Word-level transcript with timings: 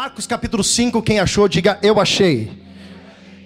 Marcos 0.00 0.26
capítulo 0.26 0.64
5, 0.64 1.02
quem 1.02 1.18
achou, 1.18 1.46
diga 1.46 1.78
eu 1.82 2.00
achei. 2.00 2.50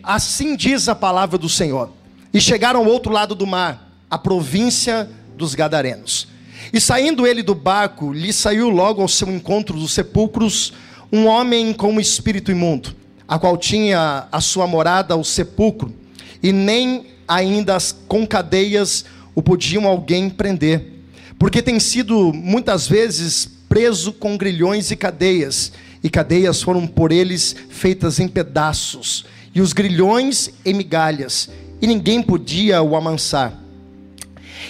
Assim 0.01 0.54
diz 0.54 0.88
a 0.88 0.95
palavra 0.95 1.37
do 1.37 1.49
Senhor. 1.49 1.91
E 2.33 2.41
chegaram 2.41 2.79
ao 2.79 2.87
outro 2.87 3.11
lado 3.11 3.34
do 3.34 3.45
mar, 3.45 3.91
a 4.08 4.17
província 4.17 5.10
dos 5.36 5.56
Gadarenos. 5.56 6.28
E 6.72 6.80
saindo 6.80 7.26
ele 7.26 7.42
do 7.42 7.56
barco, 7.56 8.12
lhe 8.12 8.32
saiu 8.32 8.70
logo 8.70 9.02
ao 9.02 9.09
seu 9.09 9.29
encontro 9.32 9.77
dos 9.77 9.93
sepulcros 9.93 10.72
um 11.12 11.27
homem 11.27 11.72
com 11.72 11.95
um 11.95 11.98
espírito 11.98 12.53
imundo, 12.53 12.95
a 13.27 13.36
qual 13.36 13.57
tinha 13.57 14.29
a 14.30 14.41
sua 14.41 14.64
morada 14.64 15.16
o 15.16 15.25
sepulcro, 15.25 15.93
e 16.41 16.52
nem 16.52 17.07
ainda 17.27 17.77
com 18.07 18.25
cadeias 18.25 19.05
o 19.34 19.43
podiam 19.43 19.89
alguém 19.89 20.30
prender, 20.30 21.02
porque 21.36 21.61
tem 21.61 21.80
sido 21.80 22.32
muitas 22.32 22.86
vezes 22.86 23.50
preso 23.68 24.12
com 24.12 24.36
grilhões 24.36 24.93
e 24.93 24.96
cadeias, 24.96 25.73
e 26.05 26.11
cadeias 26.11 26.61
foram 26.61 26.86
por 26.86 27.11
eles 27.11 27.57
feitas 27.70 28.20
em 28.20 28.29
pedaços, 28.29 29.24
e 29.55 29.62
os 29.62 29.73
grilhões 29.73 30.51
em 30.62 30.74
migalhas, 30.74 31.48
e 31.80 31.87
ninguém 31.87 32.23
podia 32.23 32.83
o 32.83 32.95
amansar. 32.95 33.59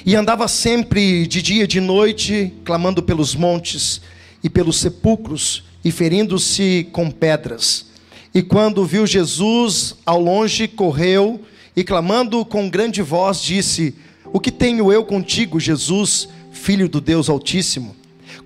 E 0.07 0.15
andava 0.15 0.47
sempre 0.47 1.27
de 1.27 1.43
dia 1.43 1.65
e 1.65 1.67
de 1.67 1.81
noite, 1.81 2.53
clamando 2.65 3.03
pelos 3.03 3.35
montes 3.35 4.01
e 4.45 4.49
pelos 4.49 4.77
sepulcros, 4.79 5.65
e 5.85 5.91
ferindo-se 5.91 6.87
com 6.93 7.11
pedras. 7.11 7.87
E 8.33 8.41
quando 8.41 8.87
viu 8.87 9.05
Jesus 9.05 9.97
ao 10.07 10.21
longe, 10.21 10.69
correu 10.69 11.41
e, 11.75 11.83
clamando 11.83 12.45
com 12.45 12.71
grande 12.71 13.03
voz, 13.03 13.43
disse: 13.43 13.95
O 14.33 14.39
que 14.39 14.53
tenho 14.53 14.93
eu 14.93 15.05
contigo, 15.05 15.59
Jesus, 15.59 16.29
filho 16.53 16.89
do 16.89 17.01
Deus 17.01 17.29
Altíssimo? 17.29 17.97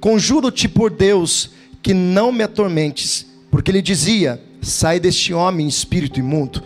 Conjuro-te 0.01 0.69
por 0.69 0.91
Deus 0.91 1.51
que 1.89 1.95
não 1.95 2.31
me 2.31 2.45
atormentes, 2.45 3.25
porque 3.51 3.71
ele 3.71 3.81
dizia: 3.81 4.39
Sai 4.61 5.01
deste 5.01 5.33
homem, 5.33 5.67
espírito 5.67 6.21
imundo. 6.21 6.63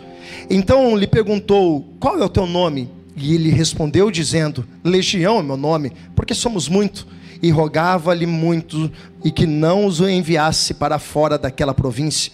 Então 0.50 0.96
lhe 0.96 1.06
perguntou: 1.06 1.94
Qual 2.00 2.18
é 2.18 2.24
o 2.24 2.28
teu 2.28 2.44
nome? 2.44 2.90
E 3.14 3.32
ele 3.32 3.50
respondeu, 3.50 4.10
dizendo: 4.10 4.66
Legião 4.82 5.38
é 5.38 5.42
meu 5.44 5.56
nome, 5.56 5.92
porque 6.16 6.34
somos 6.34 6.68
muito. 6.68 7.06
E 7.40 7.52
rogava-lhe 7.52 8.26
muito 8.26 8.90
e 9.24 9.30
que 9.30 9.46
não 9.46 9.86
os 9.86 10.00
enviasse 10.00 10.74
para 10.74 10.98
fora 10.98 11.38
daquela 11.38 11.72
província. 11.72 12.32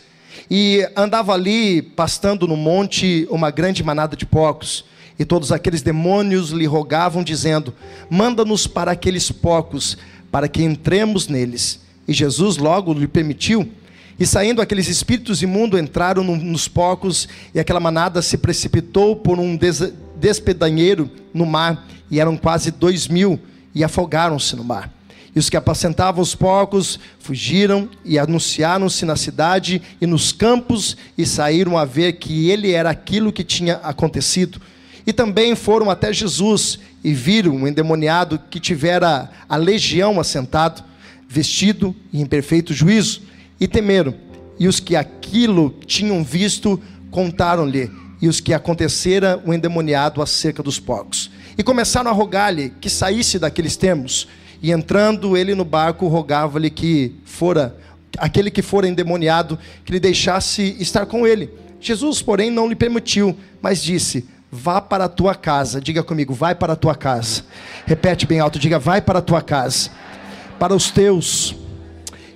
E 0.51 0.89
andava 0.97 1.35
ali, 1.35 1.83
pastando 1.83 2.47
no 2.47 2.57
monte, 2.57 3.29
uma 3.31 3.51
grande 3.51 3.85
manada 3.85 4.17
de 4.17 4.25
porcos. 4.25 4.87
E 5.19 5.27
todos 5.27 5.53
aqueles 5.53 5.83
demônios 5.83 6.53
lhe 6.53 6.65
rogavam, 6.65 7.23
dizendo: 7.23 7.75
Manda-nos 8.09 8.67
para 8.67 8.93
aqueles 8.93 9.31
porcos, 9.31 9.99
para 10.33 10.49
que 10.49 10.63
entremos 10.63 11.29
neles. 11.29 11.87
E 12.09 12.13
Jesus 12.15 12.57
logo 12.57 12.95
lhe 12.95 13.07
permitiu. 13.07 13.71
E 14.19 14.27
saindo 14.27 14.61
aqueles 14.61 14.89
espíritos 14.89 15.43
imundos 15.43 15.79
entraram 15.79 16.25
no, 16.25 16.35
nos 16.35 16.67
porcos, 16.67 17.29
e 17.55 17.61
aquela 17.61 17.79
manada 17.79 18.21
se 18.21 18.37
precipitou 18.37 19.15
por 19.15 19.39
um 19.39 19.57
des, 19.57 19.93
despedanheiro 20.17 21.09
no 21.33 21.47
mar, 21.47 21.87
e 22.11 22.19
eram 22.19 22.37
quase 22.37 22.73
dois 22.73 23.07
mil, 23.07 23.39
e 23.75 23.85
afogaram-se 23.85 24.57
no 24.57 24.65
mar. 24.65 24.93
E 25.37 25.39
os 25.39 25.49
que 25.49 25.57
apacentavam 25.57 26.21
os 26.21 26.35
porcos 26.35 26.99
fugiram 27.21 27.89
e 28.05 28.19
anunciaram-se 28.19 29.05
na 29.05 29.15
cidade 29.15 29.81
e 30.01 30.07
nos 30.07 30.33
campos, 30.33 30.97
e 31.17 31.25
saíram 31.25 31.79
a 31.79 31.85
ver 31.85 32.15
que 32.15 32.51
ele 32.51 32.73
era 32.73 32.91
aquilo 32.91 33.33
que 33.33 33.45
tinha 33.45 33.75
acontecido. 33.85 34.61
E 35.07 35.13
também 35.13 35.55
foram 35.55 35.91
até 35.91 36.13
Jesus 36.13 36.81
e 37.05 37.13
viram 37.13 37.53
um 37.53 37.69
endemoniado 37.69 38.41
que 38.51 38.59
tivera 38.59 39.31
a 39.49 39.57
legião 39.57 40.19
assentado, 40.19 40.83
vestido 41.29 41.95
e 42.13 42.23
em 42.23 42.27
perfeito 42.27 42.73
juízo 42.73 43.23
e 43.61 43.69
temeram. 43.69 44.15
E 44.59 44.67
os 44.67 44.81
que 44.81 44.97
aquilo 44.97 45.75
tinham 45.87 46.25
visto 46.25 46.81
contaram-lhe, 47.11 47.91
e 48.21 48.29
os 48.29 48.41
que 48.41 48.53
acontecera 48.53 49.41
o 49.47 49.55
endemoniado 49.55 50.21
acerca 50.21 50.63
dos 50.63 50.81
porcos. 50.81 51.31
E 51.57 51.63
começaram 51.63 52.11
a 52.11 52.15
rogar-lhe 52.15 52.71
que 52.81 52.91
saísse 52.91 53.39
daqueles 53.39 53.77
termos. 53.77 54.27
E 54.61 54.73
entrando 54.73 55.37
ele 55.37 55.55
no 55.55 55.65
barco, 55.65 56.09
rogava-lhe 56.09 56.71
que 56.71 57.15
fora 57.25 57.77
aquele 58.17 58.51
que 58.51 58.63
fora 58.63 58.89
endemoniado, 58.89 59.57
que 59.85 59.93
lhe 59.93 60.01
deixasse 60.01 60.77
estar 60.81 61.07
com 61.07 61.27
ele. 61.27 61.51
Jesus, 61.81 62.21
porém, 62.21 62.51
não 62.51 62.69
lhe 62.69 62.75
permitiu, 62.75 63.37
mas 63.63 63.81
disse: 63.81 64.27
Vá 64.51 64.81
para 64.81 65.05
a 65.05 65.09
tua 65.09 65.35
casa. 65.35 65.81
Diga 65.81 66.03
comigo, 66.03 66.35
vai 66.35 66.55
para 66.55 66.73
a 66.73 66.77
tua 66.77 66.95
casa. 66.95 67.45
Repete 67.87 68.27
bem 68.27 68.41
alto, 68.41 68.59
diga, 68.59 68.79
vai 68.79 69.01
para 69.01 69.21
a 69.21 69.23
tua 69.23 69.43
casa. 69.43 69.91
Para 70.59 70.75
os 70.75 70.91
teus. 70.91 71.55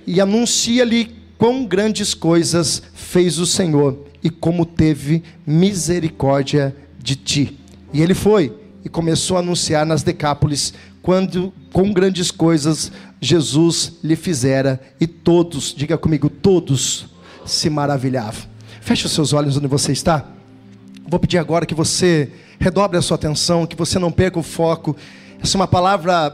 E 0.05 0.19
anuncia-lhe 0.19 1.15
quão 1.37 1.65
grandes 1.65 2.13
coisas 2.13 2.81
fez 2.93 3.37
o 3.39 3.45
Senhor 3.45 3.99
e 4.23 4.29
como 4.29 4.65
teve 4.65 5.23
misericórdia 5.45 6.75
de 6.97 7.15
ti. 7.15 7.59
E 7.91 8.01
ele 8.01 8.13
foi 8.13 8.53
e 8.83 8.89
começou 8.89 9.37
a 9.37 9.41
anunciar 9.41 9.85
nas 9.85 10.03
Decápolis 10.03 10.73
quando 11.01 11.53
com 11.71 11.91
grandes 11.91 12.31
coisas 12.31 12.91
Jesus 13.19 13.93
lhe 14.03 14.15
fizera 14.15 14.79
e 14.99 15.05
todos, 15.05 15.73
diga 15.75 15.97
comigo, 15.97 16.29
todos 16.29 17.07
se 17.45 17.69
maravilhavam. 17.69 18.43
Feche 18.81 19.05
os 19.05 19.11
seus 19.11 19.33
olhos 19.33 19.57
onde 19.57 19.67
você 19.67 19.91
está. 19.91 20.25
Vou 21.07 21.19
pedir 21.19 21.37
agora 21.37 21.65
que 21.65 21.75
você 21.75 22.31
redobre 22.59 22.97
a 22.97 23.01
sua 23.01 23.15
atenção, 23.15 23.65
que 23.65 23.75
você 23.75 23.99
não 23.99 24.11
perca 24.11 24.39
o 24.39 24.43
foco. 24.43 24.95
Essa 25.41 25.57
é 25.57 25.59
uma 25.59 25.67
palavra, 25.67 26.29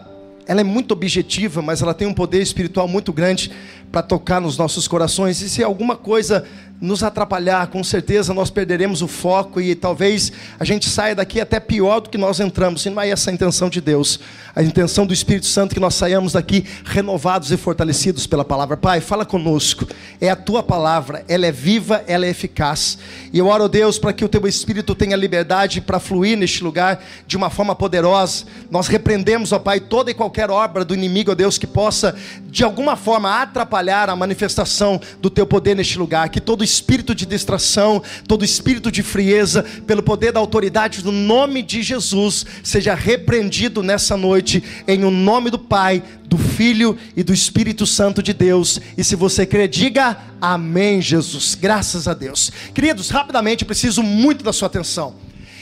ela 0.50 0.62
é 0.62 0.64
muito 0.64 0.94
objetiva, 0.94 1.62
mas 1.62 1.84
ela 1.84 1.94
tem 1.94 2.08
um 2.08 2.14
poder 2.14 2.42
espiritual 2.42 2.88
muito 2.88 3.14
grande 3.14 3.52
para 3.92 4.02
tocar 4.02 4.42
nos 4.42 4.58
nossos 4.58 4.88
corações. 4.88 5.42
E 5.42 5.48
se 5.48 5.64
alguma 5.64 5.96
coisa 5.96 6.44
nos 6.82 7.04
atrapalhar, 7.04 7.68
com 7.68 7.84
certeza 7.84 8.34
nós 8.34 8.50
perderemos 8.50 9.02
o 9.02 9.08
foco 9.08 9.60
e 9.60 9.76
talvez 9.76 10.32
a 10.58 10.64
gente 10.64 10.88
saia 10.88 11.14
daqui 11.14 11.42
até 11.42 11.60
pior 11.60 12.00
do 12.00 12.10
que 12.10 12.18
nós 12.18 12.40
entramos. 12.40 12.86
E 12.86 12.90
não 12.90 13.02
é 13.02 13.10
essa 13.10 13.30
a 13.30 13.34
intenção 13.34 13.70
de 13.70 13.82
Deus. 13.82 14.20
A 14.56 14.64
intenção 14.64 15.06
do 15.06 15.14
Espírito 15.14 15.46
Santo 15.46 15.72
é 15.72 15.74
que 15.76 15.80
nós 15.80 15.96
saiamos 15.96 16.34
daqui 16.34 16.66
renovados 16.86 17.52
e 17.52 17.58
fortalecidos 17.58 18.26
pela 18.26 18.46
palavra. 18.46 18.78
Pai, 18.78 19.02
fala 19.02 19.26
conosco. 19.26 19.86
É 20.22 20.30
a 20.30 20.36
tua 20.36 20.64
palavra, 20.64 21.24
ela 21.28 21.46
é 21.46 21.52
viva, 21.52 22.04
ela 22.08 22.26
é 22.26 22.30
eficaz. 22.30 22.98
E 23.34 23.40
eu 23.40 23.48
oro, 23.48 23.68
Deus, 23.68 24.00
para 24.00 24.14
que 24.14 24.24
o 24.24 24.30
teu 24.30 24.48
Espírito 24.48 24.96
tenha 24.96 25.18
liberdade 25.18 25.82
para 25.82 26.00
fluir 26.00 26.38
neste 26.38 26.64
lugar 26.64 27.04
de 27.28 27.36
uma 27.36 27.50
forma 27.50 27.76
poderosa. 27.76 28.46
Nós 28.72 28.88
repreendemos, 28.88 29.52
ó 29.52 29.60
Pai, 29.60 29.82
toda 29.82 30.12
e 30.12 30.14
qualquer 30.14 30.50
obra 30.50 30.86
do 30.86 30.94
inimigo, 30.94 31.32
ó 31.32 31.36
Deus, 31.36 31.58
que 31.58 31.68
possa 31.68 32.16
de 32.50 32.64
alguma 32.64 32.96
forma 32.96 33.42
atrapalhar 33.42 34.10
a 34.10 34.16
manifestação 34.16 35.00
do 35.22 35.30
teu 35.30 35.46
poder 35.46 35.76
neste 35.76 35.98
lugar. 35.98 36.30
Que 36.30 36.42
todo 36.42 36.64
espírito 36.64 37.14
de 37.14 37.26
distração, 37.26 38.02
todo 38.28 38.46
espírito 38.46 38.92
de 38.92 39.04
frieza, 39.04 39.64
pelo 39.86 40.04
poder 40.04 40.32
da 40.32 40.40
autoridade 40.40 41.02
do 41.02 41.12
nome 41.12 41.62
de 41.62 41.82
Jesus, 41.82 42.46
seja 42.64 42.94
repreendido 42.94 43.84
nessa 43.84 44.18
noite, 44.18 44.64
em 44.88 45.04
o 45.04 45.12
nome 45.12 45.50
do 45.50 45.60
Pai, 45.60 46.04
do 46.26 46.38
Filho 46.38 46.98
e 47.16 47.24
do 47.24 47.34
Espírito 47.34 47.86
Santo 47.86 48.22
de 48.22 48.34
Deus. 48.34 48.80
E 48.98 49.04
se 49.04 49.16
você 49.16 49.46
crê, 49.46 49.68
diga 49.68 50.18
amém, 50.40 51.02
Jesus. 51.02 51.56
Graças 51.56 52.08
a 52.08 52.14
Deus. 52.14 52.52
Queridos, 52.74 53.10
rapidamente, 53.10 53.66
preciso 53.66 54.04
muito 54.04 54.44
da 54.44 54.54
sua 54.54 54.68
atenção. 54.68 55.16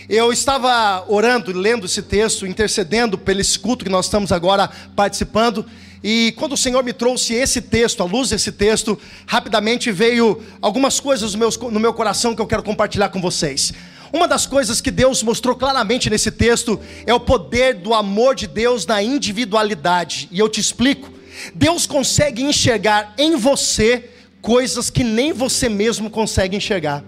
Eu 0.09 0.31
estava 0.31 1.03
orando, 1.09 1.51
lendo 1.51 1.85
esse 1.85 2.01
texto, 2.01 2.47
intercedendo 2.47 3.17
pelo 3.17 3.41
culto 3.61 3.83
que 3.83 3.91
nós 3.91 4.05
estamos 4.05 4.31
agora 4.31 4.69
participando. 4.95 5.65
E 6.03 6.33
quando 6.37 6.53
o 6.53 6.57
Senhor 6.57 6.83
me 6.83 6.93
trouxe 6.93 7.33
esse 7.33 7.61
texto, 7.61 8.03
à 8.03 8.05
luz 8.05 8.29
desse 8.29 8.51
texto, 8.51 8.99
rapidamente 9.25 9.91
veio 9.91 10.41
algumas 10.61 10.99
coisas 10.99 11.33
no 11.33 11.39
meu, 11.39 11.49
no 11.71 11.79
meu 11.79 11.93
coração 11.93 12.35
que 12.35 12.41
eu 12.41 12.47
quero 12.47 12.63
compartilhar 12.63 13.09
com 13.09 13.19
vocês. 13.19 13.73
Uma 14.13 14.27
das 14.27 14.45
coisas 14.45 14.79
que 14.79 14.91
Deus 14.91 15.21
mostrou 15.21 15.55
claramente 15.55 16.09
nesse 16.09 16.31
texto 16.31 16.79
é 17.05 17.13
o 17.13 17.19
poder 17.19 17.75
do 17.75 17.93
amor 17.93 18.35
de 18.35 18.47
Deus 18.47 18.85
na 18.85 19.01
individualidade. 19.01 20.29
E 20.31 20.39
eu 20.39 20.47
te 20.47 20.61
explico. 20.61 21.11
Deus 21.53 21.85
consegue 21.85 22.41
enxergar 22.41 23.13
em 23.17 23.35
você 23.35 24.09
coisas 24.41 24.89
que 24.89 25.03
nem 25.03 25.33
você 25.33 25.67
mesmo 25.67 26.09
consegue 26.09 26.55
enxergar. 26.55 27.03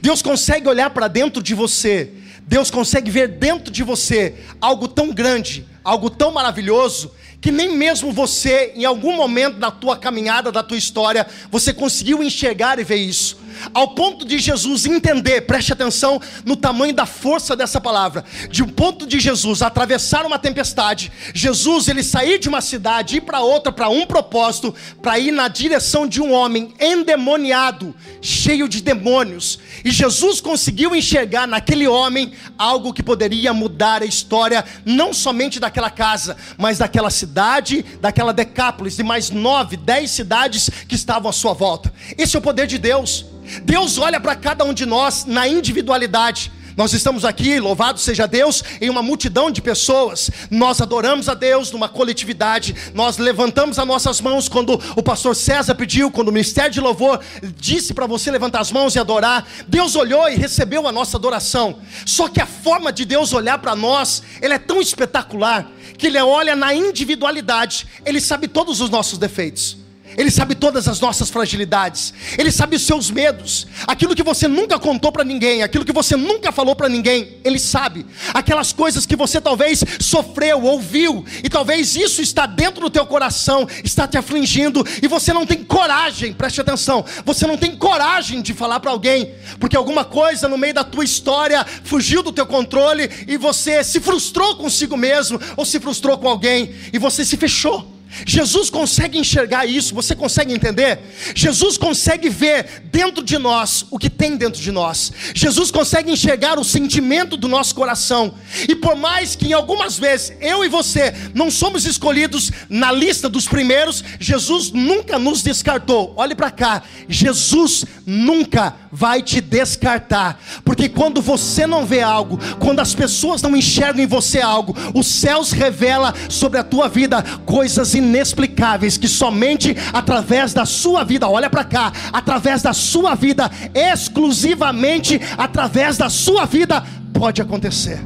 Deus 0.00 0.20
consegue 0.20 0.68
olhar 0.68 0.90
para 0.90 1.08
dentro 1.08 1.42
de 1.42 1.54
você. 1.54 2.10
Deus 2.46 2.70
consegue 2.70 3.10
ver 3.10 3.28
dentro 3.28 3.72
de 3.72 3.82
você 3.82 4.34
algo 4.60 4.86
tão 4.88 5.10
grande, 5.10 5.66
algo 5.82 6.10
tão 6.10 6.32
maravilhoso, 6.32 7.12
que 7.42 7.50
nem 7.50 7.76
mesmo 7.76 8.12
você, 8.12 8.72
em 8.76 8.84
algum 8.84 9.16
momento 9.16 9.58
da 9.58 9.68
tua 9.68 9.96
caminhada, 9.96 10.52
da 10.52 10.62
tua 10.62 10.78
história, 10.78 11.26
você 11.50 11.74
conseguiu 11.74 12.22
enxergar 12.22 12.78
e 12.78 12.84
ver 12.84 12.96
isso. 12.96 13.41
Ao 13.74 13.94
ponto 13.94 14.24
de 14.24 14.38
Jesus 14.38 14.86
entender, 14.86 15.42
preste 15.42 15.72
atenção 15.72 16.20
no 16.44 16.56
tamanho 16.56 16.94
da 16.94 17.06
força 17.06 17.54
dessa 17.54 17.80
palavra, 17.80 18.24
de 18.50 18.62
um 18.62 18.68
ponto 18.68 19.06
de 19.06 19.20
Jesus 19.20 19.62
atravessar 19.62 20.26
uma 20.26 20.38
tempestade, 20.38 21.10
Jesus 21.34 21.88
ele 21.88 22.02
sair 22.02 22.38
de 22.38 22.48
uma 22.48 22.60
cidade, 22.60 23.16
ir 23.16 23.20
para 23.22 23.40
outra, 23.40 23.72
para 23.72 23.88
um 23.88 24.06
propósito, 24.06 24.74
para 25.00 25.18
ir 25.18 25.32
na 25.32 25.48
direção 25.48 26.06
de 26.06 26.20
um 26.20 26.32
homem 26.32 26.74
endemoniado, 26.80 27.94
cheio 28.20 28.68
de 28.68 28.82
demônios, 28.82 29.58
e 29.84 29.90
Jesus 29.90 30.40
conseguiu 30.40 30.94
enxergar 30.94 31.46
naquele 31.46 31.86
homem 31.86 32.32
algo 32.58 32.92
que 32.92 33.02
poderia 33.02 33.52
mudar 33.52 34.02
a 34.02 34.06
história, 34.06 34.64
não 34.84 35.12
somente 35.12 35.58
daquela 35.58 35.90
casa, 35.90 36.36
mas 36.56 36.78
daquela 36.78 37.10
cidade, 37.10 37.84
daquela 38.00 38.32
Decápolis, 38.32 38.96
de 38.96 39.02
mais 39.02 39.30
nove, 39.30 39.76
dez 39.76 40.10
cidades 40.10 40.70
que 40.88 40.94
estavam 40.94 41.28
à 41.28 41.32
sua 41.32 41.52
volta. 41.52 41.92
Esse 42.16 42.36
é 42.36 42.38
o 42.38 42.42
poder 42.42 42.66
de 42.66 42.78
Deus. 42.78 43.31
Deus 43.62 43.98
olha 43.98 44.20
para 44.20 44.36
cada 44.36 44.64
um 44.64 44.72
de 44.72 44.86
nós 44.86 45.24
na 45.24 45.46
individualidade. 45.46 46.50
Nós 46.76 46.94
estamos 46.94 47.24
aqui, 47.24 47.60
louvado 47.60 48.00
seja 48.00 48.26
Deus, 48.26 48.62
em 48.80 48.88
uma 48.88 49.02
multidão 49.02 49.50
de 49.50 49.60
pessoas. 49.60 50.30
Nós 50.50 50.80
adoramos 50.80 51.28
a 51.28 51.34
Deus 51.34 51.70
numa 51.70 51.88
coletividade. 51.88 52.74
Nós 52.94 53.18
levantamos 53.18 53.78
as 53.78 53.86
nossas 53.86 54.20
mãos 54.20 54.48
quando 54.48 54.80
o 54.96 55.02
pastor 55.02 55.36
César 55.36 55.74
pediu, 55.74 56.10
quando 56.10 56.28
o 56.28 56.32
ministério 56.32 56.70
de 56.70 56.80
louvor 56.80 57.20
disse 57.58 57.92
para 57.92 58.06
você 58.06 58.30
levantar 58.30 58.60
as 58.60 58.72
mãos 58.72 58.94
e 58.94 58.98
adorar. 58.98 59.46
Deus 59.68 59.94
olhou 59.94 60.28
e 60.30 60.36
recebeu 60.36 60.86
a 60.88 60.92
nossa 60.92 61.16
adoração. 61.18 61.78
Só 62.06 62.28
que 62.28 62.40
a 62.40 62.46
forma 62.46 62.90
de 62.90 63.04
Deus 63.04 63.32
olhar 63.34 63.58
para 63.58 63.76
nós, 63.76 64.22
ele 64.40 64.54
é 64.54 64.58
tão 64.58 64.80
espetacular 64.80 65.70
que 65.98 66.06
ele 66.06 66.18
olha 66.20 66.56
na 66.56 66.74
individualidade. 66.74 67.86
Ele 68.04 68.20
sabe 68.20 68.48
todos 68.48 68.80
os 68.80 68.88
nossos 68.88 69.18
defeitos. 69.18 69.81
Ele 70.16 70.30
sabe 70.30 70.54
todas 70.54 70.88
as 70.88 71.00
nossas 71.00 71.30
fragilidades. 71.30 72.12
Ele 72.36 72.50
sabe 72.50 72.76
os 72.76 72.82
seus 72.82 73.10
medos. 73.10 73.66
Aquilo 73.86 74.14
que 74.14 74.22
você 74.22 74.46
nunca 74.46 74.78
contou 74.78 75.10
para 75.10 75.24
ninguém, 75.24 75.62
aquilo 75.62 75.84
que 75.84 75.92
você 75.92 76.16
nunca 76.16 76.52
falou 76.52 76.76
para 76.76 76.88
ninguém, 76.88 77.36
ele 77.44 77.58
sabe. 77.58 78.06
Aquelas 78.34 78.72
coisas 78.72 79.06
que 79.06 79.16
você 79.16 79.40
talvez 79.40 79.82
sofreu, 80.00 80.62
ouviu, 80.62 81.24
e 81.42 81.48
talvez 81.48 81.96
isso 81.96 82.20
está 82.20 82.46
dentro 82.46 82.82
do 82.82 82.90
teu 82.90 83.06
coração, 83.06 83.66
está 83.82 84.06
te 84.06 84.18
afligindo 84.18 84.84
e 85.02 85.08
você 85.08 85.32
não 85.32 85.46
tem 85.46 85.62
coragem, 85.64 86.32
preste 86.32 86.60
atenção. 86.60 87.04
Você 87.24 87.46
não 87.46 87.56
tem 87.56 87.76
coragem 87.76 88.42
de 88.42 88.54
falar 88.54 88.80
para 88.80 88.90
alguém, 88.90 89.34
porque 89.58 89.76
alguma 89.76 90.04
coisa 90.04 90.48
no 90.48 90.58
meio 90.58 90.74
da 90.74 90.84
tua 90.84 91.04
história 91.04 91.64
fugiu 91.84 92.22
do 92.22 92.32
teu 92.32 92.46
controle 92.46 93.10
e 93.26 93.36
você 93.36 93.82
se 93.82 94.00
frustrou 94.00 94.56
consigo 94.56 94.96
mesmo 94.96 95.40
ou 95.56 95.64
se 95.64 95.80
frustrou 95.80 96.18
com 96.18 96.28
alguém 96.28 96.74
e 96.92 96.98
você 96.98 97.24
se 97.24 97.36
fechou. 97.36 97.91
Jesus 98.26 98.70
consegue 98.70 99.18
enxergar 99.18 99.66
isso, 99.66 99.94
você 99.94 100.14
consegue 100.14 100.52
entender? 100.52 100.98
Jesus 101.34 101.76
consegue 101.76 102.28
ver 102.28 102.82
dentro 102.84 103.24
de 103.24 103.38
nós 103.38 103.86
o 103.90 103.98
que 103.98 104.10
tem 104.10 104.36
dentro 104.36 104.60
de 104.60 104.70
nós. 104.70 105.12
Jesus 105.34 105.70
consegue 105.70 106.10
enxergar 106.10 106.58
o 106.58 106.64
sentimento 106.64 107.36
do 107.36 107.48
nosso 107.48 107.74
coração. 107.74 108.34
E 108.68 108.74
por 108.74 108.96
mais 108.96 109.34
que 109.34 109.48
em 109.48 109.52
algumas 109.52 109.98
vezes 109.98 110.32
eu 110.40 110.64
e 110.64 110.68
você 110.68 111.14
não 111.34 111.50
somos 111.50 111.84
escolhidos 111.86 112.50
na 112.68 112.92
lista 112.92 113.28
dos 113.28 113.48
primeiros, 113.48 114.04
Jesus 114.20 114.70
nunca 114.72 115.18
nos 115.18 115.42
descartou. 115.42 116.14
Olhe 116.16 116.34
para 116.34 116.50
cá, 116.50 116.82
Jesus 117.08 117.84
nunca 118.06 118.74
vai 118.90 119.22
te 119.22 119.40
descartar, 119.40 120.38
porque 120.64 120.86
quando 120.86 121.22
você 121.22 121.66
não 121.66 121.86
vê 121.86 122.02
algo, 122.02 122.38
quando 122.58 122.80
as 122.80 122.94
pessoas 122.94 123.40
não 123.40 123.56
enxergam 123.56 124.04
em 124.04 124.06
você 124.06 124.40
algo, 124.40 124.76
os 124.94 125.06
céus 125.06 125.50
revela 125.50 126.12
sobre 126.28 126.58
a 126.58 126.64
tua 126.64 126.88
vida 126.88 127.22
coisas 127.46 127.94
inexplicáveis 128.02 128.96
que 128.96 129.08
somente 129.08 129.76
através 129.92 130.52
da 130.52 130.66
sua 130.66 131.04
vida, 131.04 131.28
olha 131.28 131.48
para 131.48 131.64
cá, 131.64 131.92
através 132.12 132.62
da 132.62 132.72
sua 132.72 133.14
vida, 133.14 133.50
exclusivamente 133.74 135.20
através 135.38 135.96
da 135.96 136.10
sua 136.10 136.44
vida 136.44 136.84
pode 137.12 137.40
acontecer. 137.40 138.00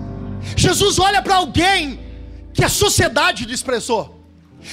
Jesus 0.57 0.99
olha 0.99 1.23
para 1.23 1.37
alguém 1.37 2.01
que 2.53 2.65
a 2.65 2.69
sociedade 2.69 3.47
desprezou. 3.47 4.17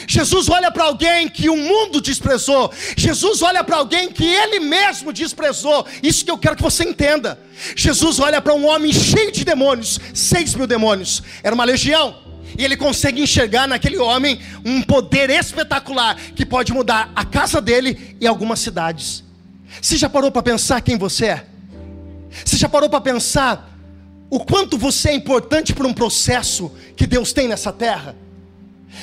Jesus 0.07 0.49
olha 0.49 0.71
para 0.71 0.85
alguém 0.85 1.29
que 1.29 1.49
o 1.49 1.55
mundo 1.55 2.01
desprezou. 2.01 2.71
Jesus 2.97 3.41
olha 3.41 3.63
para 3.63 3.77
alguém 3.77 4.11
que 4.11 4.25
ele 4.25 4.59
mesmo 4.59 5.13
desprezou. 5.13 5.85
Isso 6.01 6.25
que 6.25 6.31
eu 6.31 6.37
quero 6.37 6.55
que 6.55 6.63
você 6.63 6.83
entenda. 6.83 7.39
Jesus 7.75 8.19
olha 8.19 8.41
para 8.41 8.53
um 8.53 8.65
homem 8.65 8.91
cheio 8.91 9.31
de 9.31 9.45
demônios, 9.45 9.99
seis 10.13 10.55
mil 10.55 10.65
demônios. 10.65 11.21
Era 11.43 11.53
uma 11.53 11.63
legião. 11.63 12.22
E 12.57 12.63
ele 12.63 12.77
consegue 12.77 13.21
enxergar 13.21 13.67
naquele 13.67 13.97
homem 13.97 14.39
um 14.63 14.81
poder 14.81 15.29
espetacular 15.29 16.15
que 16.35 16.45
pode 16.45 16.71
mudar 16.71 17.11
a 17.15 17.25
casa 17.25 17.59
dele 17.59 18.15
e 18.19 18.27
algumas 18.27 18.59
cidades. 18.59 19.23
Você 19.81 19.97
já 19.97 20.09
parou 20.09 20.31
para 20.31 20.43
pensar 20.43 20.81
quem 20.81 20.97
você 20.97 21.25
é? 21.25 21.45
Você 22.45 22.57
já 22.57 22.69
parou 22.69 22.89
para 22.89 23.01
pensar 23.01 23.69
o 24.29 24.39
quanto 24.39 24.77
você 24.77 25.09
é 25.09 25.13
importante 25.13 25.73
para 25.73 25.87
um 25.87 25.93
processo 25.93 26.71
que 26.95 27.05
Deus 27.05 27.33
tem 27.33 27.47
nessa 27.47 27.71
terra? 27.71 28.15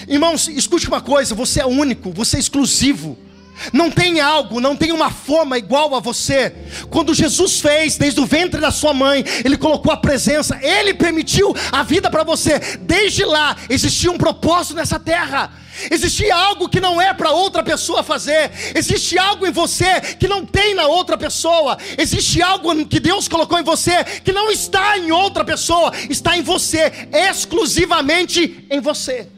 Irmãos, 0.09 0.49
escute 0.49 0.89
uma 0.89 1.01
coisa: 1.01 1.35
você 1.35 1.61
é 1.61 1.67
único, 1.67 2.13
você 2.13 2.37
é 2.37 2.41
exclusivo. 2.41 3.19
Não 3.73 3.91
tem 3.91 4.21
algo, 4.21 4.61
não 4.61 4.77
tem 4.77 4.93
uma 4.93 5.11
forma 5.11 5.59
igual 5.59 5.95
a 5.95 6.01
você. 6.01 6.55
Quando 6.91 7.15
Jesus 7.15 7.61
fez, 7.61 7.97
desde 7.97 8.21
o 8.21 8.27
ventre 8.27 8.61
da 8.61 8.71
sua 8.71 8.95
mãe, 8.95 9.25
Ele 9.45 9.57
colocou 9.57 9.93
a 9.93 9.97
presença, 9.97 10.59
Ele 10.63 10.95
permitiu 10.95 11.55
a 11.71 11.83
vida 11.83 12.11
para 12.11 12.25
você. 12.25 12.59
Desde 12.81 13.25
lá, 13.25 13.57
existia 13.69 14.11
um 14.11 14.19
propósito 14.19 14.77
nessa 14.77 14.99
terra. 14.99 15.53
Existia 15.91 16.35
algo 16.35 16.69
que 16.69 16.81
não 16.81 17.01
é 17.01 17.15
para 17.15 17.31
outra 17.31 17.63
pessoa 17.63 18.03
fazer. 18.03 18.51
Existe 18.75 19.19
algo 19.19 19.47
em 19.47 19.53
você 19.53 20.01
que 20.19 20.29
não 20.29 20.45
tem 20.45 20.75
na 20.75 20.87
outra 20.87 21.17
pessoa. 21.17 21.79
Existe 21.97 22.43
algo 22.43 22.85
que 22.87 23.01
Deus 23.01 23.29
colocou 23.29 23.59
em 23.59 23.63
você 23.63 24.05
que 24.05 24.33
não 24.33 24.51
está 24.51 24.99
em 24.99 25.11
outra 25.11 25.45
pessoa, 25.45 25.93
está 26.09 26.37
em 26.37 26.43
você, 26.43 26.93
exclusivamente 27.13 28.67
em 28.71 28.81
você. 28.81 29.29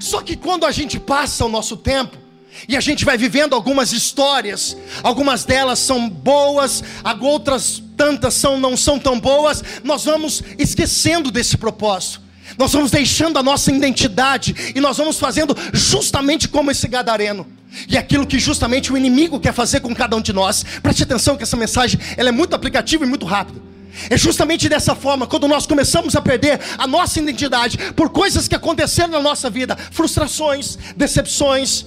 Só 0.00 0.20
que 0.20 0.36
quando 0.36 0.64
a 0.64 0.70
gente 0.70 0.98
passa 0.98 1.44
o 1.44 1.48
nosso 1.48 1.76
tempo, 1.76 2.27
e 2.68 2.76
a 2.76 2.80
gente 2.80 3.04
vai 3.04 3.16
vivendo 3.16 3.54
algumas 3.54 3.92
histórias, 3.92 4.76
algumas 5.02 5.44
delas 5.44 5.78
são 5.78 6.08
boas, 6.08 6.82
outras 7.20 7.82
tantas 7.96 8.34
são, 8.34 8.58
não 8.58 8.76
são 8.76 8.98
tão 8.98 9.18
boas, 9.18 9.62
nós 9.84 10.04
vamos 10.04 10.42
esquecendo 10.58 11.30
desse 11.30 11.56
propósito. 11.56 12.28
Nós 12.56 12.72
vamos 12.72 12.90
deixando 12.90 13.38
a 13.38 13.42
nossa 13.42 13.70
identidade 13.70 14.72
e 14.74 14.80
nós 14.80 14.96
vamos 14.96 15.18
fazendo 15.18 15.56
justamente 15.72 16.48
como 16.48 16.70
esse 16.70 16.88
gadareno. 16.88 17.46
E 17.86 17.96
aquilo 17.96 18.26
que 18.26 18.38
justamente 18.38 18.92
o 18.92 18.96
inimigo 18.96 19.38
quer 19.38 19.52
fazer 19.52 19.80
com 19.80 19.94
cada 19.94 20.16
um 20.16 20.20
de 20.20 20.32
nós. 20.32 20.64
Preste 20.82 21.02
atenção 21.02 21.36
que 21.36 21.42
essa 21.42 21.56
mensagem 21.56 22.00
ela 22.16 22.30
é 22.30 22.32
muito 22.32 22.54
aplicativa 22.54 23.04
e 23.04 23.08
muito 23.08 23.26
rápida. 23.26 23.60
É 24.08 24.16
justamente 24.16 24.68
dessa 24.68 24.94
forma, 24.94 25.26
quando 25.26 25.48
nós 25.48 25.66
começamos 25.66 26.14
a 26.16 26.22
perder 26.22 26.60
a 26.78 26.86
nossa 26.86 27.20
identidade 27.20 27.76
por 27.94 28.10
coisas 28.10 28.48
que 28.48 28.54
aconteceram 28.54 29.10
na 29.10 29.20
nossa 29.20 29.50
vida, 29.50 29.76
frustrações, 29.90 30.78
decepções, 30.96 31.84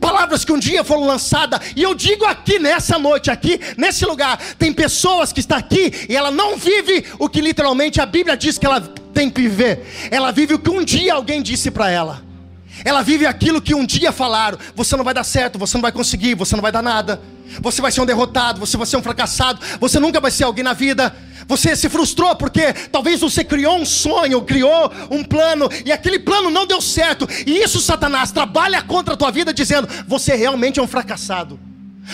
palavras 0.00 0.44
que 0.44 0.52
um 0.52 0.58
dia 0.58 0.84
foram 0.84 1.06
lançadas, 1.06 1.60
e 1.76 1.82
eu 1.82 1.94
digo 1.94 2.24
aqui 2.24 2.58
nessa 2.58 2.98
noite, 2.98 3.30
aqui 3.30 3.60
nesse 3.76 4.04
lugar, 4.04 4.38
tem 4.58 4.72
pessoas 4.72 5.32
que 5.32 5.40
estão 5.40 5.56
aqui 5.56 6.06
e 6.08 6.16
ela 6.16 6.30
não 6.30 6.56
vive 6.56 7.04
o 7.18 7.28
que 7.28 7.40
literalmente 7.40 8.00
a 8.00 8.06
Bíblia 8.06 8.36
diz 8.36 8.58
que 8.58 8.66
ela 8.66 8.80
tem 8.80 9.30
que 9.30 9.42
viver. 9.42 9.86
Ela 10.10 10.30
vive 10.30 10.54
o 10.54 10.58
que 10.58 10.70
um 10.70 10.84
dia 10.84 11.14
alguém 11.14 11.42
disse 11.42 11.70
para 11.70 11.90
ela. 11.90 12.31
Ela 12.84 13.02
vive 13.02 13.26
aquilo 13.26 13.60
que 13.60 13.74
um 13.74 13.84
dia 13.84 14.12
falaram: 14.12 14.58
você 14.74 14.96
não 14.96 15.04
vai 15.04 15.14
dar 15.14 15.24
certo, 15.24 15.58
você 15.58 15.76
não 15.76 15.82
vai 15.82 15.92
conseguir, 15.92 16.34
você 16.34 16.54
não 16.54 16.62
vai 16.62 16.72
dar 16.72 16.82
nada. 16.82 17.20
Você 17.60 17.82
vai 17.82 17.92
ser 17.92 18.00
um 18.00 18.06
derrotado, 18.06 18.60
você 18.60 18.76
vai 18.76 18.86
ser 18.86 18.96
um 18.96 19.02
fracassado, 19.02 19.60
você 19.78 19.98
nunca 19.98 20.20
vai 20.20 20.30
ser 20.30 20.44
alguém 20.44 20.64
na 20.64 20.72
vida. 20.72 21.14
Você 21.46 21.74
se 21.74 21.88
frustrou 21.88 22.34
porque 22.36 22.72
talvez 22.90 23.20
você 23.20 23.44
criou 23.44 23.76
um 23.76 23.84
sonho, 23.84 24.40
criou 24.42 24.90
um 25.10 25.22
plano 25.24 25.68
e 25.84 25.92
aquele 25.92 26.18
plano 26.18 26.50
não 26.50 26.66
deu 26.66 26.80
certo. 26.80 27.28
E 27.46 27.58
isso 27.58 27.80
Satanás 27.80 28.30
trabalha 28.30 28.80
contra 28.80 29.14
a 29.14 29.16
tua 29.16 29.30
vida 29.30 29.52
dizendo: 29.52 29.88
você 30.06 30.34
realmente 30.34 30.80
é 30.80 30.82
um 30.82 30.88
fracassado. 30.88 31.58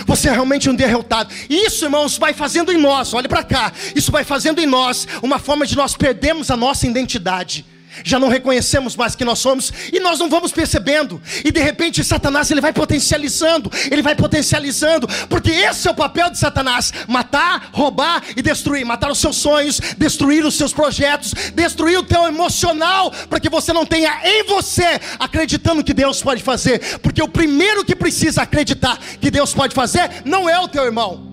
Você 0.07 0.29
é 0.29 0.33
realmente 0.33 0.69
um 0.69 0.75
derrotado. 0.75 1.33
Isso, 1.49 1.87
irmãos, 1.87 2.19
vai 2.19 2.35
fazendo 2.35 2.71
em 2.71 2.77
nós, 2.77 3.15
olhe 3.15 3.27
para 3.27 3.43
cá. 3.43 3.73
Isso 3.95 4.13
vai 4.13 4.23
fazendo 4.23 4.61
em 4.61 4.67
nós 4.67 5.09
uma 5.23 5.39
forma 5.39 5.67
de 5.67 5.77
nós 5.77 5.97
perdermos 5.97 6.51
a 6.51 6.57
nossa 6.57 6.87
identidade 6.87 7.65
já 8.05 8.19
não 8.19 8.29
reconhecemos 8.29 8.97
mais 8.97 9.15
que 9.15 9.25
nós 9.25 9.39
somos 9.39 9.73
e 9.93 10.01
nós 10.01 10.19
não 10.19 10.29
vamos 10.29 10.53
percebendo. 10.53 11.21
E 11.45 11.51
de 11.51 11.61
repente 11.61 12.03
Satanás 12.05 12.51
ele 12.51 12.61
vai 12.61 12.73
potencializando, 12.73 13.71
ele 13.91 14.03
vai 14.03 14.15
potencializando, 14.15 15.09
porque 15.29 15.51
esse 15.51 15.89
é 15.89 15.91
o 15.91 15.95
papel 15.95 16.31
de 16.31 16.39
Satanás: 16.39 16.93
matar, 17.07 17.71
roubar 17.73 18.23
e 18.37 18.43
destruir, 18.43 18.85
matar 18.85 19.11
os 19.11 19.19
seus 19.19 19.37
sonhos, 19.37 19.81
destruir 19.97 20.45
os 20.45 20.55
seus 20.55 20.73
projetos, 20.73 21.33
destruir 21.55 21.99
o 21.99 22.03
teu 22.03 22.27
emocional, 22.27 23.11
para 23.29 23.41
que 23.41 23.49
você 23.49 23.73
não 23.73 23.87
tenha 23.87 24.21
em 24.25 24.45
você 24.45 25.01
acreditando 25.19 25.85
que 25.85 25.95
Deus 25.95 26.23
pode 26.23 26.43
fazer, 26.43 26.99
porque 26.99 27.23
o 27.23 27.29
primeiro 27.29 27.85
que 27.85 27.95
precisa 27.95 28.43
acreditar 28.43 28.99
que 29.21 29.31
Deus 29.31 29.53
pode 29.55 29.75
fazer 29.75 30.23
não 30.25 30.49
é 30.49 30.59
o 30.59 30.69
teu 30.69 30.85
irmão. 30.85 31.29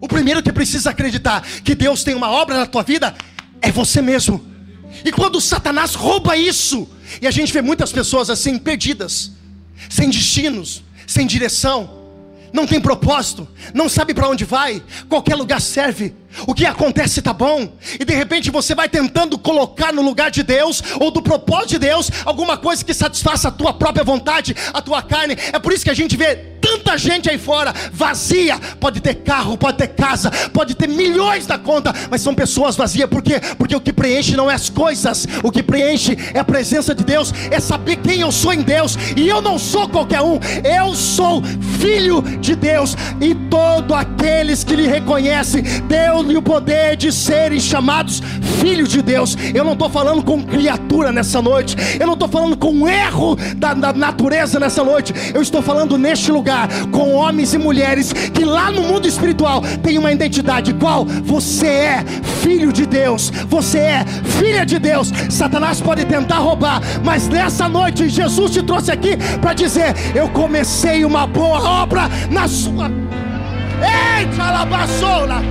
O 0.00 0.08
primeiro 0.08 0.42
que 0.42 0.52
precisa 0.52 0.90
acreditar 0.90 1.42
que 1.42 1.74
Deus 1.74 2.02
tem 2.02 2.14
uma 2.14 2.30
obra 2.30 2.56
na 2.56 2.66
tua 2.66 2.82
vida 2.82 3.14
é 3.60 3.70
você 3.70 4.00
mesmo. 4.00 4.49
E 5.04 5.12
quando 5.12 5.40
Satanás 5.40 5.94
rouba 5.94 6.36
isso, 6.36 6.88
e 7.20 7.26
a 7.26 7.30
gente 7.30 7.52
vê 7.52 7.62
muitas 7.62 7.92
pessoas 7.92 8.30
assim 8.30 8.58
perdidas, 8.58 9.32
sem 9.88 10.10
destinos, 10.10 10.82
sem 11.06 11.26
direção, 11.26 11.98
não 12.52 12.66
tem 12.66 12.80
propósito, 12.80 13.46
não 13.72 13.88
sabe 13.88 14.12
para 14.12 14.28
onde 14.28 14.44
vai, 14.44 14.82
qualquer 15.08 15.36
lugar 15.36 15.60
serve. 15.60 16.14
O 16.46 16.54
que 16.54 16.66
acontece 16.66 17.20
está 17.20 17.32
bom, 17.32 17.72
e 17.98 18.04
de 18.04 18.14
repente 18.14 18.50
você 18.50 18.74
vai 18.74 18.88
tentando 18.88 19.38
colocar 19.38 19.92
no 19.92 20.02
lugar 20.02 20.30
de 20.30 20.42
Deus 20.42 20.82
ou 20.98 21.10
do 21.10 21.22
propósito 21.22 21.70
de 21.70 21.78
Deus 21.78 22.10
alguma 22.24 22.56
coisa 22.56 22.84
que 22.84 22.94
satisfaça 22.94 23.48
a 23.48 23.52
tua 23.52 23.72
própria 23.72 24.04
vontade, 24.04 24.54
a 24.72 24.82
tua 24.82 25.02
carne. 25.02 25.36
É 25.52 25.58
por 25.58 25.72
isso 25.72 25.84
que 25.84 25.90
a 25.90 25.94
gente 25.94 26.16
vê 26.16 26.49
tanta 26.60 26.96
gente 26.98 27.30
aí 27.30 27.38
fora 27.38 27.72
vazia. 27.92 28.58
Pode 28.78 29.00
ter 29.00 29.14
carro, 29.16 29.56
pode 29.56 29.78
ter 29.78 29.88
casa, 29.88 30.30
pode 30.52 30.74
ter 30.74 30.88
milhões 30.88 31.46
na 31.46 31.58
conta, 31.58 31.92
mas 32.10 32.20
são 32.20 32.34
pessoas 32.34 32.76
vazias. 32.76 33.08
Por 33.08 33.22
quê? 33.22 33.40
Porque 33.58 33.74
o 33.74 33.80
que 33.80 33.92
preenche 33.92 34.36
não 34.36 34.50
é 34.50 34.54
as 34.54 34.68
coisas, 34.68 35.26
o 35.42 35.50
que 35.50 35.62
preenche 35.62 36.16
é 36.34 36.38
a 36.38 36.44
presença 36.44 36.94
de 36.94 37.04
Deus, 37.04 37.32
é 37.50 37.60
saber 37.60 37.96
quem 37.96 38.20
eu 38.20 38.32
sou 38.32 38.52
em 38.52 38.62
Deus. 38.62 38.96
E 39.16 39.28
eu 39.28 39.40
não 39.40 39.58
sou 39.58 39.88
qualquer 39.88 40.20
um, 40.20 40.38
eu 40.64 40.94
sou 40.94 41.42
filho 41.78 42.22
de 42.40 42.54
Deus, 42.54 42.96
e 43.20 43.34
todos 43.48 43.96
aqueles 43.96 44.64
que 44.64 44.76
lhe 44.76 44.86
reconhecem, 44.86 45.62
Deus-lhe 45.62 46.36
o 46.36 46.42
poder 46.42 46.96
de 46.96 47.12
serem 47.12 47.60
chamados 47.60 48.22
filhos 48.60 48.88
de 48.88 49.02
Deus. 49.02 49.36
Eu 49.54 49.64
não 49.64 49.72
estou 49.72 49.88
falando 49.88 50.22
com 50.22 50.42
criatura 50.42 51.12
nessa 51.12 51.40
noite, 51.40 51.76
eu 51.98 52.06
não 52.06 52.14
estou 52.14 52.28
falando 52.28 52.56
com 52.56 52.88
erro 52.88 53.36
da, 53.56 53.74
da 53.74 53.92
natureza 53.92 54.60
nessa 54.60 54.84
noite, 54.84 55.14
eu 55.34 55.40
estou 55.40 55.62
falando 55.62 55.96
neste 55.96 56.30
lugar 56.30 56.59
com 56.90 57.12
homens 57.14 57.54
e 57.54 57.58
mulheres 57.58 58.12
que 58.12 58.44
lá 58.44 58.70
no 58.70 58.82
mundo 58.82 59.06
espiritual 59.06 59.62
tem 59.82 59.98
uma 59.98 60.12
identidade 60.12 60.74
qual 60.74 61.04
você 61.04 61.66
é 61.66 62.04
filho 62.42 62.72
de 62.72 62.86
Deus, 62.86 63.30
você 63.48 63.78
é 63.78 64.04
filha 64.38 64.64
de 64.64 64.78
Deus. 64.78 65.12
Satanás 65.28 65.80
pode 65.80 66.04
tentar 66.04 66.38
roubar, 66.38 66.80
mas 67.04 67.28
nessa 67.28 67.68
noite 67.68 68.08
Jesus 68.08 68.50
te 68.50 68.62
trouxe 68.62 68.90
aqui 68.90 69.16
para 69.40 69.52
dizer: 69.52 69.94
Eu 70.14 70.28
comecei 70.28 71.04
uma 71.04 71.26
boa 71.26 71.82
obra 71.82 72.02
na 72.30 72.48
sua. 72.48 72.90
Eita, 73.80 74.42
alabassola, 74.42 75.42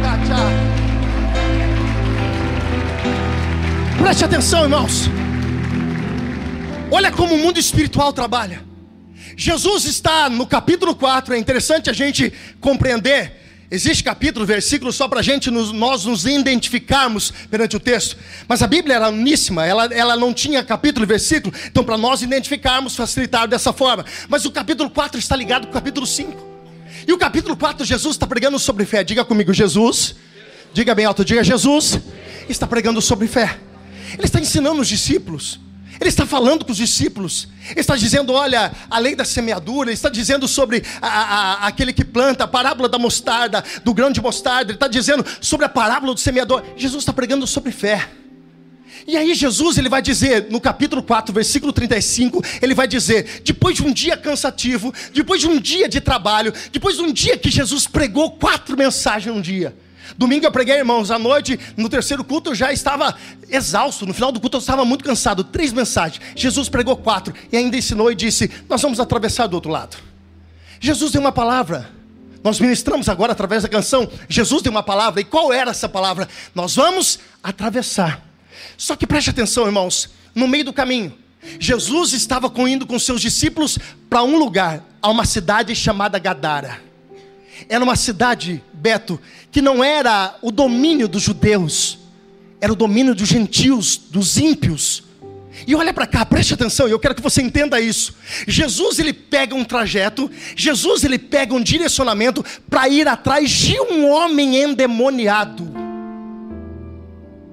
Preste 3.98 4.25
atenção, 4.25 4.63
irmãos. 4.63 5.10
Olha 6.92 7.12
como 7.12 7.36
o 7.36 7.38
mundo 7.38 7.60
espiritual 7.60 8.12
trabalha. 8.12 8.69
Jesus 9.39 9.86
está 9.86 10.29
no 10.29 10.46
capítulo 10.46 10.93
4, 10.93 11.34
é 11.34 11.38
interessante 11.38 11.89
a 11.89 11.93
gente 11.93 12.34
compreender. 12.60 13.31
Existe 13.72 14.03
capítulo, 14.03 14.46
versículo 14.46 14.91
só 14.91 15.08
para 15.08 15.22
a 15.22 15.24
gente 15.24 15.50
nos, 15.50 15.72
nós 15.72 16.03
nos 16.03 16.25
identificarmos 16.25 17.31
perante 17.50 17.77
o 17.77 17.79
texto. 17.79 18.17
Mas 18.50 18.62
a 18.62 18.67
Bíblia 18.67 18.98
era 18.98 19.08
uníssima, 19.08 19.65
ela, 19.65 19.86
ela 19.86 20.17
não 20.17 20.34
tinha 20.34 20.62
capítulo 20.62 21.05
e 21.05 21.08
versículo, 21.08 21.55
então 21.65 21.86
para 21.86 21.98
nós 21.98 22.22
identificarmos, 22.22 22.98
facilitar 22.98 23.48
dessa 23.48 23.72
forma. 23.72 24.03
Mas 24.27 24.43
o 24.43 24.51
capítulo 24.51 24.89
4 24.89 25.17
está 25.17 25.38
ligado 25.38 25.67
com 25.67 25.72
o 25.72 25.74
capítulo 25.74 26.05
5. 26.05 26.50
E 27.08 27.13
o 27.13 27.17
capítulo 27.17 27.55
4, 27.55 27.86
Jesus 27.86 28.15
está 28.15 28.27
pregando 28.27 28.60
sobre 28.60 28.84
fé. 28.84 29.05
Diga 29.05 29.24
comigo, 29.24 29.53
Jesus. 29.53 30.15
Diga 30.74 30.93
bem 30.93 31.05
alto, 31.05 31.24
diga 31.24 31.46
Jesus. 31.46 31.98
Está 32.50 32.67
pregando 32.67 33.01
sobre 33.01 33.25
fé. 33.25 33.58
Ele 34.15 34.25
está 34.25 34.38
ensinando 34.38 34.81
os 34.81 34.88
discípulos 34.89 35.62
ele 36.00 36.10
está 36.10 36.25
falando 36.25 36.63
com 36.63 36.72
os 36.72 36.77
discípulos, 36.77 37.48
ele 37.70 37.82
está 37.82 37.96
dizendo: 37.96 38.32
olha, 38.34 38.72
a 38.89 39.00
lei 39.00 39.15
da 39.15 39.25
semeadura, 39.25 39.89
ele 39.89 39.96
está 39.96 40.10
dizendo 40.10 40.48
sobre 40.48 40.84
a, 41.01 41.08
a, 41.08 41.68
aquele 41.68 41.91
que 41.91 42.06
planta, 42.06 42.46
a 42.46 42.48
parábola 42.48 42.88
da 42.88 42.98
mostarda, 42.98 43.63
do 43.84 43.94
grão 43.94 44.10
de 44.10 44.22
mostarda, 44.22 44.72
ele 44.72 44.77
está 44.77 44.88
dizendo 44.88 45.25
sobre 45.41 45.65
a 45.65 45.70
parábola 45.70 46.13
do 46.13 46.20
semeador. 46.20 46.63
Jesus 46.77 47.01
está 47.01 47.12
pregando 47.12 47.46
sobre 47.46 47.72
fé. 47.72 48.10
E 49.08 49.18
aí 49.18 49.34
Jesus 49.34 49.77
ele 49.77 49.89
vai 49.89 50.01
dizer, 50.01 50.48
no 50.50 50.62
capítulo 50.62 51.01
4, 51.01 51.34
versículo 51.34 51.74
35, 51.74 52.44
ele 52.62 52.75
vai 52.75 52.88
dizer, 52.88 53.41
depois 53.44 53.75
de 53.75 53.84
um 53.84 53.91
dia 53.91 54.15
cansativo, 54.15 54.94
depois 55.13 55.41
de 55.41 55.48
um 55.48 55.60
dia 55.60 55.89
de 55.89 56.00
trabalho, 56.00 56.53
depois 56.72 56.96
de 56.96 57.01
um 57.01 57.12
dia 57.12 57.38
que 57.38 57.50
Jesus 57.50 57.88
pregou 57.88 58.32
quatro 58.32 58.77
mensagens 58.77 59.36
um 59.36 59.41
dia, 59.41 59.75
Domingo 60.18 60.46
eu 60.46 60.51
preguei, 60.51 60.78
irmãos, 60.78 61.12
à 61.12 61.20
noite, 61.20 61.60
no 61.78 61.89
terceiro 61.89 62.24
culto 62.24 62.51
eu 62.51 62.56
já 62.56 62.72
estava 62.72 63.16
exausto. 63.50 64.06
No 64.06 64.13
final 64.13 64.32
do 64.32 64.39
culto 64.39 64.58
eu 64.58 64.60
estava 64.60 64.84
muito 64.86 65.04
cansado. 65.04 65.44
Três 65.44 65.72
mensagens. 65.72 66.22
Jesus 66.36 66.70
pregou 66.70 66.96
quatro 66.98 67.34
e 67.51 67.58
ainda 67.58 67.78
ensinou 67.78 68.12
e 68.12 68.16
disse: 68.16 68.50
Nós 68.68 68.82
vamos 68.82 69.00
atravessar 69.00 69.48
do 69.48 69.54
outro 69.56 69.72
lado. 69.72 69.98
Jesus 70.80 71.12
deu 71.12 71.22
uma 71.22 71.32
palavra. 71.32 71.89
Nós 72.44 72.60
ministramos 72.60 73.10
agora 73.10 73.34
através 73.34 73.63
da 73.63 73.70
canção. 73.70 74.10
Jesus 74.28 74.62
deu 74.62 74.72
uma 74.72 74.84
palavra. 74.84 75.22
E 75.22 75.25
qual 75.25 75.51
era 75.51 75.72
essa 75.72 75.89
palavra? 75.89 76.28
Nós 76.56 76.75
vamos 76.75 77.20
atravessar. 77.44 78.24
Só 78.78 78.96
que 78.96 79.06
preste 79.06 79.30
atenção, 79.30 79.66
irmãos. 79.66 80.10
No 80.34 80.48
meio 80.48 80.66
do 80.66 80.74
caminho, 80.74 81.13
Jesus 81.60 82.13
estava 82.13 82.51
indo 82.68 82.86
com 82.86 82.98
seus 82.98 83.22
discípulos 83.22 83.78
para 84.10 84.24
um 84.24 84.38
lugar, 84.38 84.84
a 85.01 85.10
uma 85.10 85.25
cidade 85.25 85.75
chamada 85.75 86.20
Gadara. 86.20 86.88
Era 87.68 87.84
uma 87.84 87.96
cidade, 87.96 88.63
Beto, 88.72 89.20
que 89.51 89.62
não 89.62 89.84
era 89.84 90.38
o 90.42 90.51
domínio 90.51 91.08
dos 91.08 91.24
judeus, 91.24 92.00
era 92.62 92.72
o 92.72 92.75
domínio 92.75 93.16
dos 93.16 93.28
gentios, 93.28 93.98
dos 93.98 94.38
ímpios. 94.38 95.04
E 95.68 95.75
olha 95.75 95.94
para 95.94 96.08
cá, 96.08 96.25
preste 96.25 96.54
atenção, 96.54 96.88
eu 96.88 97.00
quero 97.00 97.16
que 97.16 97.22
você 97.22 97.42
entenda 97.42 97.82
isso. 97.82 98.16
Jesus 98.48 99.00
ele 99.00 99.12
pega 99.12 99.56
um 99.56 99.66
trajeto, 99.66 100.32
Jesus 100.56 101.04
ele 101.04 101.20
pega 101.20 101.54
um 101.54 101.62
direcionamento 101.62 102.44
para 102.70 102.88
ir 102.88 103.08
atrás 103.08 103.50
de 103.50 103.80
um 103.80 104.10
homem 104.10 104.62
endemoniado. 104.62 105.70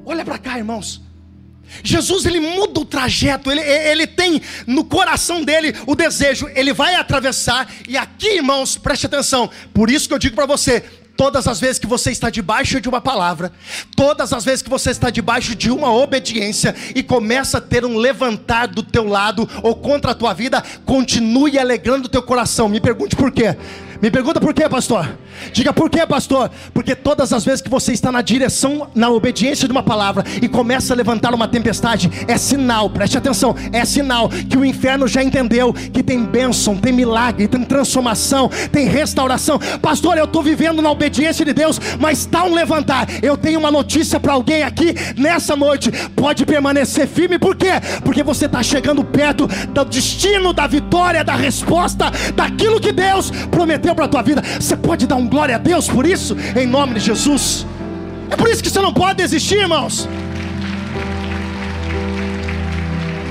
Olha 0.05 0.25
para 0.25 0.39
cá, 0.39 0.57
irmãos. 0.57 1.06
Jesus 1.83 2.25
ele 2.25 2.41
muda 2.41 2.81
o 2.81 2.85
trajeto, 2.85 3.51
ele, 3.51 3.61
ele 3.61 4.07
tem 4.07 4.41
no 4.67 4.85
coração 4.85 5.43
dele 5.43 5.75
o 5.87 5.95
desejo, 5.95 6.49
ele 6.55 6.73
vai 6.73 6.95
atravessar, 6.95 7.69
e 7.89 7.97
aqui, 7.97 8.37
irmãos, 8.37 8.77
preste 8.77 9.07
atenção, 9.07 9.51
por 9.73 9.91
isso 9.91 10.09
que 10.09 10.15
eu 10.15 10.19
digo 10.19 10.35
para 10.35 10.47
você: 10.47 10.83
todas 11.17 11.49
as 11.49 11.59
vezes 11.59 11.79
que 11.79 11.87
você 11.87 12.11
está 12.11 12.31
debaixo 12.31 12.81
de 12.81 12.89
uma 12.89 13.01
palavra, 13.01 13.53
todas 13.97 14.33
as 14.33 14.45
vezes 14.45 14.63
que 14.63 14.71
você 14.71 14.91
está 14.91 15.11
debaixo 15.11 15.55
de 15.55 15.71
uma 15.71 15.93
obediência 15.93 16.75
e 16.95 17.03
começa 17.03 17.59
a 17.59 17.61
ter 17.61 17.85
um 17.85 17.97
levantar 17.97 18.69
do 18.69 18.83
teu 18.83 19.07
lado 19.09 19.49
ou 19.63 19.75
contra 19.75 20.13
a 20.13 20.15
tua 20.15 20.35
vida, 20.35 20.63
continue 20.85 21.59
alegrando 21.59 22.07
o 22.07 22.11
teu 22.11 22.23
coração. 22.23 22.69
Me 22.69 22.81
pergunte 22.81 23.17
por 23.17 23.33
quê? 23.33 23.57
Me 24.01 24.11
pergunta 24.11 24.41
por 24.41 24.53
quê, 24.53 24.69
pastor? 24.69 25.09
Diga 25.53 25.73
por 25.73 25.89
quê, 25.89 26.07
pastor? 26.07 26.51
Porque 26.73 26.95
todas 26.95 27.33
as 27.33 27.45
vezes 27.45 27.61
que 27.61 27.69
você 27.69 27.93
está 27.93 28.11
na 28.13 28.23
direção, 28.23 28.89
na 28.95 29.09
obediência 29.09 29.67
de 29.67 29.73
uma 29.73 29.83
palavra 29.83 30.25
e 30.41 30.49
começa 30.49 30.93
a 30.93 30.97
levantar 30.97 31.35
uma 31.35 31.49
tempestade, 31.49 32.11
é 32.29 32.37
sinal, 32.37 32.91
preste 32.91 33.17
atenção, 33.17 33.55
é 33.73 33.85
sinal 33.85 34.29
que 34.29 34.57
o 34.57 34.65
inferno 34.65 35.07
já 35.07 35.23
entendeu 35.23 35.73
que 35.73 36.03
tem 36.03 36.25
bênção, 36.25 36.77
tem 36.77 36.93
milagre, 36.93 37.49
tem 37.49 37.63
transformação, 37.65 38.51
tem 38.71 38.87
restauração. 38.87 39.59
Pastor, 39.81 40.19
eu 40.19 40.25
estou 40.25 40.43
vivendo 40.43 40.83
na 40.83 40.91
obediência 40.91 41.45
de 41.45 41.53
Deus, 41.53 41.81
mas 41.99 42.21
está 42.21 42.45
um 42.45 42.55
levantar. 42.55 43.07
Eu 43.23 43.37
tenho 43.37 43.59
uma 43.59 43.71
notícia 43.71 44.21
para 44.21 44.33
alguém 44.33 44.63
aqui 44.63 44.95
nessa 45.17 45.57
noite. 45.57 45.91
Pode 46.15 46.45
permanecer 46.45 47.07
firme, 47.07 47.39
por 47.39 47.57
quê? 47.57 47.73
Porque 48.05 48.23
você 48.23 48.47
está 48.47 48.63
chegando 48.63 49.05
perto 49.05 49.47
do 49.47 49.85
destino, 49.85 50.53
da 50.53 50.67
vitória, 50.67 51.25
da 51.25 51.35
resposta, 51.35 52.11
daquilo 52.35 52.81
que 52.81 52.93
Deus 52.93 53.31
prometeu 53.51 53.86
para 53.95 54.07
a 54.07 54.09
tua 54.09 54.23
vida. 54.23 54.43
Você 54.61 54.77
pode 54.77 55.07
dar 55.07 55.17
um 55.17 55.29
glória 55.29 55.57
a 55.57 55.59
Deus 55.59 55.89
por 55.89 56.07
isso, 56.07 56.37
em 56.57 56.67
nome 56.67 56.95
de 56.95 57.01
Jesus. 57.01 57.67
É 58.31 58.37
por 58.37 58.49
isso 58.49 58.63
que 58.63 58.71
você 58.71 58.81
não 58.81 58.93
pode 58.93 59.19
desistir, 59.23 59.57
irmãos. 59.57 60.09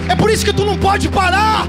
É 0.08 0.16
por 0.16 0.30
isso 0.30 0.46
que 0.46 0.54
tu 0.54 0.66
não 0.66 0.78
pode 0.78 1.10
parar. 1.10 1.68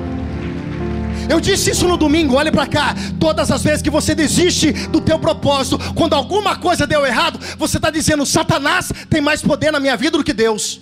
Eu 1.29 1.41
disse 1.41 1.71
isso 1.71 1.89
no 1.89 1.97
domingo, 1.97 2.37
olhe 2.37 2.53
para 2.53 2.67
cá. 2.67 2.95
Todas 3.19 3.51
as 3.51 3.63
vezes 3.63 3.83
que 3.83 3.91
você 3.91 4.15
desiste 4.15 4.73
do 4.89 5.01
teu 5.01 5.19
propósito, 5.19 5.79
quando 5.95 6.15
alguma 6.15 6.57
coisa 6.57 6.87
deu 6.87 7.05
errado, 7.05 7.41
você 7.59 7.79
está 7.79 7.91
dizendo: 7.91 8.25
Satanás 8.25 8.93
tem 9.11 9.21
mais 9.21 9.43
poder 9.43 9.73
na 9.73 9.81
minha 9.81 9.97
vida 9.97 10.17
do 10.17 10.25
que 10.25 10.33
Deus. 10.33 10.81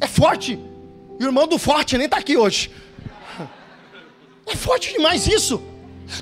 É 0.00 0.06
forte. 0.06 0.58
E 1.18 1.24
o 1.24 1.28
irmão 1.28 1.48
do 1.48 1.58
forte 1.58 1.96
nem 1.96 2.06
está 2.06 2.18
aqui 2.18 2.36
hoje. 2.36 2.70
É 4.48 4.54
forte 4.54 4.92
demais 4.92 5.26
isso. 5.26 5.60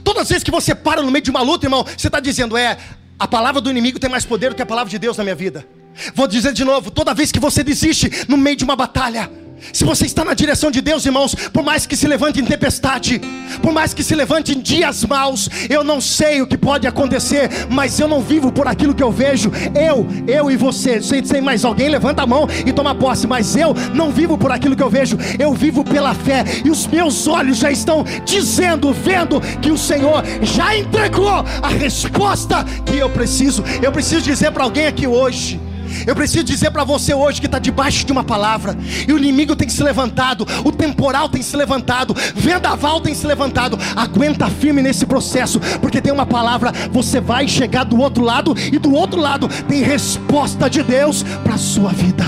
Todas 0.03 0.23
as 0.23 0.29
vezes 0.29 0.45
que 0.45 0.51
você 0.51 0.75
para 0.75 1.03
no 1.03 1.11
meio 1.11 1.23
de 1.23 1.31
uma 1.31 1.43
luta, 1.43 1.67
irmão, 1.67 1.85
você 1.85 2.09
está 2.09 2.21
dizendo: 2.21 2.57
é, 2.57 2.79
a 3.19 3.29
palavra 3.29 3.61
do 3.61 3.71
inimigo 3.71 3.99
tem 3.99 4.11
mais 4.11 4.25
poder 4.25 4.51
do 4.51 4.57
que 4.57 4.63
a 4.63 4.67
palavra 4.67 4.91
de 4.91 4.99
Deus 4.99 5.17
na 5.17 5.25
minha 5.25 5.37
vida. 5.37 5.67
Vou 6.15 6.27
dizer 6.27 6.53
de 6.53 6.65
novo: 6.65 6.91
toda 6.91 7.15
vez 7.15 7.31
que 7.31 7.41
você 7.41 7.63
desiste 7.63 8.11
no 8.29 8.37
meio 8.37 8.57
de 8.57 8.65
uma 8.65 8.77
batalha, 8.77 9.31
se 9.73 9.85
você 9.85 10.07
está 10.07 10.25
na 10.25 10.35
direção 10.35 10.71
de 10.71 10.81
Deus, 10.81 11.05
irmãos, 11.05 11.35
por 11.35 11.63
mais 11.63 11.87
que 11.87 11.97
se 11.97 12.07
levante 12.07 12.41
em 12.41 12.45
tempestade, 12.45 13.21
por 13.63 13.73
mais 13.73 13.95
que 13.95 14.03
se 14.03 14.15
levante 14.15 14.53
em 14.53 14.61
dias 14.61 15.05
maus, 15.05 15.49
eu 15.69 15.83
não 15.83 16.01
sei 16.01 16.43
o 16.43 16.47
que 16.47 16.57
pode 16.57 16.87
acontecer, 16.87 17.49
mas 17.71 17.99
eu 17.99 18.09
não 18.09 18.21
vivo 18.21 18.53
por 18.53 18.69
aquilo 18.69 18.95
que 18.95 19.03
eu 19.03 19.11
vejo. 19.11 19.51
Eu, 19.75 20.07
eu 20.27 20.51
e 20.51 20.57
você, 20.57 21.01
sei, 21.01 21.25
sei 21.25 21.41
mais 21.41 21.65
alguém, 21.65 21.89
levanta 21.89 22.23
a 22.23 22.27
mão 22.27 22.49
e 22.65 22.73
toma 22.73 22.95
posse, 22.95 23.27
mas 23.27 23.57
eu 23.57 23.75
não 23.95 24.11
vivo 24.11 24.37
por 24.37 24.53
aquilo 24.53 24.77
que 24.77 24.83
eu 24.83 24.91
vejo, 24.91 25.19
eu 25.39 25.53
vivo 25.55 25.85
pela 25.85 26.15
fé, 26.15 26.45
e 26.65 26.71
os 26.71 26.87
meus 26.87 27.27
olhos 27.27 27.59
já 27.59 27.71
estão 27.71 28.05
dizendo, 28.25 28.93
vendo 28.93 29.41
que 29.61 29.71
o 29.71 29.79
Senhor 29.79 30.23
já 30.43 30.77
entregou 30.77 31.45
a 31.63 31.69
resposta 31.69 32.65
que 32.85 32.97
eu 32.97 33.09
preciso. 33.11 33.65
Eu 33.83 33.93
preciso 33.93 34.23
dizer 34.23 34.51
para 34.51 34.65
alguém 34.65 34.87
aqui 34.87 35.07
hoje 35.07 35.61
Eu 36.07 36.15
preciso 36.15 36.45
dizer 36.45 36.71
para 36.71 36.85
você 36.85 37.15
hoje 37.15 37.41
que 37.41 37.47
está 37.47 37.59
debaixo 37.59 38.05
de 38.05 38.13
uma 38.13 38.25
palavra, 38.25 38.77
e 39.07 39.13
o 39.13 39.19
inimigo 39.19 39.57
tem 39.57 39.69
se 39.69 39.83
levantado, 39.83 40.47
o 40.65 40.73
temporal 40.73 41.29
tem 41.29 41.43
se 41.43 41.57
levantado, 41.57 42.15
vendaval 42.35 43.01
tem 43.01 43.15
se 43.15 43.27
levantado. 43.27 43.79
Aguenta 43.97 44.49
firme 44.49 44.83
nesse 44.83 45.07
processo, 45.07 45.61
porque 45.81 46.01
tem 46.01 46.13
uma 46.13 46.27
palavra, 46.27 46.73
você 46.91 47.21
vai 47.21 47.49
chegar 47.49 47.85
do 47.85 47.99
outro 47.99 48.23
lado, 48.23 48.55
e 48.57 48.79
do 48.79 48.93
outro 48.93 49.21
lado 49.21 49.49
tem 49.69 49.83
resposta 49.83 50.69
de 50.69 50.83
Deus 50.83 51.23
para 51.43 51.55
a 51.55 51.59
sua 51.59 51.91
vida. 51.91 52.25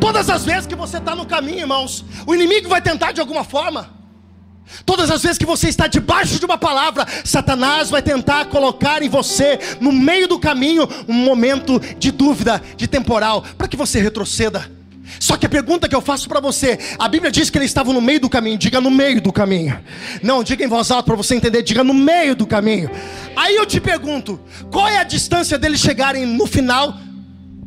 Todas 0.00 0.30
as 0.30 0.44
vezes 0.44 0.66
que 0.66 0.76
você 0.76 0.98
está 0.98 1.14
no 1.14 1.26
caminho, 1.26 1.60
irmãos, 1.60 2.04
o 2.26 2.34
inimigo 2.34 2.68
vai 2.68 2.80
tentar 2.80 3.12
de 3.12 3.20
alguma 3.20 3.42
forma. 3.42 3.97
Todas 4.84 5.10
as 5.10 5.22
vezes 5.22 5.38
que 5.38 5.46
você 5.46 5.68
está 5.68 5.86
debaixo 5.86 6.38
de 6.38 6.44
uma 6.44 6.58
palavra, 6.58 7.06
Satanás 7.24 7.90
vai 7.90 8.02
tentar 8.02 8.46
colocar 8.46 9.02
em 9.02 9.08
você, 9.08 9.58
no 9.80 9.92
meio 9.92 10.28
do 10.28 10.38
caminho, 10.38 10.88
um 11.06 11.14
momento 11.14 11.80
de 11.98 12.10
dúvida, 12.10 12.62
de 12.76 12.86
temporal, 12.86 13.44
para 13.56 13.68
que 13.68 13.76
você 13.76 14.00
retroceda. 14.00 14.70
Só 15.18 15.36
que 15.36 15.46
a 15.46 15.48
pergunta 15.48 15.88
que 15.88 15.94
eu 15.94 16.00
faço 16.00 16.28
para 16.28 16.40
você, 16.40 16.78
a 16.98 17.08
Bíblia 17.08 17.30
diz 17.30 17.48
que 17.48 17.58
eles 17.58 17.70
estavam 17.70 17.92
no 17.92 18.00
meio 18.00 18.20
do 18.20 18.28
caminho, 18.28 18.58
diga 18.58 18.80
no 18.80 18.90
meio 18.90 19.20
do 19.20 19.32
caminho. 19.32 19.80
Não, 20.22 20.42
diga 20.42 20.64
em 20.64 20.68
voz 20.68 20.90
alta 20.90 21.04
para 21.04 21.16
você 21.16 21.34
entender, 21.34 21.62
diga 21.62 21.82
no 21.82 21.94
meio 21.94 22.36
do 22.36 22.46
caminho. 22.46 22.90
Aí 23.34 23.56
eu 23.56 23.64
te 23.64 23.80
pergunto, 23.80 24.38
qual 24.70 24.86
é 24.86 24.98
a 24.98 25.04
distância 25.04 25.58
deles 25.58 25.80
chegarem 25.80 26.26
no 26.26 26.46
final? 26.46 26.94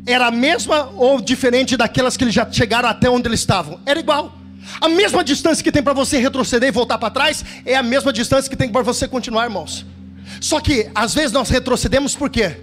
Era 0.06 0.28
a 0.28 0.30
mesma 0.30 0.90
ou 0.96 1.20
diferente 1.20 1.76
daquelas 1.76 2.16
que 2.16 2.24
eles 2.24 2.34
já 2.34 2.50
chegaram 2.50 2.88
até 2.88 3.10
onde 3.10 3.28
eles 3.28 3.40
estavam? 3.40 3.80
Era 3.84 3.98
igual. 3.98 4.41
A 4.80 4.88
mesma 4.88 5.24
distância 5.24 5.62
que 5.62 5.72
tem 5.72 5.82
para 5.82 5.92
você 5.92 6.18
retroceder 6.18 6.68
e 6.68 6.72
voltar 6.72 6.98
para 6.98 7.10
trás 7.10 7.44
é 7.64 7.74
a 7.74 7.82
mesma 7.82 8.12
distância 8.12 8.48
que 8.48 8.56
tem 8.56 8.68
para 8.68 8.82
você 8.82 9.08
continuar, 9.08 9.44
irmãos. 9.44 9.84
Só 10.40 10.60
que 10.60 10.90
às 10.94 11.14
vezes 11.14 11.32
nós 11.32 11.48
retrocedemos 11.50 12.14
por 12.14 12.30
quê? 12.30 12.56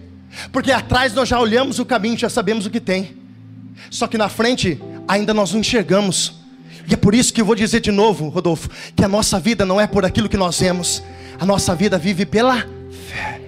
Porque 0.52 0.72
atrás 0.72 1.14
nós 1.14 1.28
já 1.28 1.40
olhamos 1.40 1.80
o 1.80 1.86
caminho, 1.86 2.18
já 2.18 2.30
sabemos 2.30 2.66
o 2.66 2.70
que 2.70 2.80
tem. 2.80 3.18
Só 3.90 4.08
que 4.08 4.18
na 4.18 4.30
frente 4.30 4.82
ainda 5.08 5.34
nós 5.34 5.52
não 5.52 5.60
enxergamos. 5.60 6.36
E 6.88 6.94
é 6.94 6.98
por 6.98 7.14
isso 7.14 7.34
que 7.34 7.42
eu 7.42 7.46
vou 7.46 7.56
dizer 7.56 7.80
de 7.82 7.92
novo, 7.92 8.30
Rodolfo, 8.30 8.70
que 8.96 9.04
a 9.04 9.08
nossa 9.08 9.40
vida 9.40 9.66
não 9.66 9.80
é 9.80 9.88
por 9.88 10.06
aquilo 10.06 10.30
que 10.30 10.38
nós 10.38 10.60
vemos. 10.60 11.04
A 11.40 11.46
nossa 11.46 11.76
vida 11.76 11.98
vive 11.98 12.26
pela 12.26 12.58
fé. 13.08 13.42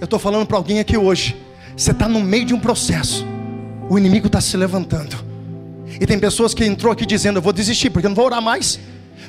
Eu 0.00 0.04
estou 0.04 0.18
falando 0.18 0.46
para 0.46 0.56
alguém 0.56 0.80
aqui 0.80 0.96
hoje. 0.96 1.36
Você 1.76 1.90
está 1.90 2.08
no 2.08 2.20
meio 2.20 2.44
de 2.44 2.54
um 2.54 2.60
processo. 2.60 3.26
O 3.88 3.98
inimigo 3.98 4.26
está 4.26 4.40
se 4.40 4.56
levantando. 4.56 5.33
E 6.00 6.06
tem 6.06 6.18
pessoas 6.18 6.54
que 6.54 6.64
entrou 6.64 6.92
aqui 6.92 7.06
dizendo: 7.06 7.38
Eu 7.38 7.42
vou 7.42 7.52
desistir, 7.52 7.90
porque 7.90 8.06
eu 8.06 8.10
não 8.10 8.16
vou 8.16 8.26
orar 8.26 8.42
mais. 8.42 8.78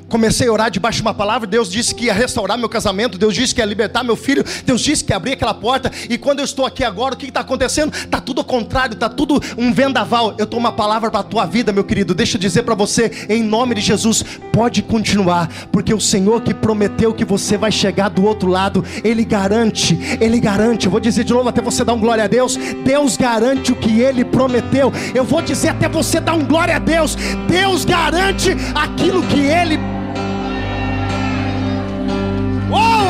Comecei 0.08 0.48
a 0.48 0.52
orar 0.52 0.70
debaixo 0.70 0.98
de 0.98 1.02
uma 1.02 1.14
palavra. 1.14 1.48
Deus 1.48 1.70
disse 1.70 1.94
que 1.94 2.06
ia 2.06 2.14
restaurar 2.14 2.58
meu 2.58 2.70
casamento. 2.70 3.18
Deus 3.18 3.34
disse 3.34 3.54
que 3.54 3.62
ia 3.62 3.66
libertar 3.66 4.04
meu 4.04 4.16
filho. 4.16 4.44
Deus 4.66 4.82
disse 4.82 5.04
que 5.04 5.12
ia 5.12 5.18
abrir 5.18 5.34
aquela 5.34 5.54
porta. 5.54 5.92
E 6.10 6.18
quando 6.18 6.40
eu 6.40 6.46
estou 6.46 6.66
aqui 6.66 6.84
agora, 6.84 7.16
o 7.16 7.18
que 7.18 7.28
está 7.28 7.42
acontecendo? 7.42 7.94
Está 7.94 8.20
tudo 8.22 8.40
ao 8.40 8.46
contrário, 8.46 8.94
está 8.94 9.10
tudo 9.10 9.42
um 9.58 9.74
vendaval. 9.74 10.36
Eu 10.38 10.46
estou 10.46 10.60
uma 10.60 10.72
palavra 10.72 11.10
para 11.10 11.22
a 11.22 11.24
tua 11.24 11.46
vida, 11.46 11.72
meu 11.72 11.84
querido. 11.84 12.14
Deixa 12.14 12.38
eu 12.38 12.42
dizer 12.42 12.64
para 12.64 12.76
você, 12.76 13.12
em 13.30 13.44
nome 13.44 13.76
de 13.76 13.82
Jesus, 13.82 14.24
pode 14.52 14.82
continuar, 14.82 15.50
porque 15.72 15.94
o 15.94 16.00
Senhor 16.00 16.42
que 16.42 16.54
prometeu 16.54 17.14
que 17.14 17.26
você 17.26 17.58
vai 17.58 17.72
chegar 17.72 18.10
do 18.10 18.24
outro 18.26 18.50
lado, 18.50 18.84
Ele 19.04 19.26
garante, 19.26 19.98
Ele 20.20 20.40
garante. 20.40 20.86
Eu 20.86 20.92
vou 20.92 21.00
dizer 21.00 21.24
de 21.24 21.34
novo 21.34 21.50
até 21.50 21.62
você 21.62 21.84
dar 21.84 21.94
um 21.94 22.00
glória 22.00 22.24
a 22.24 22.28
Deus. 22.28 22.58
Deus 22.84 23.18
garante 23.18 23.72
o 23.72 23.76
que 23.76 24.02
Ele 24.02 24.24
prometeu. 24.24 24.92
Eu 25.14 25.24
vou 25.24 25.42
dizer 25.42 25.70
até 25.70 25.90
você 25.90 26.20
dar 26.20 26.34
um 26.34 26.46
glória 26.46 26.76
a 26.76 26.80
Deus. 26.80 27.16
Deus 27.48 27.86
garante 27.86 28.56
aquilo 28.74 29.24
que 29.24 29.40
Ele 29.40 29.78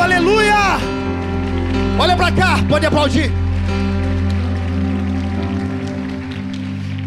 aleluia! 0.02 0.78
Olha 2.00 2.16
para 2.16 2.32
cá, 2.32 2.56
pode 2.68 2.86
aplaudir. 2.86 3.32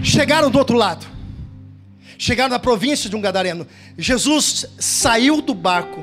Chegaram 0.03 0.51
do 0.51 0.59
outro 0.59 0.77
lado. 0.77 1.07
Chegaram 2.17 2.51
na 2.51 2.59
província 2.59 3.09
de 3.09 3.15
um 3.15 3.21
gadareno. 3.21 3.67
Jesus 3.97 4.67
saiu 4.79 5.41
do 5.41 5.55
barco. 5.55 6.03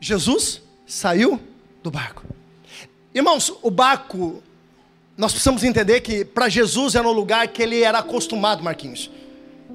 Jesus 0.00 0.60
saiu 0.86 1.40
do 1.82 1.90
barco. 1.90 2.24
Irmãos, 3.14 3.52
o 3.62 3.70
barco, 3.70 4.42
nós 5.16 5.32
precisamos 5.32 5.64
entender 5.64 6.00
que 6.00 6.24
para 6.24 6.48
Jesus 6.48 6.94
era 6.94 7.08
um 7.08 7.12
lugar 7.12 7.48
que 7.48 7.62
ele 7.62 7.82
era 7.82 7.98
acostumado, 7.98 8.62
Marquinhos. 8.62 9.10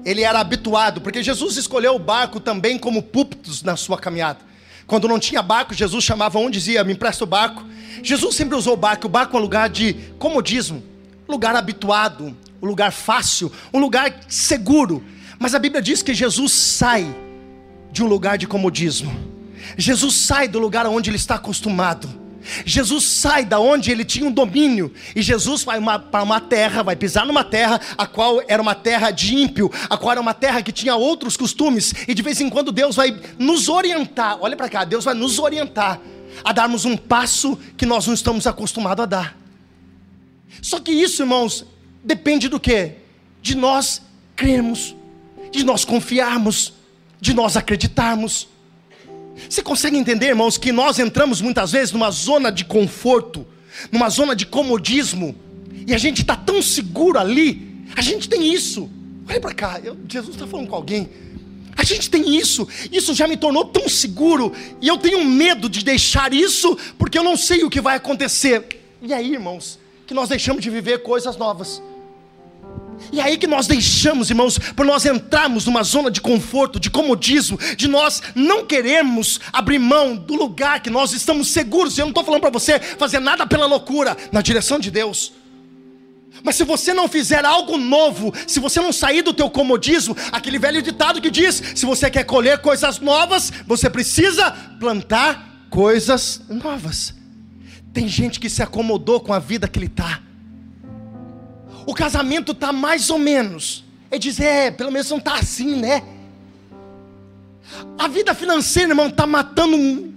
Ele 0.04 0.22
era 0.22 0.40
habituado, 0.40 1.00
porque 1.00 1.22
Jesus 1.22 1.56
escolheu 1.56 1.96
o 1.96 1.98
barco 1.98 2.38
também 2.38 2.78
como 2.78 3.02
púlpitos 3.02 3.62
na 3.62 3.76
sua 3.76 3.98
caminhada. 3.98 4.49
Quando 4.90 5.06
não 5.06 5.20
tinha 5.20 5.40
barco, 5.40 5.72
Jesus 5.72 6.02
chamava 6.02 6.40
um, 6.40 6.50
dizia: 6.50 6.82
Me 6.82 6.94
empresta 6.94 7.22
o 7.22 7.26
barco. 7.26 7.64
Jesus 8.02 8.34
sempre 8.34 8.56
usou 8.56 8.72
o 8.72 8.76
barco. 8.76 9.06
O 9.06 9.08
barco 9.08 9.36
é 9.36 9.38
um 9.38 9.42
lugar 9.42 9.68
de 9.68 9.94
comodismo, 10.18 10.82
lugar 11.28 11.54
habituado, 11.54 12.36
um 12.60 12.66
lugar 12.66 12.90
fácil, 12.90 13.52
um 13.72 13.78
lugar 13.78 14.12
seguro. 14.26 15.00
Mas 15.38 15.54
a 15.54 15.60
Bíblia 15.60 15.80
diz 15.80 16.02
que 16.02 16.12
Jesus 16.12 16.50
sai 16.50 17.06
de 17.92 18.02
um 18.02 18.08
lugar 18.08 18.36
de 18.36 18.48
comodismo. 18.48 19.14
Jesus 19.78 20.12
sai 20.16 20.48
do 20.48 20.58
lugar 20.58 20.84
onde 20.88 21.08
ele 21.08 21.16
está 21.16 21.36
acostumado. 21.36 22.08
Jesus 22.64 23.04
sai 23.04 23.44
da 23.44 23.58
onde 23.60 23.90
ele 23.90 24.04
tinha 24.04 24.26
um 24.26 24.32
domínio 24.32 24.92
e 25.14 25.22
Jesus 25.22 25.62
vai 25.62 25.80
para 26.10 26.22
uma 26.22 26.40
terra, 26.40 26.82
vai 26.82 26.96
pisar 26.96 27.26
numa 27.26 27.44
terra 27.44 27.80
a 27.96 28.06
qual 28.06 28.42
era 28.48 28.60
uma 28.60 28.74
terra 28.74 29.10
de 29.10 29.34
ímpio, 29.34 29.70
a 29.88 29.96
qual 29.96 30.12
era 30.12 30.20
uma 30.20 30.34
terra 30.34 30.62
que 30.62 30.72
tinha 30.72 30.96
outros 30.96 31.36
costumes 31.36 31.92
e 32.08 32.14
de 32.14 32.22
vez 32.22 32.40
em 32.40 32.48
quando 32.48 32.72
Deus 32.72 32.96
vai 32.96 33.18
nos 33.38 33.68
orientar. 33.68 34.38
Olha 34.40 34.56
para 34.56 34.68
cá, 34.68 34.84
Deus 34.84 35.04
vai 35.04 35.14
nos 35.14 35.38
orientar 35.38 36.00
a 36.44 36.52
darmos 36.52 36.84
um 36.84 36.96
passo 36.96 37.58
que 37.76 37.86
nós 37.86 38.06
não 38.06 38.14
estamos 38.14 38.46
acostumados 38.46 39.02
a 39.02 39.06
dar. 39.06 39.38
Só 40.62 40.80
que 40.80 40.90
isso, 40.90 41.22
irmãos, 41.22 41.64
depende 42.02 42.48
do 42.48 42.58
que? 42.58 42.92
De 43.40 43.54
nós 43.54 44.02
crermos, 44.34 44.94
de 45.50 45.64
nós 45.64 45.84
confiarmos, 45.84 46.72
de 47.20 47.34
nós 47.34 47.56
acreditarmos. 47.56 48.48
Você 49.48 49.62
consegue 49.62 49.96
entender, 49.96 50.28
irmãos, 50.28 50.58
que 50.58 50.72
nós 50.72 50.98
entramos 50.98 51.40
muitas 51.40 51.72
vezes 51.72 51.92
numa 51.92 52.10
zona 52.10 52.50
de 52.50 52.64
conforto, 52.64 53.46
numa 53.90 54.08
zona 54.08 54.34
de 54.34 54.46
comodismo, 54.46 55.34
e 55.86 55.94
a 55.94 55.98
gente 55.98 56.22
está 56.22 56.36
tão 56.36 56.60
seguro 56.62 57.18
ali, 57.18 57.84
a 57.96 58.00
gente 58.00 58.28
tem 58.28 58.52
isso. 58.52 58.90
Olha 59.28 59.40
para 59.40 59.54
cá, 59.54 59.80
eu, 59.82 59.96
Jesus 60.08 60.34
está 60.34 60.46
falando 60.46 60.68
com 60.68 60.76
alguém. 60.76 61.08
A 61.76 61.84
gente 61.84 62.10
tem 62.10 62.36
isso, 62.36 62.68
isso 62.92 63.14
já 63.14 63.26
me 63.26 63.36
tornou 63.36 63.64
tão 63.64 63.88
seguro, 63.88 64.52
e 64.80 64.88
eu 64.88 64.98
tenho 64.98 65.24
medo 65.24 65.68
de 65.68 65.84
deixar 65.84 66.32
isso, 66.34 66.76
porque 66.98 67.18
eu 67.18 67.24
não 67.24 67.36
sei 67.36 67.64
o 67.64 67.70
que 67.70 67.80
vai 67.80 67.96
acontecer. 67.96 68.82
E 69.00 69.14
aí, 69.14 69.32
irmãos, 69.32 69.78
que 70.06 70.12
nós 70.12 70.28
deixamos 70.28 70.62
de 70.62 70.68
viver 70.68 71.02
coisas 71.02 71.36
novas. 71.36 71.82
E 73.12 73.18
é 73.18 73.24
aí 73.24 73.38
que 73.38 73.46
nós 73.46 73.66
deixamos, 73.66 74.30
irmãos, 74.30 74.58
por 74.58 74.84
nós 74.86 75.04
entrarmos 75.04 75.66
numa 75.66 75.82
zona 75.82 76.10
de 76.10 76.20
conforto, 76.20 76.78
de 76.78 76.90
comodismo, 76.90 77.58
de 77.76 77.88
nós 77.88 78.22
não 78.34 78.64
queremos 78.64 79.40
abrir 79.52 79.78
mão 79.78 80.14
do 80.14 80.34
lugar 80.34 80.80
que 80.80 80.90
nós 80.90 81.12
estamos 81.12 81.48
seguros. 81.48 81.98
Eu 81.98 82.04
não 82.04 82.10
estou 82.10 82.24
falando 82.24 82.40
para 82.40 82.50
você 82.50 82.78
fazer 82.78 83.18
nada 83.18 83.46
pela 83.46 83.66
loucura, 83.66 84.16
na 84.30 84.42
direção 84.42 84.78
de 84.78 84.90
Deus. 84.90 85.32
Mas 86.42 86.56
se 86.56 86.64
você 86.64 86.94
não 86.94 87.08
fizer 87.08 87.44
algo 87.44 87.76
novo, 87.76 88.32
se 88.46 88.60
você 88.60 88.80
não 88.80 88.92
sair 88.92 89.22
do 89.22 89.34
teu 89.34 89.50
comodismo, 89.50 90.16
aquele 90.30 90.58
velho 90.58 90.80
ditado 90.80 91.20
que 91.20 91.30
diz: 91.30 91.60
se 91.74 91.84
você 91.84 92.08
quer 92.08 92.24
colher 92.24 92.58
coisas 92.58 93.00
novas, 93.00 93.52
você 93.66 93.90
precisa 93.90 94.52
plantar 94.78 95.66
coisas 95.68 96.40
novas. 96.48 97.14
Tem 97.92 98.06
gente 98.06 98.38
que 98.38 98.48
se 98.48 98.62
acomodou 98.62 99.20
com 99.20 99.32
a 99.32 99.38
vida 99.38 99.66
que 99.66 99.78
ele 99.78 99.86
está 99.86 100.22
o 101.86 101.94
casamento 101.94 102.52
está 102.52 102.72
mais 102.72 103.10
ou 103.10 103.18
menos. 103.18 103.84
Ele 104.10 104.18
diz, 104.18 104.40
é, 104.40 104.70
pelo 104.70 104.90
menos 104.90 105.08
não 105.10 105.18
está 105.18 105.34
assim, 105.34 105.76
né? 105.76 106.02
A 107.98 108.08
vida 108.08 108.34
financeira, 108.34 108.90
irmão, 108.90 109.06
está 109.06 109.26
matando 109.26 109.76
um, 109.76 110.14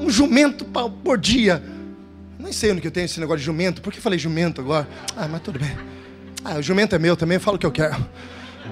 um 0.00 0.10
jumento 0.10 0.64
por 1.02 1.18
dia. 1.18 1.62
Nem 2.38 2.52
sei 2.52 2.70
onde 2.70 2.80
que 2.80 2.86
eu 2.86 2.92
tenho 2.92 3.06
esse 3.06 3.18
negócio 3.18 3.40
de 3.40 3.44
jumento. 3.44 3.82
Por 3.82 3.92
que 3.92 4.00
falei 4.00 4.18
jumento 4.18 4.60
agora? 4.60 4.88
Ah, 5.16 5.26
mas 5.26 5.40
tudo 5.42 5.58
bem. 5.58 5.76
Ah, 6.44 6.58
o 6.58 6.62
jumento 6.62 6.94
é 6.94 6.98
meu 6.98 7.16
também, 7.16 7.36
eu 7.36 7.40
falo 7.40 7.56
o 7.56 7.58
que 7.58 7.66
eu 7.66 7.72
quero. 7.72 8.06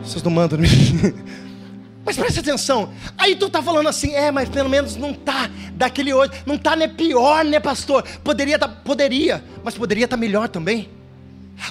Vocês 0.05 0.23
não 0.23 0.31
mandam 0.31 0.59
mim. 0.59 0.69
Mas 2.05 2.17
preste 2.17 2.41
atenção. 2.41 2.93
Aí 3.17 3.37
tu 3.37 3.49
tá 3.49 3.63
falando 3.63 3.89
assim, 3.89 4.13
é, 4.13 4.31
mas 4.33 4.49
pelo 4.49 4.69
menos 4.69 4.97
não 4.97 5.15
tá 5.15 5.49
daquele 5.75 6.13
hoje, 6.13 6.33
não 6.45 6.59
tá 6.59 6.75
né 6.75 6.89
pior, 6.89 7.45
né, 7.45 7.61
pastor? 7.61 8.03
Poderia 8.25 8.59
tá, 8.59 8.67
poderia, 8.67 9.43
mas 9.63 9.77
poderia 9.77 10.09
tá 10.09 10.17
melhor 10.17 10.49
também. 10.49 10.91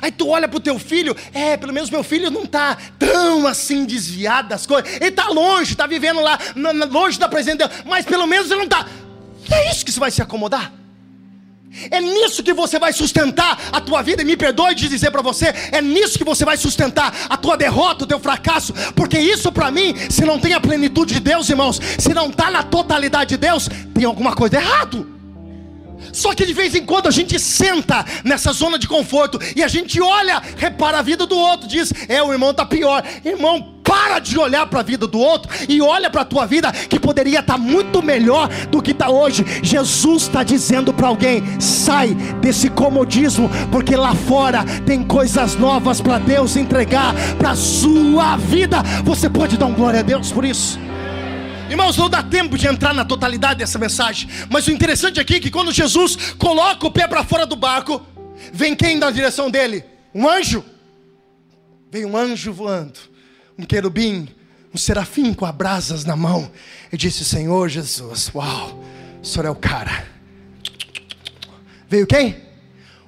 Aí 0.02 0.12
tu 0.12 0.30
olha 0.30 0.48
para 0.48 0.58
o 0.58 0.62
teu 0.62 0.80
filho, 0.80 1.16
é, 1.34 1.58
pelo 1.58 1.74
menos 1.74 1.90
meu 1.90 2.04
filho 2.04 2.30
não 2.32 2.44
está 2.44 2.78
tão 2.98 3.46
assim 3.48 3.86
desviado 3.86 4.50
das 4.50 4.66
coisas. 4.66 4.90
Ele 4.96 5.08
está 5.08 5.28
longe, 5.28 5.74
está 5.74 5.86
vivendo 5.86 6.22
lá, 6.22 6.38
longe 6.90 7.20
da 7.20 7.28
presença 7.28 7.58
de 7.58 7.68
Deus, 7.68 7.84
mas 7.86 8.06
pelo 8.06 8.26
menos 8.26 8.50
ele 8.50 8.60
não 8.60 8.66
está. 8.66 8.86
É 9.50 9.72
isso 9.72 9.86
que 9.86 9.92
você 9.92 10.00
vai 10.00 10.12
se 10.12 10.22
acomodar. 10.22 10.72
É 11.90 12.02
nisso 12.02 12.44
que 12.44 12.54
você 12.54 12.78
vai 12.78 12.92
sustentar 12.92 13.58
a 13.72 13.80
tua 13.80 14.02
vida, 14.02 14.22
e 14.22 14.26
me 14.26 14.36
perdoe 14.36 14.76
de 14.76 14.90
dizer 14.90 15.10
para 15.10 15.22
você, 15.22 15.54
é 15.72 15.82
nisso 15.82 16.18
que 16.18 16.24
você 16.24 16.44
vai 16.44 16.58
sustentar 16.58 17.14
a 17.30 17.38
tua 17.38 17.56
derrota, 17.56 18.04
o 18.04 18.08
teu 18.08 18.20
fracasso, 18.20 18.74
porque 18.94 19.18
isso 19.18 19.52
para 19.52 19.72
mim, 19.72 19.96
se 20.10 20.26
não 20.26 20.38
tem 20.38 20.54
a 20.54 20.60
plenitude 20.60 21.14
de 21.14 21.20
Deus, 21.22 21.50
irmãos, 21.50 21.80
se 21.98 22.14
não 22.14 22.30
está 22.30 22.52
na 22.52 22.62
totalidade 22.62 23.30
de 23.30 23.38
Deus, 23.38 23.70
tem 23.94 24.04
alguma 24.04 24.36
coisa 24.36 24.58
errado. 24.58 25.21
Só 26.14 26.34
que 26.34 26.46
de 26.46 26.54
vez 26.54 26.76
em 26.76 26.86
quando 26.86 27.08
a 27.08 27.12
gente 27.12 27.40
senta 27.40 28.06
nessa 28.24 28.52
zona 28.52 28.78
de 28.78 28.88
conforto 28.88 29.40
e 29.56 29.64
a 29.64 29.68
gente 29.68 30.02
olha, 30.02 30.42
repara 30.58 31.00
a 31.00 31.02
vida 31.02 31.26
do 31.26 31.38
outro, 31.38 31.68
diz: 31.68 31.94
É, 32.08 32.22
o 32.22 32.32
irmão 32.32 32.52
está 32.52 32.66
pior. 32.66 33.04
Irmão, 33.24 33.76
para 33.84 34.20
de 34.20 34.38
olhar 34.38 34.66
para 34.68 34.80
a 34.80 34.84
vida 34.84 35.06
do 35.06 35.20
outro 35.20 35.52
e 35.68 35.82
olha 35.82 36.10
para 36.10 36.22
a 36.22 36.26
tua 36.26 36.46
vida 36.46 36.72
que 36.72 37.00
poderia 37.00 37.40
estar 37.40 37.54
tá 37.54 37.60
muito 37.60 38.02
melhor 38.02 38.48
do 38.70 38.82
que 38.82 38.92
está 38.92 39.10
hoje. 39.10 39.46
Jesus 39.62 40.24
está 40.24 40.44
dizendo 40.44 40.94
para 40.94 41.08
alguém: 41.08 41.44
sai 41.60 42.14
desse 42.42 42.70
comodismo, 42.70 43.50
porque 43.72 43.96
lá 43.96 44.16
fora 44.16 44.64
tem 44.86 45.04
coisas 45.04 45.56
novas 45.56 46.00
para 46.00 46.20
Deus 46.20 46.56
entregar 46.56 47.14
para 47.38 47.52
a 47.52 47.56
sua 47.56 48.38
vida. 48.38 48.82
Você 49.04 49.30
pode 49.30 49.58
dar 49.58 49.66
um 49.66 49.74
glória 49.74 50.00
a 50.00 50.04
Deus 50.04 50.32
por 50.32 50.46
isso? 50.46 50.80
Irmãos, 51.72 51.96
não 51.96 52.10
dá 52.10 52.22
tempo 52.22 52.58
de 52.58 52.68
entrar 52.68 52.94
na 52.94 53.06
totalidade 53.06 53.60
dessa 53.60 53.80
mensagem, 53.80 54.30
mas 54.50 54.68
o 54.68 54.72
interessante 54.72 55.22
aqui 55.22 55.36
é 55.36 55.40
que 55.40 55.50
quando 55.50 55.72
Jesus 55.72 56.34
coloca 56.34 56.86
o 56.86 56.92
pé 56.92 57.08
para 57.08 57.24
fora 57.24 57.46
do 57.46 57.56
barco, 57.56 58.06
vem 58.52 58.76
quem 58.76 58.98
na 58.98 59.10
direção 59.10 59.50
dele? 59.50 59.86
Um 60.14 60.28
anjo. 60.28 60.66
Vem 61.90 62.04
um 62.04 62.18
anjo 62.18 62.52
voando, 62.52 63.00
um 63.58 63.64
querubim, 63.64 64.28
um 64.74 64.78
serafim 64.78 65.34
com 65.34 65.50
brasas 65.50 66.04
na 66.04 66.14
mão, 66.14 66.52
e 66.92 66.98
disse: 66.98 67.24
Senhor 67.24 67.70
Jesus, 67.70 68.30
uau, 68.36 68.84
o 69.24 69.26
senhor 69.26 69.46
é 69.46 69.50
o 69.50 69.56
cara. 69.56 70.06
Veio 71.88 72.06
quem? 72.06 72.36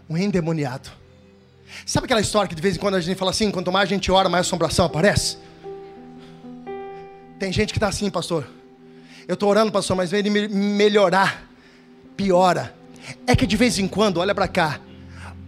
Um 0.10 0.18
endemoniado. 0.18 0.90
Sabe 1.86 2.06
aquela 2.06 2.22
história 2.22 2.48
que 2.48 2.56
de 2.56 2.62
vez 2.62 2.78
em 2.78 2.80
quando 2.80 2.96
a 2.96 3.02
gente 3.02 3.18
fala 3.18 3.32
assim: 3.32 3.52
quanto 3.52 3.74
mais 3.74 3.90
a 3.90 3.94
gente 3.94 4.10
ora, 4.10 4.30
mais 4.30 4.48
assombração 4.48 4.86
aparece? 4.86 5.36
Tem 7.44 7.52
gente 7.52 7.74
que 7.74 7.78
está 7.78 7.90
assim, 7.90 8.10
pastor. 8.10 8.48
Eu 9.28 9.34
estou 9.34 9.50
orando, 9.50 9.70
pastor, 9.70 9.98
mas 9.98 10.10
vem 10.10 10.20
ele 10.22 10.48
melhorar, 10.48 11.46
piora. 12.16 12.74
É 13.28 13.36
que 13.36 13.46
de 13.46 13.58
vez 13.58 13.78
em 13.78 13.86
quando, 13.86 14.22
olha 14.22 14.34
para 14.34 14.48
cá, 14.48 14.80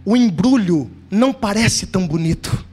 o 0.04 0.14
embrulho 0.14 0.90
não 1.10 1.32
parece 1.32 1.86
tão 1.86 2.06
bonito. 2.06 2.66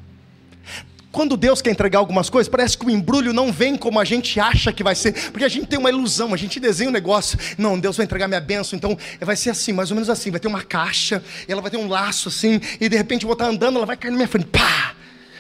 Quando 1.09 1.37
Deus 1.37 1.61
quer 1.61 1.71
entregar 1.71 1.99
algumas 1.99 2.29
coisas, 2.29 2.51
parece 2.51 2.77
que 2.77 2.85
o 2.85 2.89
embrulho 2.89 3.31
não 3.31 3.49
vem 3.49 3.77
como 3.77 3.97
a 3.97 4.03
gente 4.03 4.41
acha 4.41 4.73
que 4.73 4.83
vai 4.83 4.93
ser, 4.93 5.13
porque 5.31 5.45
a 5.45 5.49
gente 5.49 5.67
tem 5.67 5.79
uma 5.79 5.89
ilusão, 5.89 6.33
a 6.33 6.37
gente 6.37 6.59
desenha 6.59 6.89
um 6.89 6.93
negócio. 6.93 7.39
Não, 7.57 7.79
Deus 7.79 7.95
vai 7.95 8.05
entregar 8.05 8.27
minha 8.27 8.41
bênção, 8.41 8.75
então 8.75 8.97
vai 9.21 9.37
ser 9.37 9.51
assim, 9.51 9.71
mais 9.71 9.89
ou 9.89 9.95
menos 9.95 10.09
assim: 10.09 10.31
vai 10.31 10.39
ter 10.41 10.49
uma 10.49 10.63
caixa, 10.63 11.23
ela 11.47 11.61
vai 11.61 11.71
ter 11.71 11.77
um 11.77 11.87
laço 11.87 12.27
assim, 12.27 12.59
e 12.77 12.89
de 12.89 12.97
repente 12.97 13.23
eu 13.23 13.27
vou 13.27 13.35
estar 13.35 13.45
andando, 13.45 13.77
ela 13.77 13.85
vai 13.85 13.95
cair 13.95 14.11
na 14.11 14.17
minha 14.17 14.27
frente, 14.27 14.47
pá! 14.47 14.97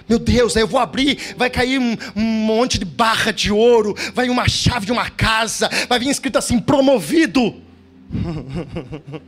Meu 0.07 0.19
Deus, 0.19 0.55
aí 0.55 0.63
eu 0.63 0.67
vou 0.67 0.79
abrir, 0.79 1.17
vai 1.37 1.49
cair 1.49 1.79
um, 1.79 1.97
um, 2.15 2.21
monte 2.21 2.77
de 2.77 2.85
barra 2.85 3.31
de 3.31 3.51
ouro, 3.51 3.95
vai 4.13 4.29
uma 4.29 4.47
chave 4.47 4.85
de 4.85 4.91
uma 4.91 5.09
casa, 5.09 5.69
vai 5.87 5.99
vir 5.99 6.09
escrito 6.09 6.37
assim: 6.37 6.59
promovido. 6.59 7.61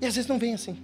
e 0.00 0.06
às 0.06 0.14
vezes 0.14 0.28
não 0.28 0.38
vem 0.38 0.54
assim. 0.54 0.76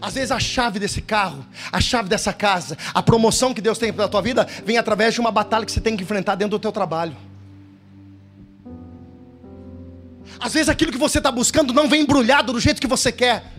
Às 0.00 0.14
vezes 0.14 0.30
a 0.30 0.38
chave 0.38 0.78
desse 0.78 1.00
carro, 1.00 1.46
a 1.72 1.80
chave 1.80 2.08
dessa 2.08 2.32
casa, 2.32 2.76
a 2.92 3.02
promoção 3.02 3.54
que 3.54 3.60
Deus 3.60 3.78
tem 3.78 3.92
para 3.92 4.04
a 4.04 4.08
tua 4.08 4.20
vida, 4.20 4.46
vem 4.64 4.76
através 4.76 5.14
de 5.14 5.20
uma 5.20 5.30
batalha 5.30 5.64
que 5.64 5.72
você 5.72 5.80
tem 5.80 5.96
que 5.96 6.02
enfrentar 6.02 6.34
dentro 6.34 6.58
do 6.58 6.60
teu 6.60 6.72
trabalho. 6.72 7.16
Às 10.38 10.52
vezes 10.52 10.68
aquilo 10.68 10.92
que 10.92 10.98
você 10.98 11.18
está 11.18 11.32
buscando 11.32 11.72
não 11.72 11.88
vem 11.88 12.02
embrulhado 12.02 12.52
do 12.52 12.60
jeito 12.60 12.80
que 12.80 12.86
você 12.86 13.10
quer. 13.10 13.57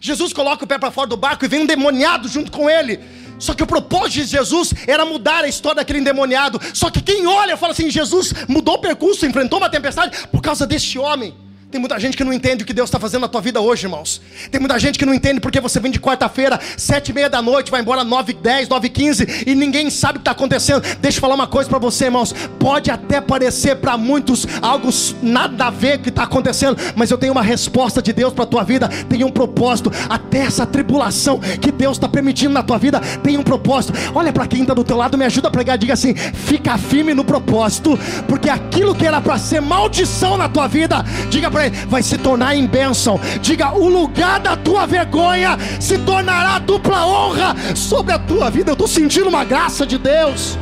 Jesus 0.00 0.32
coloca 0.32 0.64
o 0.64 0.68
pé 0.68 0.78
para 0.78 0.90
fora 0.90 1.08
do 1.08 1.16
barco 1.16 1.44
e 1.44 1.48
vem 1.48 1.60
um 1.60 1.66
demoniado 1.66 2.28
junto 2.28 2.50
com 2.52 2.68
ele. 2.68 3.00
Só 3.38 3.54
que 3.54 3.62
o 3.62 3.66
propósito 3.66 4.24
de 4.24 4.24
Jesus 4.24 4.74
era 4.86 5.04
mudar 5.04 5.44
a 5.44 5.48
história 5.48 5.76
daquele 5.76 6.00
endemoniado. 6.00 6.60
Só 6.74 6.90
que 6.90 7.00
quem 7.00 7.26
olha 7.26 7.56
fala 7.56 7.72
assim: 7.72 7.90
Jesus 7.90 8.32
mudou 8.48 8.74
o 8.74 8.80
percurso, 8.80 9.26
enfrentou 9.26 9.58
uma 9.58 9.70
tempestade 9.70 10.26
por 10.28 10.42
causa 10.42 10.66
deste 10.66 10.98
homem. 10.98 11.34
Tem 11.70 11.78
muita 11.78 12.00
gente 12.00 12.16
que 12.16 12.24
não 12.24 12.32
entende 12.32 12.62
o 12.64 12.66
que 12.66 12.72
Deus 12.72 12.88
está 12.88 12.98
fazendo 12.98 13.20
na 13.20 13.28
tua 13.28 13.42
vida 13.42 13.60
hoje, 13.60 13.84
irmãos. 13.84 14.22
Tem 14.50 14.58
muita 14.58 14.78
gente 14.78 14.98
que 14.98 15.04
não 15.04 15.12
entende 15.12 15.38
porque 15.38 15.60
você 15.60 15.78
vem 15.78 15.92
de 15.92 16.00
quarta-feira, 16.00 16.58
sete 16.78 17.10
e 17.10 17.12
meia 17.12 17.28
da 17.28 17.42
noite, 17.42 17.70
vai 17.70 17.82
embora 17.82 18.02
nove, 18.02 18.32
dez, 18.32 18.70
nove, 18.70 18.88
quinze 18.88 19.44
e 19.46 19.54
ninguém 19.54 19.90
sabe 19.90 20.12
o 20.12 20.20
que 20.20 20.22
está 20.22 20.30
acontecendo. 20.30 20.80
Deixa 20.98 21.18
eu 21.18 21.20
falar 21.20 21.34
uma 21.34 21.46
coisa 21.46 21.68
para 21.68 21.78
você, 21.78 22.06
irmãos. 22.06 22.32
Pode 22.58 22.90
até 22.90 23.20
parecer 23.20 23.76
para 23.76 23.98
muitos 23.98 24.46
algo 24.62 24.88
nada 25.22 25.66
a 25.66 25.70
ver 25.70 25.98
que 25.98 26.08
está 26.08 26.22
acontecendo, 26.22 26.74
mas 26.96 27.10
eu 27.10 27.18
tenho 27.18 27.32
uma 27.32 27.42
resposta 27.42 28.00
de 28.00 28.14
Deus 28.14 28.32
para 28.32 28.46
tua 28.46 28.64
vida. 28.64 28.88
Tem 29.06 29.22
um 29.22 29.30
propósito. 29.30 29.92
Até 30.08 30.38
essa 30.38 30.64
tribulação 30.64 31.38
que 31.38 31.70
Deus 31.70 31.98
está 31.98 32.08
permitindo 32.08 32.54
na 32.54 32.62
tua 32.62 32.78
vida 32.78 32.98
tem 33.22 33.36
um 33.36 33.42
propósito. 33.42 33.92
Olha 34.14 34.32
para 34.32 34.46
quem 34.46 34.62
está 34.62 34.72
do 34.72 34.84
teu 34.84 34.96
lado, 34.96 35.18
me 35.18 35.26
ajuda 35.26 35.48
a 35.48 35.50
pregar. 35.50 35.76
Diga 35.76 35.92
assim: 35.92 36.14
fica 36.14 36.78
firme 36.78 37.12
no 37.12 37.24
propósito, 37.24 37.98
porque 38.26 38.48
aquilo 38.48 38.94
que 38.94 39.06
era 39.06 39.20
para 39.20 39.36
ser 39.36 39.60
maldição 39.60 40.38
na 40.38 40.48
tua 40.48 40.66
vida, 40.66 41.04
diga 41.28 41.50
para 41.50 41.57
vai 41.88 42.02
se 42.02 42.16
tornar 42.18 42.54
em 42.54 42.66
bênção. 42.66 43.20
Diga: 43.40 43.72
o 43.72 43.88
lugar 43.88 44.40
da 44.40 44.56
tua 44.56 44.86
vergonha 44.86 45.56
se 45.80 45.98
tornará 45.98 46.58
dupla 46.58 47.06
honra 47.06 47.54
sobre 47.74 48.12
a 48.12 48.18
tua 48.18 48.50
vida. 48.50 48.70
Eu 48.70 48.74
estou 48.74 48.88
sentindo 48.88 49.28
uma 49.28 49.44
graça 49.44 49.86
de 49.86 49.98
Deus. 49.98 50.58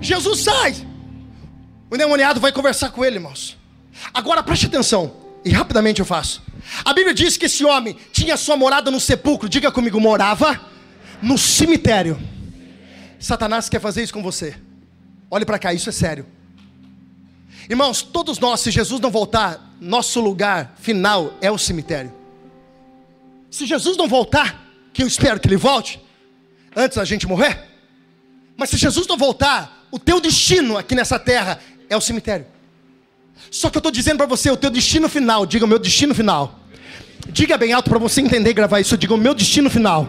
Jesus 0.00 0.40
sai. 0.40 0.74
O 1.90 1.94
endemoniado 1.94 2.40
vai 2.40 2.52
conversar 2.52 2.90
com 2.90 3.04
ele, 3.04 3.16
irmãos. 3.16 3.56
Agora 4.12 4.42
preste 4.42 4.66
atenção, 4.66 5.12
e 5.44 5.50
rapidamente 5.50 6.00
eu 6.00 6.06
faço. 6.06 6.42
A 6.84 6.92
Bíblia 6.92 7.14
diz 7.14 7.36
que 7.36 7.46
esse 7.46 7.64
homem 7.64 7.96
tinha 8.12 8.36
sua 8.36 8.56
morada 8.56 8.90
no 8.90 9.00
sepulcro. 9.00 9.48
Diga 9.48 9.70
comigo, 9.70 10.00
morava 10.00 10.60
no 11.22 11.38
cemitério. 11.38 12.18
Satanás 13.18 13.68
quer 13.68 13.80
fazer 13.80 14.02
isso 14.02 14.12
com 14.12 14.22
você. 14.22 14.54
Olhe 15.30 15.44
para 15.44 15.58
cá, 15.58 15.72
isso 15.72 15.88
é 15.88 15.92
sério. 15.92 16.26
Irmãos, 17.68 18.02
todos 18.02 18.38
nós, 18.38 18.60
se 18.60 18.70
Jesus 18.70 19.00
não 19.00 19.10
voltar, 19.10 19.74
nosso 19.80 20.20
lugar 20.20 20.74
final 20.80 21.34
é 21.40 21.50
o 21.50 21.58
cemitério. 21.58 22.12
Se 23.50 23.66
Jesus 23.66 23.96
não 23.96 24.08
voltar, 24.08 24.66
que 24.92 25.02
eu 25.02 25.06
espero 25.06 25.40
que 25.40 25.48
ele 25.48 25.56
volte, 25.56 26.00
antes 26.74 26.96
da 26.96 27.04
gente 27.04 27.26
morrer, 27.26 27.58
mas 28.56 28.70
se 28.70 28.76
Jesus 28.76 29.06
não 29.06 29.16
voltar, 29.16 29.86
o 29.90 29.98
teu 29.98 30.20
destino 30.20 30.76
aqui 30.76 30.94
nessa 30.94 31.18
terra 31.18 31.58
é 31.88 31.96
o 31.96 32.00
cemitério. 32.00 32.46
Só 33.50 33.70
que 33.70 33.76
eu 33.76 33.80
estou 33.80 33.92
dizendo 33.92 34.18
para 34.18 34.26
você, 34.26 34.50
o 34.50 34.56
teu 34.56 34.70
destino 34.70 35.08
final, 35.08 35.46
diga 35.46 35.64
o 35.64 35.68
meu 35.68 35.78
destino 35.78 36.14
final. 36.14 36.60
Diga 37.28 37.56
bem 37.56 37.72
alto 37.72 37.88
para 37.88 37.98
você 37.98 38.20
entender 38.20 38.50
e 38.50 38.54
gravar 38.54 38.80
isso, 38.80 38.96
diga 38.98 39.14
o 39.14 39.18
meu 39.18 39.34
destino 39.34 39.70
final. 39.70 40.08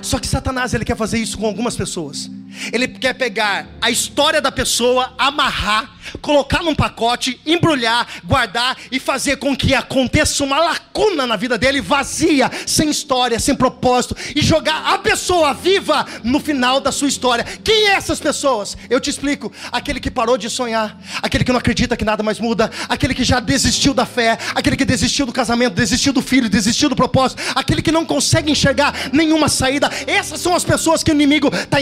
Só 0.00 0.18
que 0.18 0.26
Satanás 0.26 0.74
ele 0.74 0.84
quer 0.84 0.96
fazer 0.96 1.18
isso 1.18 1.38
com 1.38 1.46
algumas 1.46 1.76
pessoas. 1.76 2.30
Ele 2.72 2.88
quer 2.88 3.14
pegar 3.14 3.66
a 3.80 3.90
história 3.90 4.40
da 4.40 4.52
pessoa, 4.52 5.12
amarrar, 5.18 5.94
colocar 6.20 6.62
num 6.62 6.74
pacote, 6.74 7.40
embrulhar, 7.46 8.06
guardar 8.24 8.76
e 8.90 8.98
fazer 8.98 9.36
com 9.36 9.56
que 9.56 9.74
aconteça 9.74 10.44
uma 10.44 10.58
lacuna 10.58 11.26
na 11.26 11.36
vida 11.36 11.56
dele, 11.58 11.80
vazia, 11.80 12.50
sem 12.66 12.90
história, 12.90 13.38
sem 13.38 13.54
propósito, 13.54 14.16
e 14.34 14.42
jogar 14.42 14.94
a 14.94 14.98
pessoa 14.98 15.54
viva 15.54 16.06
no 16.22 16.40
final 16.40 16.80
da 16.80 16.92
sua 16.92 17.08
história. 17.08 17.44
Quem 17.62 17.88
é 17.88 17.92
essas 17.92 18.20
pessoas? 18.20 18.76
Eu 18.88 19.00
te 19.00 19.10
explico: 19.10 19.52
aquele 19.72 20.00
que 20.00 20.10
parou 20.10 20.36
de 20.36 20.48
sonhar, 20.48 20.98
aquele 21.22 21.44
que 21.44 21.52
não 21.52 21.58
acredita 21.58 21.96
que 21.96 22.04
nada 22.04 22.22
mais 22.22 22.38
muda, 22.38 22.70
aquele 22.88 23.14
que 23.14 23.24
já 23.24 23.40
desistiu 23.40 23.94
da 23.94 24.06
fé, 24.06 24.38
aquele 24.54 24.76
que 24.76 24.84
desistiu 24.84 25.26
do 25.26 25.32
casamento, 25.32 25.74
desistiu 25.74 26.12
do 26.12 26.22
filho, 26.22 26.48
desistiu 26.48 26.88
do 26.88 26.96
propósito, 26.96 27.42
aquele 27.54 27.82
que 27.82 27.92
não 27.92 28.04
consegue 28.04 28.50
enxergar 28.50 28.94
nenhuma 29.12 29.48
saída. 29.48 29.90
Essas 30.06 30.40
são 30.40 30.54
as 30.54 30.64
pessoas 30.64 31.02
que 31.02 31.10
o 31.10 31.14
inimigo 31.14 31.48
está 31.48 31.80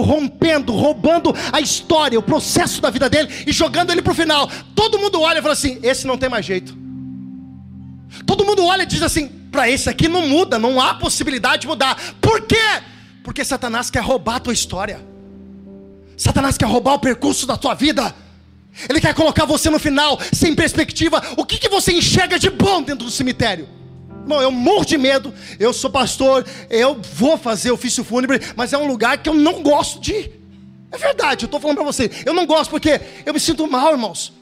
corrompendo, 0.00 0.72
roubando 0.72 1.34
a 1.52 1.60
história, 1.60 2.18
o 2.18 2.22
processo 2.22 2.80
da 2.80 2.88
vida 2.88 3.08
dele 3.08 3.28
e 3.46 3.52
jogando 3.52 3.90
ele 3.90 4.00
para 4.00 4.12
o 4.12 4.16
final. 4.16 4.50
Todo 4.74 4.98
mundo 4.98 5.20
olha 5.20 5.38
e 5.38 5.42
fala 5.42 5.52
assim: 5.52 5.78
esse 5.82 6.06
não 6.06 6.16
tem 6.16 6.28
mais 6.28 6.44
jeito. 6.44 6.76
Todo 8.26 8.44
mundo 8.44 8.64
olha 8.64 8.82
e 8.82 8.86
diz 8.86 9.02
assim: 9.02 9.28
para 9.28 9.68
esse 9.68 9.88
aqui 9.88 10.08
não 10.08 10.26
muda, 10.26 10.58
não 10.58 10.80
há 10.80 10.94
possibilidade 10.94 11.62
de 11.62 11.66
mudar. 11.68 11.98
Por 12.20 12.42
quê? 12.42 12.82
Porque 13.22 13.44
Satanás 13.44 13.90
quer 13.90 14.02
roubar 14.02 14.36
a 14.36 14.40
tua 14.40 14.52
história. 14.52 15.04
Satanás 16.16 16.56
quer 16.56 16.66
roubar 16.66 16.94
o 16.94 16.98
percurso 16.98 17.46
da 17.46 17.56
tua 17.56 17.74
vida. 17.74 18.14
Ele 18.88 19.00
quer 19.00 19.14
colocar 19.14 19.44
você 19.44 19.68
no 19.68 19.78
final, 19.78 20.18
sem 20.32 20.54
perspectiva. 20.54 21.22
O 21.36 21.44
que, 21.44 21.58
que 21.58 21.68
você 21.68 21.92
enxerga 21.92 22.38
de 22.38 22.48
bom 22.48 22.82
dentro 22.82 23.04
do 23.04 23.10
cemitério? 23.10 23.68
Irmão, 24.30 24.42
eu 24.42 24.52
morro 24.52 24.84
de 24.84 24.96
medo. 24.96 25.34
Eu 25.58 25.72
sou 25.72 25.90
pastor, 25.90 26.46
eu 26.68 27.00
vou 27.14 27.36
fazer 27.36 27.72
ofício 27.72 28.04
fúnebre, 28.04 28.40
mas 28.54 28.72
é 28.72 28.78
um 28.78 28.86
lugar 28.86 29.18
que 29.18 29.28
eu 29.28 29.34
não 29.34 29.60
gosto 29.60 30.00
de 30.00 30.12
ir. 30.12 30.40
É 30.92 30.96
verdade, 30.96 31.44
eu 31.44 31.46
estou 31.46 31.58
falando 31.58 31.78
para 31.78 31.84
você. 31.84 32.08
Eu 32.24 32.32
não 32.32 32.46
gosto 32.46 32.70
porque 32.70 33.00
eu 33.26 33.34
me 33.34 33.40
sinto 33.40 33.66
mal, 33.66 33.90
irmãos. 33.90 34.32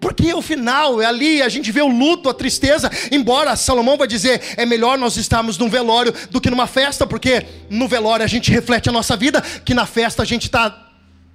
Porque 0.00 0.34
o 0.34 0.42
final 0.42 1.00
é 1.00 1.06
ali, 1.06 1.40
a 1.42 1.48
gente 1.48 1.70
vê 1.70 1.80
o 1.80 1.86
luto, 1.86 2.28
a 2.28 2.34
tristeza. 2.34 2.90
Embora 3.12 3.54
Salomão 3.54 3.96
vai 3.96 4.08
dizer, 4.08 4.42
é 4.56 4.66
melhor 4.66 4.98
nós 4.98 5.16
estarmos 5.16 5.56
num 5.56 5.70
velório 5.70 6.12
do 6.28 6.40
que 6.40 6.50
numa 6.50 6.66
festa, 6.66 7.06
porque 7.06 7.46
no 7.70 7.86
velório 7.86 8.24
a 8.24 8.28
gente 8.28 8.50
reflete 8.50 8.88
a 8.88 8.92
nossa 8.92 9.16
vida, 9.16 9.40
que 9.40 9.74
na 9.74 9.86
festa 9.86 10.22
a 10.22 10.26
gente 10.26 10.46
está 10.46 10.90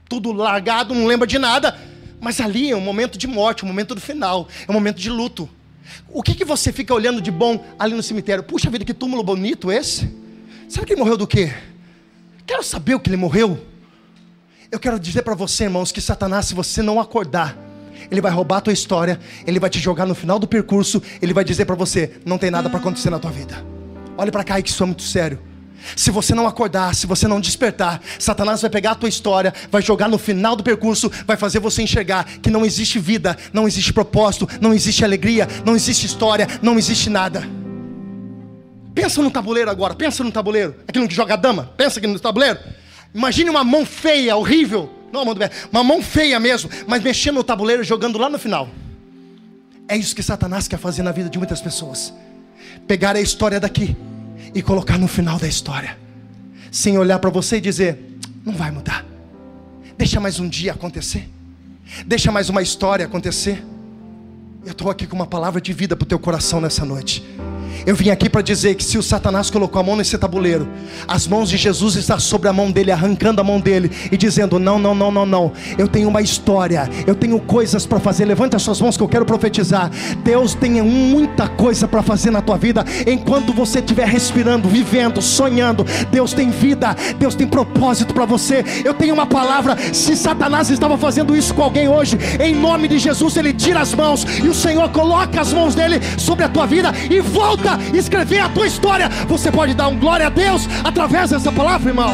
tudo 0.10 0.34
largado, 0.34 0.94
não 0.94 1.06
lembra 1.06 1.26
de 1.26 1.40
nada. 1.40 1.80
Mas 2.20 2.42
ali 2.42 2.72
é 2.72 2.76
um 2.76 2.82
momento 2.82 3.18
de 3.18 3.26
morte, 3.26 3.64
um 3.64 3.68
momento 3.70 3.96
do 3.96 4.02
final, 4.02 4.50
é 4.68 4.70
um 4.70 4.74
momento 4.74 4.98
de 4.98 5.10
luto. 5.10 5.50
O 6.10 6.24
que, 6.24 6.34
que 6.34 6.46
você 6.46 6.72
fica 6.72 6.94
olhando 6.94 7.22
de 7.22 7.32
bom 7.32 7.64
ali 7.78 7.94
no 7.94 8.04
cemitério? 8.04 8.44
Puxa 8.44 8.70
vida, 8.70 8.86
que 8.86 8.94
túmulo 8.94 9.24
bonito 9.24 9.72
esse. 9.72 10.10
Será 10.68 10.86
que 10.86 10.94
ele 10.94 11.00
morreu 11.00 11.18
do 11.18 11.28
quê? 11.28 11.54
Quero 12.46 12.64
saber 12.64 12.96
o 12.96 13.00
que 13.00 13.10
ele 13.10 13.18
morreu. 13.18 13.60
Eu 14.72 14.80
quero 14.80 15.00
dizer 15.00 15.22
para 15.22 15.36
você, 15.36 15.66
irmãos, 15.66 15.92
que 15.92 16.02
Satanás, 16.02 16.46
se 16.46 16.54
você 16.54 16.82
não 16.82 17.00
acordar, 17.00 17.58
ele 18.12 18.22
vai 18.22 18.32
roubar 18.32 18.58
a 18.58 18.62
tua 18.62 18.74
história, 18.74 19.20
ele 19.46 19.60
vai 19.60 19.70
te 19.70 19.80
jogar 19.80 20.06
no 20.06 20.16
final 20.16 20.38
do 20.40 20.48
percurso, 20.48 21.02
ele 21.22 21.34
vai 21.34 21.44
dizer 21.44 21.66
para 21.66 21.76
você: 21.76 22.20
não 22.26 22.38
tem 22.38 22.52
nada 22.52 22.70
para 22.70 22.80
acontecer 22.80 23.10
na 23.10 23.20
tua 23.20 23.32
vida. 23.32 23.66
Olha 24.18 24.32
para 24.32 24.44
cá, 24.44 24.62
que 24.62 24.70
isso 24.70 24.84
é 24.84 24.86
muito 24.86 25.04
sério. 25.04 25.40
Se 25.96 26.12
você 26.12 26.34
não 26.34 26.48
acordar, 26.48 26.94
se 26.96 27.08
você 27.08 27.28
não 27.28 27.40
despertar, 27.40 28.02
Satanás 28.20 28.62
vai 28.62 28.70
pegar 28.70 28.92
a 28.92 28.96
tua 28.96 29.10
história, 29.10 29.54
vai 29.72 29.82
jogar 29.82 30.08
no 30.08 30.18
final 30.18 30.56
do 30.56 30.64
percurso, 30.64 31.12
vai 31.26 31.38
fazer 31.38 31.60
você 31.60 31.82
enxergar 31.82 32.26
que 32.26 32.50
não 32.50 32.66
existe 32.66 33.00
vida, 33.00 33.38
não 33.54 33.68
existe 33.68 33.94
propósito, 33.94 34.48
não 34.60 34.74
existe 34.74 35.04
alegria, 35.04 35.48
não 35.66 35.76
existe 35.76 36.06
história, 36.06 36.48
não 36.62 36.78
existe 36.78 37.10
nada. 37.10 37.48
Pensa 38.94 39.22
no 39.22 39.30
tabuleiro 39.30 39.70
agora, 39.70 39.94
pensa 39.94 40.24
no 40.24 40.32
tabuleiro, 40.32 40.76
aquilo 40.88 41.08
que 41.08 41.16
joga 41.16 41.36
a 41.36 41.38
dama, 41.38 41.72
pensa 41.78 42.00
aqui 42.00 42.08
no 42.08 42.20
tabuleiro. 42.20 42.60
Imagine 43.14 43.50
uma 43.50 43.64
mão 43.64 43.86
feia, 43.86 44.36
horrível, 44.36 44.92
não 45.12 45.24
mão, 45.24 45.36
uma 45.72 45.84
mão 45.84 46.02
feia 46.02 46.40
mesmo, 46.40 46.70
mas 46.88 47.02
mexendo 47.02 47.36
no 47.36 47.44
tabuleiro 47.44 47.84
jogando 47.84 48.18
lá 48.18 48.30
no 48.30 48.40
final. 48.40 48.68
É 49.88 49.96
isso 49.96 50.16
que 50.16 50.22
Satanás 50.22 50.68
quer 50.68 50.78
fazer 50.78 51.02
na 51.02 51.12
vida 51.12 51.30
de 51.30 51.38
muitas 51.38 51.62
pessoas. 51.62 52.14
Pegar 52.88 53.16
a 53.16 53.22
história 53.22 53.60
daqui 53.60 53.96
e 54.54 54.62
colocar 54.62 54.98
no 54.98 55.08
final 55.08 55.38
da 55.38 55.48
história, 55.48 55.98
sem 56.72 56.98
olhar 56.98 57.20
para 57.20 57.30
você 57.30 57.58
e 57.58 57.62
dizer: 57.62 58.18
não 58.46 58.54
vai 58.54 58.72
mudar, 58.72 59.06
deixa 59.98 60.20
mais 60.20 60.40
um 60.40 60.48
dia 60.48 60.74
acontecer, 60.74 61.30
deixa 62.06 62.32
mais 62.32 62.50
uma 62.50 62.62
história 62.62 63.06
acontecer. 63.06 63.64
Eu 64.66 64.72
estou 64.72 64.90
aqui 64.90 65.08
com 65.08 65.16
uma 65.16 65.28
palavra 65.28 65.62
de 65.62 65.72
vida 65.72 65.96
para 65.96 66.04
o 66.04 66.08
teu 66.08 66.20
coração 66.20 66.60
nessa 66.60 66.84
noite. 66.84 67.24
Eu 67.86 67.96
vim 67.96 68.10
aqui 68.10 68.30
para 68.30 68.42
dizer 68.42 68.76
que 68.76 68.84
se 68.84 68.98
o 68.98 69.04
Satanás 69.04 69.50
colocou 69.50 69.80
a 69.80 69.84
mão 69.84 69.96
nesse 69.96 70.18
tabuleiro, 70.18 70.68
as 71.08 71.28
mãos 71.28 71.50
de 71.50 71.58
Jesus 71.58 71.96
estão 71.96 72.20
sobre 72.20 72.48
a 72.48 72.54
mão 72.54 72.72
dele, 72.72 72.92
arrancando 72.92 73.42
a 73.42 73.44
mão 73.44 73.60
dele 73.60 73.92
e 74.12 74.18
dizendo: 74.18 74.60
Não, 74.60 74.80
não, 74.80 74.96
não, 74.96 75.12
não, 75.12 75.26
não. 75.26 75.52
Eu 75.78 75.88
tenho 75.88 76.10
uma 76.10 76.22
história, 76.22 76.90
eu 77.06 77.16
tenho 77.16 77.40
coisas 77.40 77.86
para 77.86 78.00
fazer. 78.00 78.26
Levante 78.26 78.56
as 78.56 78.62
suas 78.62 78.82
mãos 78.82 78.98
que 78.98 79.04
eu 79.04 79.08
quero 79.08 79.26
profetizar. 79.26 79.92
Deus 80.24 80.54
tem 80.54 80.82
muita 80.82 81.48
coisa 81.48 81.88
para 81.88 82.02
fazer 82.02 82.32
na 82.32 82.42
tua 82.42 82.58
vida 82.58 82.84
enquanto 83.06 83.54
você 83.54 83.80
estiver 83.80 84.08
respirando, 84.08 84.68
vivendo, 84.68 85.22
sonhando. 85.22 85.86
Deus 86.12 86.34
tem 86.34 86.50
vida, 86.50 86.96
Deus 87.18 87.36
tem 87.36 87.48
propósito 87.48 88.14
para 88.14 88.26
você. 88.26 88.64
Eu 88.84 88.94
tenho 88.94 89.14
uma 89.14 89.26
palavra. 89.26 89.78
Se 89.94 90.16
Satanás 90.16 90.70
estava 90.70 90.98
fazendo 90.98 91.36
isso 91.36 91.54
com 91.54 91.64
alguém 91.64 91.88
hoje, 91.88 92.18
em 92.40 92.56
nome 92.56 92.88
de 92.88 92.98
Jesus, 92.98 93.38
ele 93.38 93.54
tira 93.54 93.82
as 93.82 93.94
mãos 93.94 94.26
e 94.44 94.48
o 94.48 94.54
Senhor 94.54 94.90
coloca 94.90 95.40
as 95.40 95.54
mãos 95.54 95.76
dele 95.76 96.00
sobre 96.18 96.44
a 96.44 96.50
tua 96.50 96.66
vida 96.66 96.94
e 97.10 97.20
volta 97.20 97.67
escrever 97.94 98.40
a 98.40 98.50
tua 98.50 98.68
história. 98.68 99.10
Você 99.28 99.52
pode 99.52 99.74
dar 99.74 99.88
um 99.88 99.98
glória 99.98 100.28
a 100.28 100.30
Deus 100.30 100.68
através 100.84 101.30
dessa 101.30 101.52
palavra, 101.52 101.90
irmão. 101.90 102.14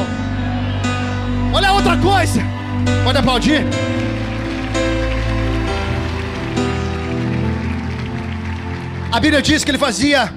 Olha 1.54 1.72
outra 1.74 1.98
coisa. 1.98 2.42
Pode 3.04 3.18
aplaudir. 3.18 3.64
A 9.12 9.20
Bíblia 9.20 9.42
diz 9.42 9.64
que 9.64 9.70
ele 9.70 9.78
fazia 9.78 10.34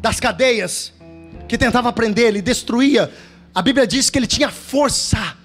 das 0.00 0.20
cadeias 0.20 0.92
que 1.48 1.58
tentava 1.58 1.92
prender, 1.92 2.26
ele 2.26 2.42
destruía. 2.42 3.12
A 3.54 3.60
Bíblia 3.60 3.86
diz 3.86 4.08
que 4.08 4.18
ele 4.18 4.26
tinha 4.26 4.50
força 4.50 5.36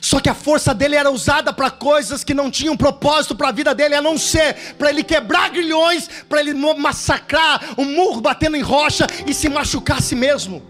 só 0.00 0.20
que 0.20 0.28
a 0.28 0.34
força 0.34 0.74
dele 0.74 0.96
era 0.96 1.10
usada 1.10 1.52
para 1.52 1.70
coisas 1.70 2.24
que 2.24 2.34
não 2.34 2.50
tinham 2.50 2.76
propósito 2.76 3.34
para 3.34 3.48
a 3.48 3.52
vida 3.52 3.74
dele, 3.74 3.94
a 3.94 4.02
não 4.02 4.16
ser 4.18 4.74
para 4.78 4.90
ele 4.90 5.02
quebrar 5.02 5.50
grilhões, 5.50 6.08
para 6.28 6.40
ele 6.40 6.54
massacrar 6.54 7.74
um 7.78 7.84
murro 7.84 8.20
batendo 8.20 8.56
em 8.56 8.62
rocha 8.62 9.06
e 9.26 9.34
se 9.34 9.48
machucar 9.48 9.98
a 9.98 10.00
si 10.00 10.14
mesmo. 10.14 10.62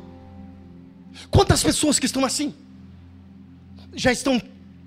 Quantas 1.30 1.62
pessoas 1.62 1.98
que 1.98 2.06
estão 2.06 2.24
assim? 2.24 2.54
Já 3.94 4.12
estão 4.12 4.40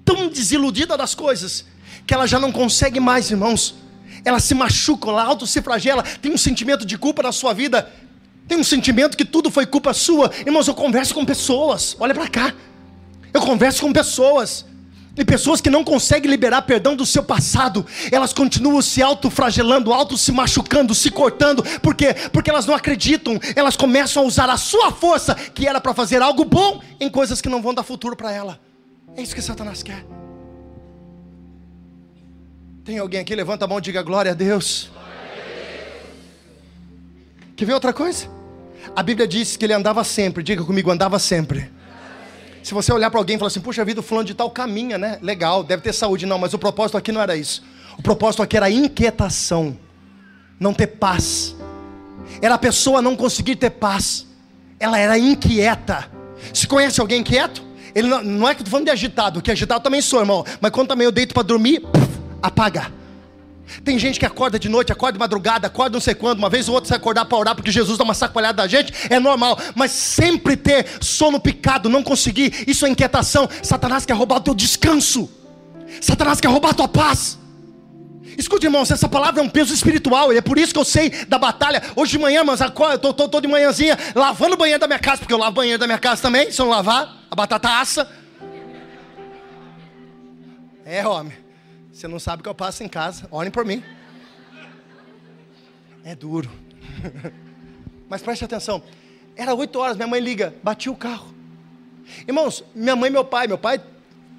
tão 0.04 0.28
desiludidas 0.28 0.98
das 0.98 1.16
coisas 1.16 1.66
que 2.06 2.14
ela 2.14 2.28
já 2.28 2.40
não 2.40 2.52
consegue 2.52 3.00
mais, 3.00 3.32
irmãos. 3.32 3.76
Ela 4.24 4.40
se 4.40 4.54
machuca, 4.54 5.10
ela 5.10 5.24
auto 5.24 5.48
se 5.48 5.62
flagela, 5.62 6.04
tem 6.04 6.32
um 6.32 6.38
sentimento 6.38 6.86
de 6.86 6.98
culpa 6.98 7.24
na 7.24 7.32
sua 7.32 7.54
vida, 7.54 7.92
tem 8.48 8.58
um 8.58 8.64
sentimento 8.64 9.18
que 9.18 9.26
tudo 9.26 9.50
foi 9.50 9.66
culpa 9.66 9.94
sua. 9.94 10.32
Irmãos, 10.46 10.68
eu 10.68 10.76
converso 10.76 11.14
com 11.14 11.26
pessoas, 11.26 11.96
olha 12.00 12.14
para 12.14 12.28
cá. 12.28 12.54
Eu 13.36 13.42
converso 13.42 13.82
com 13.82 13.92
pessoas, 13.92 14.66
e 15.18 15.26
pessoas 15.26 15.60
que 15.60 15.70
não 15.70 15.84
conseguem 15.84 16.32
liberar 16.32 16.62
perdão 16.62 16.96
do 16.96 17.06
seu 17.06 17.22
passado, 17.22 17.86
elas 18.10 18.32
continuam 18.32 18.82
se 18.82 19.02
autofragelando, 19.02 19.92
auto 19.92 20.18
se 20.18 20.32
machucando, 20.32 20.96
se 20.96 21.12
cortando, 21.12 21.62
por 21.82 21.96
quê? 21.96 22.16
Porque 22.32 22.50
elas 22.50 22.66
não 22.66 22.74
acreditam, 22.74 23.38
elas 23.54 23.76
começam 23.76 24.24
a 24.24 24.26
usar 24.26 24.50
a 24.50 24.56
sua 24.56 24.90
força, 24.90 25.36
que 25.36 25.68
era 25.68 25.82
para 25.82 25.94
fazer 25.94 26.22
algo 26.22 26.46
bom, 26.46 26.82
em 26.98 27.10
coisas 27.10 27.42
que 27.42 27.50
não 27.50 27.62
vão 27.62 27.74
dar 27.74 27.84
futuro 27.84 28.16
para 28.16 28.32
ela. 28.32 28.58
É 29.18 29.22
isso 29.22 29.36
que 29.36 29.42
Satanás 29.42 29.84
quer. 29.84 30.06
Tem 32.86 33.00
alguém 33.00 33.20
aqui? 33.20 33.36
Levanta 33.36 33.66
a 33.66 33.68
mão 33.68 33.80
e 33.80 33.82
diga 33.82 34.02
glória 34.02 34.32
a 34.32 34.34
Deus. 34.34 34.90
Quer 37.58 37.66
ver 37.66 37.74
outra 37.74 37.92
coisa? 37.92 38.30
A 38.96 39.04
Bíblia 39.04 39.28
diz 39.28 39.58
que 39.58 39.66
ele 39.66 39.74
andava 39.74 40.06
sempre, 40.06 40.42
diga 40.42 40.64
comigo, 40.64 40.90
andava 40.90 41.20
sempre 41.20 41.75
se 42.66 42.74
você 42.74 42.92
olhar 42.92 43.12
para 43.12 43.20
alguém 43.20 43.36
e 43.36 43.38
falar 43.38 43.50
assim, 43.50 43.62
puxa 43.62 43.86
vida, 43.86 44.00
o 44.00 44.04
fulano 44.04 44.26
de 44.26 44.34
tal 44.34 44.50
caminha, 44.50 44.98
né? 44.98 45.20
Legal, 45.22 45.64
deve 45.64 45.84
ter 45.84 45.94
saúde. 45.94 46.26
Não, 46.26 46.40
mas 46.40 46.52
o 46.52 46.58
propósito 46.58 46.98
aqui 46.98 47.12
não 47.12 47.22
era 47.22 47.38
isso. 47.38 47.62
O 47.96 48.02
propósito 48.02 48.42
aqui 48.42 48.58
era 48.58 48.68
inquietação, 48.72 49.78
não 50.60 50.74
ter 50.74 50.88
paz. 50.88 51.56
Era 52.42 52.56
a 52.56 52.58
pessoa 52.58 53.04
não 53.04 53.16
conseguir 53.16 53.58
ter 53.58 53.70
paz. 53.70 54.26
Ela 54.80 54.98
era 54.98 55.16
inquieta. 55.16 56.10
Se 56.52 56.66
conhece 56.66 57.00
alguém 57.00 57.22
inquieto? 57.22 57.62
Ele 57.94 58.08
não, 58.08 58.24
não 58.24 58.50
é 58.50 58.56
que 58.56 58.62
estou 58.62 58.72
falando 58.72 58.86
de 58.86 58.92
agitado, 58.92 59.44
que 59.44 59.52
agitado 59.52 59.84
também 59.84 60.02
sou, 60.02 60.22
irmão. 60.22 60.44
Mas 60.60 60.72
quando 60.72 60.88
também 60.88 61.06
eu 61.06 61.12
deito 61.12 61.36
para 61.36 61.44
dormir, 61.44 61.82
puf, 61.82 62.10
apaga. 62.42 62.92
Tem 63.84 63.98
gente 63.98 64.20
que 64.20 64.26
acorda 64.26 64.58
de 64.60 64.70
noite, 64.70 64.92
acorda 64.92 65.14
de 65.14 65.20
madrugada, 65.20 65.68
acorda 65.68 65.96
não 65.96 66.02
sei 66.02 66.16
quando, 66.16 66.40
uma 66.40 66.50
vez 66.50 66.70
ou 66.70 66.76
outra 66.76 66.88
se 66.88 66.94
acordar 66.94 67.26
para 67.26 67.38
orar 67.38 67.56
porque 67.56 67.72
Jesus 67.72 67.98
dá 67.98 68.04
uma 68.04 68.14
sacoalhada 68.14 68.62
da 68.62 68.68
gente, 68.68 68.94
é 69.10 69.20
normal, 69.20 69.58
mas 69.74 69.92
sempre 69.92 70.56
ter 70.56 70.86
sono 71.02 71.40
picado, 71.40 71.90
não 71.90 72.04
conseguir, 72.04 72.64
isso 72.68 72.86
é 72.86 72.90
inquietação. 72.90 73.50
Satanás 73.64 74.06
quer 74.06 74.14
roubar 74.14 74.38
o 74.38 74.42
teu 74.42 74.54
descanso, 74.54 75.30
Satanás 76.02 76.40
quer 76.40 76.48
roubar 76.48 76.72
a 76.72 76.74
tua 76.74 76.88
paz. 76.88 77.40
Escute, 78.38 78.66
irmãos, 78.66 78.92
essa 78.92 79.08
palavra 79.08 79.42
é 79.42 79.44
um 79.44 79.50
peso 79.50 79.74
espiritual, 79.74 80.34
e 80.34 80.38
é 80.38 80.42
por 80.42 80.58
isso 80.58 80.74
que 80.74 80.80
eu 80.80 80.84
sei 80.84 81.10
da 81.26 81.38
batalha. 81.38 81.82
Hoje 81.96 82.12
de 82.12 82.20
manhã, 82.20 82.44
mas 82.44 82.60
eu 82.60 83.00
tô, 83.00 83.14
tô, 83.14 83.30
tô 83.30 83.40
de 83.40 83.48
manhãzinha 83.48 83.98
lavando 84.14 84.56
o 84.56 84.58
banheiro 84.58 84.80
da 84.80 84.88
minha 84.88 85.00
casa, 85.00 85.20
porque 85.20 85.34
eu 85.34 85.38
lavo 85.38 85.52
o 85.52 85.56
banheiro 85.56 85.80
da 85.80 85.88
minha 85.88 86.00
casa 86.00 86.22
também, 86.22 86.52
se 86.52 86.62
eu 86.62 86.66
não 86.66 86.74
lavar, 86.74 87.16
a 87.32 87.36
batata 87.36 87.70
assa. 87.70 88.10
É, 90.86 91.08
homem. 91.08 91.45
Você 91.96 92.10
não 92.10 92.20
sabe 92.20 92.42
o 92.42 92.44
que 92.44 92.50
eu 92.50 92.54
passo 92.54 92.84
em 92.84 92.90
casa. 92.90 93.26
Olhem 93.32 93.50
por 93.50 93.64
mim. 93.64 93.82
É 96.04 96.14
duro. 96.14 96.52
Mas 98.10 98.22
preste 98.22 98.44
atenção. 98.44 98.84
Era 99.34 99.56
oito 99.56 99.80
horas, 99.80 99.96
minha 99.96 100.08
mãe 100.08 100.20
liga, 100.20 100.54
bati 100.62 100.90
o 100.90 100.96
carro. 100.96 101.34
Irmãos, 102.28 102.66
minha 102.76 102.98
mãe 102.98 103.10
e 103.10 103.14
meu 103.14 103.24
pai, 103.24 103.48
meu 103.48 103.58
pai 103.58 103.82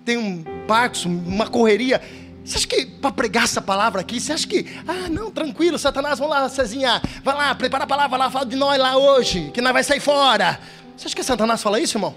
tem 0.05 0.19
um 0.19 0.45
parque, 0.67 1.09
uma 1.09 1.49
correria. 1.49 2.03
Você 2.45 2.59
acha 2.59 2.67
que 2.67 2.85
para 2.85 3.11
pregar 3.11 3.45
essa 3.45 3.63
palavra 3.63 4.03
aqui, 4.03 4.21
você 4.21 4.35
acha 4.35 4.47
que, 4.47 4.67
ah, 4.87 5.09
não, 5.09 5.31
tranquilo, 5.31 5.79
Satanás, 5.79 6.19
vamos 6.19 6.37
lá, 6.37 6.47
Cezinha, 6.51 7.01
vai 7.25 7.35
lá, 7.35 7.55
prepara 7.55 7.85
a 7.85 7.87
palavra 7.87 8.19
lá, 8.19 8.31
fala 8.31 8.45
de 8.45 8.55
nós 8.55 8.79
lá 8.79 8.99
hoje, 8.99 9.51
que 9.53 9.63
nós 9.63 9.73
vai 9.73 9.83
sair 9.83 10.01
fora. 10.01 10.61
Você 10.95 11.07
acha 11.07 11.17
que 11.17 11.23
Satanás 11.23 11.63
fala 11.63 11.81
isso, 11.81 11.97
irmão? 11.97 12.15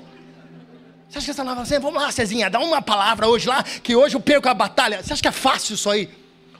Você 1.09 1.17
acha 1.17 1.25
que 1.25 1.31
essa 1.31 1.43
nova 1.43 1.63
assim, 1.63 1.79
vamos 1.79 1.99
lá, 1.99 2.11
Cezinha, 2.11 2.51
dá 2.51 2.59
uma 2.59 2.83
palavra 2.83 3.27
hoje 3.27 3.47
lá, 3.47 3.63
que 3.63 3.95
hoje 3.95 4.15
eu 4.15 4.21
perco 4.21 4.47
a 4.47 4.53
batalha. 4.53 5.01
Você 5.01 5.11
acha 5.11 5.21
que 5.21 5.27
é 5.27 5.31
fácil 5.31 5.73
isso 5.73 5.89
aí? 5.89 6.07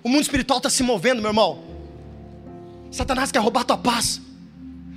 O 0.03 0.09
mundo 0.09 0.23
espiritual 0.23 0.57
está 0.57 0.71
se 0.71 0.81
movendo, 0.81 1.21
meu 1.21 1.29
irmão. 1.29 1.63
Satanás 2.91 3.31
quer 3.31 3.39
roubar 3.39 3.63
tua 3.63 3.77
paz. 3.77 4.19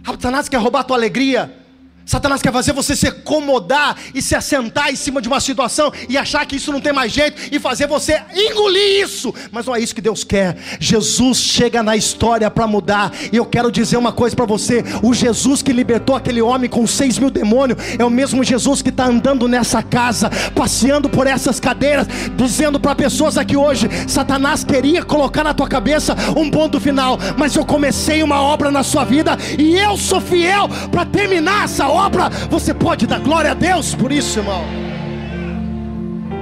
Satanás 0.07 0.49
quer 0.49 0.57
roubar 0.57 0.85
tua 0.85 0.97
alegria. 0.97 1.62
Satanás 2.05 2.43
quer 2.43 2.53
fazer 2.53 2.73
você 2.73 2.97
se 2.97 3.07
acomodar 3.07 3.97
e 4.15 4.21
se 4.21 4.35
assentar 4.35 4.91
em 4.91 4.97
cima 4.97 5.23
de 5.23 5.29
uma 5.29 5.41
situação 5.41 5.93
e 6.09 6.19
achar 6.19 6.45
que 6.47 6.57
isso 6.57 6.73
não 6.73 6.81
tem 6.81 6.93
mais 6.93 7.13
jeito 7.13 7.41
e 7.51 7.59
fazer 7.59 7.87
você 7.87 8.21
engolir 8.35 9.03
isso. 9.03 9.33
Mas 9.51 9.67
não 9.67 9.75
é 9.75 9.81
isso 9.81 9.95
que 9.95 10.01
Deus 10.01 10.25
quer. 10.25 10.57
Jesus 10.81 11.39
chega 11.39 11.83
na 11.83 11.97
história 11.97 12.51
para 12.51 12.67
mudar. 12.67 13.13
E 13.33 13.37
eu 13.37 13.47
quero 13.47 13.71
dizer 13.71 13.97
uma 13.97 14.13
coisa 14.13 14.35
para 14.35 14.45
você: 14.45 14.85
o 15.03 15.15
Jesus 15.15 15.63
que 15.63 15.73
libertou 15.73 16.17
aquele 16.17 16.43
homem 16.43 16.69
com 16.69 16.87
seis 16.87 17.19
mil 17.19 17.31
demônios 17.31 17.79
é 17.99 18.05
o 18.05 18.11
mesmo 18.11 18.43
Jesus 18.43 18.83
que 18.83 18.89
está 18.89 19.07
andando 19.07 19.47
nessa 19.47 19.83
casa, 19.83 20.31
passeando 20.55 21.09
por 21.09 21.27
essas 21.27 21.61
cadeiras, 21.61 22.07
dizendo 22.37 22.81
para 22.81 22.95
pessoas 22.95 23.39
aqui 23.39 23.57
hoje: 23.57 23.89
Satanás 24.09 24.65
queria 24.65 25.03
colocar 25.05 25.45
na 25.45 25.55
tua 25.55 25.69
cabeça 25.69 26.17
um 26.37 26.51
ponto 26.51 26.81
final, 26.81 27.19
mas 27.37 27.55
eu 27.55 27.65
comecei 27.65 28.23
uma 28.23 28.43
obra 28.43 28.71
na 28.71 28.83
sua 28.83 29.05
vida 29.05 29.37
e 29.59 29.77
eu 29.77 29.97
sou 29.97 30.21
fiel 30.21 30.69
para 30.91 31.05
terminar 31.05 31.65
essa 31.65 31.92
obra, 31.93 32.29
você 32.51 32.73
pode 32.73 33.07
dar 33.07 33.21
glória 33.21 33.51
a 33.51 33.55
Deus 33.55 33.95
por 33.95 34.11
isso, 34.11 34.39
irmão. 34.39 34.65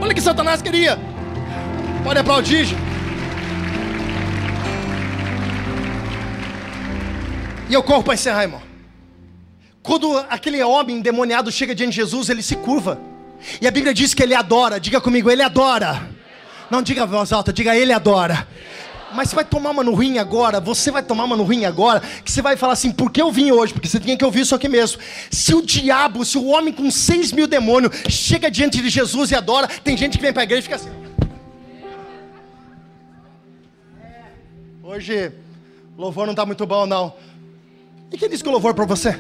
Olha 0.01 0.15
que 0.15 0.21
Satanás 0.21 0.63
queria. 0.63 0.99
Pode 2.03 2.19
aplaudir. 2.19 2.69
E 7.69 7.75
eu 7.75 7.83
corro 7.83 8.03
para 8.03 8.15
encerrar, 8.15 8.43
irmão. 8.43 8.63
Quando 9.83 10.19
aquele 10.29 10.63
homem 10.63 10.97
endemoniado 10.99 11.51
chega 11.53 11.75
diante 11.75 11.93
de 11.93 11.97
Jesus, 11.97 12.29
ele 12.29 12.43
se 12.43 12.57
curva. 12.57 12.99
E 13.61 13.67
a 13.67 13.71
Bíblia 13.71 13.95
diz 13.95 14.13
que 14.15 14.23
ele 14.23 14.35
adora. 14.35 14.81
Diga 14.81 15.01
comigo, 15.01 15.31
ele 15.31 15.43
adora. 15.43 16.03
Não 16.71 16.83
diga 16.83 17.07
voz 17.07 17.33
alta, 17.33 17.53
diga 17.53 17.77
ele 17.77 17.93
adora. 17.93 18.47
Mas 19.15 19.29
você 19.29 19.35
vai 19.35 19.45
tomar 19.45 19.71
uma 19.71 19.85
no 19.85 19.95
ruim 19.95 20.19
agora, 20.19 20.61
você 20.61 20.91
vai 20.91 21.03
tomar 21.03 21.25
uma 21.25 21.37
no 21.37 21.43
ruim 21.43 21.65
agora, 21.65 22.01
que 22.25 22.31
você 22.31 22.41
vai 22.41 22.57
falar 22.57 22.75
assim, 22.75 22.93
por 22.93 23.11
que 23.11 23.21
eu 23.21 23.31
vim 23.31 23.51
hoje? 23.51 23.73
Porque 23.73 23.89
você 23.89 23.99
tinha 23.99 24.17
que 24.17 24.25
ouvir 24.25 24.41
isso 24.41 24.55
aqui 24.55 24.69
mesmo. 24.69 25.01
Se 25.31 25.55
o 25.55 25.63
diabo, 25.63 26.25
se 26.25 26.39
o 26.39 26.47
homem 26.47 26.73
com 26.73 26.91
seis 26.91 27.33
mil 27.33 27.47
demônios 27.47 27.95
chega 28.09 28.51
diante 28.51 28.81
de 28.81 28.89
Jesus 28.89 29.31
e 29.31 29.35
adora, 29.35 29.69
tem 29.69 29.97
gente 29.97 30.17
que 30.17 30.23
vem 30.23 30.33
para 30.33 30.43
a 30.43 30.45
igreja 30.45 30.61
e 30.61 30.63
fica 30.63 30.77
assim. 30.77 30.91
Hoje, 34.83 35.33
louvor 35.97 36.27
não 36.27 36.33
está 36.33 36.45
muito 36.45 36.67
bom, 36.67 36.87
não. 36.87 37.15
E 38.11 38.19
quem 38.19 38.29
disse 38.29 38.43
que 38.43 38.49
o 38.49 38.53
louvor 38.53 38.73
é 38.73 38.75
para 38.75 38.85
você? 38.85 39.19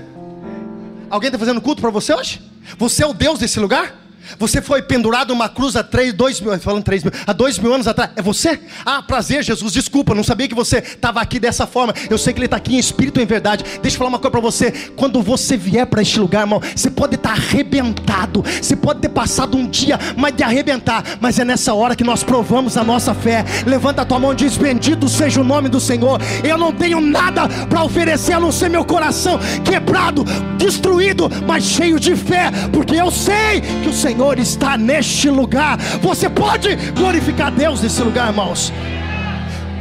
Alguém 1.09 1.29
está 1.29 1.39
fazendo 1.39 1.61
culto 1.61 1.81
para 1.81 1.91
você 1.91 2.13
hoje? 2.15 2.41
Você 2.79 3.05
é 3.05 3.07
o 3.07 3.13
Deus 3.13 3.39
desse 3.39 3.61
lugar? 3.61 4.00
Você 4.39 4.63
foi 4.63 4.83
pendurado 4.83 5.31
numa 5.31 5.49
cruz 5.49 5.77
há 5.77 5.83
três, 5.83 6.13
dois 6.13 6.41
mil, 6.41 6.59
falando 6.61 6.85
três 6.85 7.03
mil, 7.03 7.13
há 7.27 7.33
dois 7.33 7.59
mil 7.59 7.73
anos 7.73 7.87
atrás. 7.87 8.11
É 8.17 8.23
você? 8.23 8.61
Ah, 8.85 9.03
prazer, 9.03 9.43
Jesus. 9.43 9.73
Desculpa, 9.73 10.15
não 10.15 10.23
sabia 10.23 10.49
que 10.49 10.55
você 10.55 10.79
estava 10.79 11.21
aqui 11.21 11.39
dessa 11.39 11.67
forma. 11.67 11.95
Eu 12.09 12.19
sei 12.19 12.33
que 12.33 12.39
Ele 12.39 12.47
está 12.47 12.57
aqui 12.57 12.77
em 12.77 12.79
espírito 12.79 13.19
e 13.19 13.23
em 13.23 13.27
verdade. 13.27 13.65
Deixa 13.83 13.97
eu 13.97 13.99
falar 13.99 14.11
uma 14.11 14.19
coisa 14.19 14.31
para 14.31 14.41
você. 14.41 14.71
Quando 14.97 15.23
você 15.23 15.57
vier 15.57 15.87
para 15.87 16.03
este 16.03 16.19
lugar, 16.21 16.43
irmão, 16.43 16.61
você 16.75 16.91
pode 16.91 17.17
estar 17.17 17.31
tá 17.31 17.35
arrebentado. 17.35 18.45
Você 18.61 18.77
pode 18.77 19.01
ter 19.01 19.09
passado 19.09 19.57
um 19.57 19.67
dia, 19.67 19.99
mas 20.17 20.35
de 20.35 20.43
arrebentar. 20.43 21.05
Mas 21.21 21.39
é 21.39 21.45
nessa 21.45 21.75
hora 21.75 21.97
que 21.97 22.05
nós 22.05 22.23
provamos 22.23 22.77
a 22.77 22.85
nossa 22.85 23.15
fé. 23.15 23.45
Levanta 23.67 24.03
a 24.03 24.05
tua 24.05 24.19
mão 24.19 24.33
e 24.33 24.37
diz: 24.37 24.57
Bendito 24.57 25.09
seja 25.09 25.41
o 25.41 25.45
nome 25.45 25.69
do 25.69 25.81
Senhor. 25.81 26.21
Eu 26.45 26.59
não 26.59 26.73
tenho 26.73 27.01
nada 27.01 27.49
para 27.69 27.83
oferecer 27.83 28.35
a 28.35 28.41
não 28.41 28.53
ser 28.53 28.69
meu 28.69 28.85
coração 28.85 29.39
quebrado, 29.65 30.25
destruído, 30.57 31.31
mas 31.47 31.65
cheio 31.65 31.99
de 31.99 32.15
fé, 32.15 32.51
porque 32.73 32.95
eu 32.95 33.11
sei 33.11 33.61
que 33.83 33.89
o 33.89 33.93
Senhor 33.93 34.10
Senhor 34.11 34.41
está 34.41 34.77
neste 34.77 35.31
lugar. 35.31 35.79
Você 36.03 36.29
pode 36.29 36.75
glorificar 36.91 37.53
Deus 37.53 37.81
nesse 37.81 38.03
lugar, 38.03 38.29
irmãos. 38.29 38.73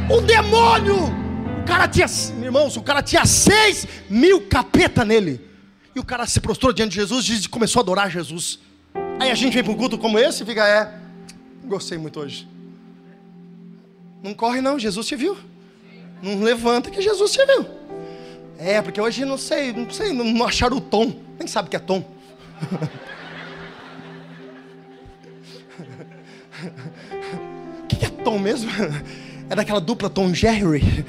O 0.08 0.20
demônio, 0.20 1.06
o 1.60 1.64
cara 1.66 1.88
tinha, 1.88 2.06
irmãos, 2.40 2.76
o 2.76 2.82
cara 2.82 3.02
tinha 3.02 3.26
seis 3.26 3.88
mil 4.08 4.42
capeta 4.42 5.04
nele. 5.04 5.40
E 5.96 5.98
o 5.98 6.04
cara 6.04 6.26
se 6.26 6.38
prostrou 6.38 6.72
diante 6.72 6.90
de 6.90 7.00
Jesus 7.00 7.44
e 7.44 7.48
começou 7.48 7.80
a 7.80 7.82
adorar 7.82 8.08
Jesus. 8.08 8.60
Aí 9.18 9.32
a 9.32 9.34
gente 9.34 9.52
vem 9.52 9.64
para 9.64 9.72
um 9.72 9.76
culto 9.76 9.98
como 9.98 10.16
esse 10.16 10.44
e 10.44 10.46
fica, 10.46 10.64
é, 10.64 10.94
gostei 11.64 11.98
muito 11.98 12.20
hoje. 12.20 12.48
Não 14.22 14.32
corre 14.32 14.60
não, 14.60 14.78
Jesus 14.78 15.08
te 15.08 15.16
viu. 15.16 15.36
Não 16.22 16.40
levanta 16.40 16.88
que 16.88 17.02
Jesus 17.02 17.32
te 17.32 17.44
viu. 17.44 17.66
É, 18.56 18.80
porque 18.80 19.00
hoje 19.00 19.24
não 19.24 19.36
sei, 19.36 19.72
não 19.72 19.90
sei, 19.90 20.12
não 20.12 20.44
acharam 20.44 20.76
o 20.76 20.80
tom. 20.80 21.16
Nem 21.36 21.48
sabe 21.48 21.66
o 21.66 21.70
que 21.70 21.76
é 21.76 21.80
tom. 21.80 22.04
O 27.82 27.86
que 27.90 28.04
é 28.04 28.08
Tom 28.08 28.38
mesmo? 28.38 28.70
É 29.48 29.54
daquela 29.56 29.80
dupla 29.80 30.08
Tom 30.08 30.32
Jerry. 30.32 30.80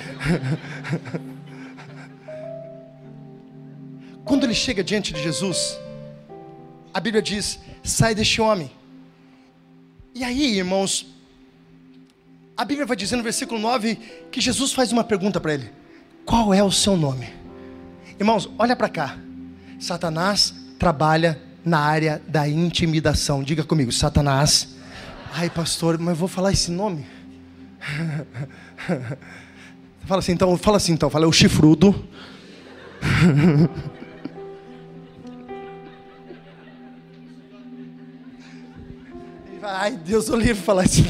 Quando 4.26 4.46
ele 4.46 4.56
chega 4.56 4.84
diante 4.84 5.14
de 5.14 5.22
Jesus, 5.22 5.80
a 6.94 7.00
Bíblia 7.00 7.22
diz: 7.22 7.60
sai 7.84 8.16
deste 8.16 8.42
homem. 8.42 8.72
E 10.16 10.24
aí, 10.24 10.58
irmãos, 10.58 11.06
a 12.58 12.66
Bíblia 12.66 12.86
vai 12.86 12.98
dizer 12.98 13.16
no 13.16 13.24
versículo 13.24 13.60
9 13.60 13.96
que 14.32 14.42
Jesus 14.42 14.74
faz 14.74 14.92
uma 14.92 15.04
pergunta 15.04 15.40
para 15.40 15.54
ele: 15.54 15.70
Qual 16.26 16.54
é 16.54 16.64
o 16.64 16.72
seu 16.72 16.98
nome? 16.98 17.30
Irmãos, 18.20 18.50
olha 18.58 18.76
para 18.76 18.90
cá. 18.90 19.18
Satanás 19.80 20.54
trabalha 20.80 21.42
na 21.64 21.80
área 21.80 22.22
da 22.28 22.48
intimidação. 22.48 23.44
Diga 23.44 23.64
comigo, 23.64 23.92
Satanás 23.92 24.81
Ai, 25.34 25.50
pastor, 25.50 25.98
mas 25.98 26.10
eu 26.10 26.16
vou 26.16 26.28
falar 26.28 26.52
esse 26.52 26.70
nome? 26.70 27.06
fala 30.06 30.20
assim, 30.20 30.34
então, 30.34 30.58
fala 30.58 30.76
assim, 30.76 30.92
então, 30.92 31.10
fala 31.10 31.24
é 31.24 31.28
o 31.28 31.32
chifrudo. 31.32 31.96
Ai, 39.64 39.92
Deus 39.92 40.28
o 40.28 40.36
livre 40.36 40.62
falar 40.62 40.84
isso. 40.84 41.02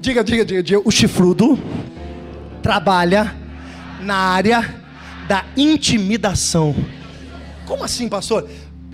Diga, 0.00 0.22
diga, 0.22 0.44
diga, 0.44 0.62
diga. 0.62 0.82
O 0.84 0.90
chifrudo 0.90 1.58
trabalha 2.62 3.34
na 4.02 4.16
área 4.16 4.82
da 5.26 5.46
intimidação. 5.56 6.74
Como 7.64 7.84
assim, 7.84 8.06
pastor? 8.06 8.46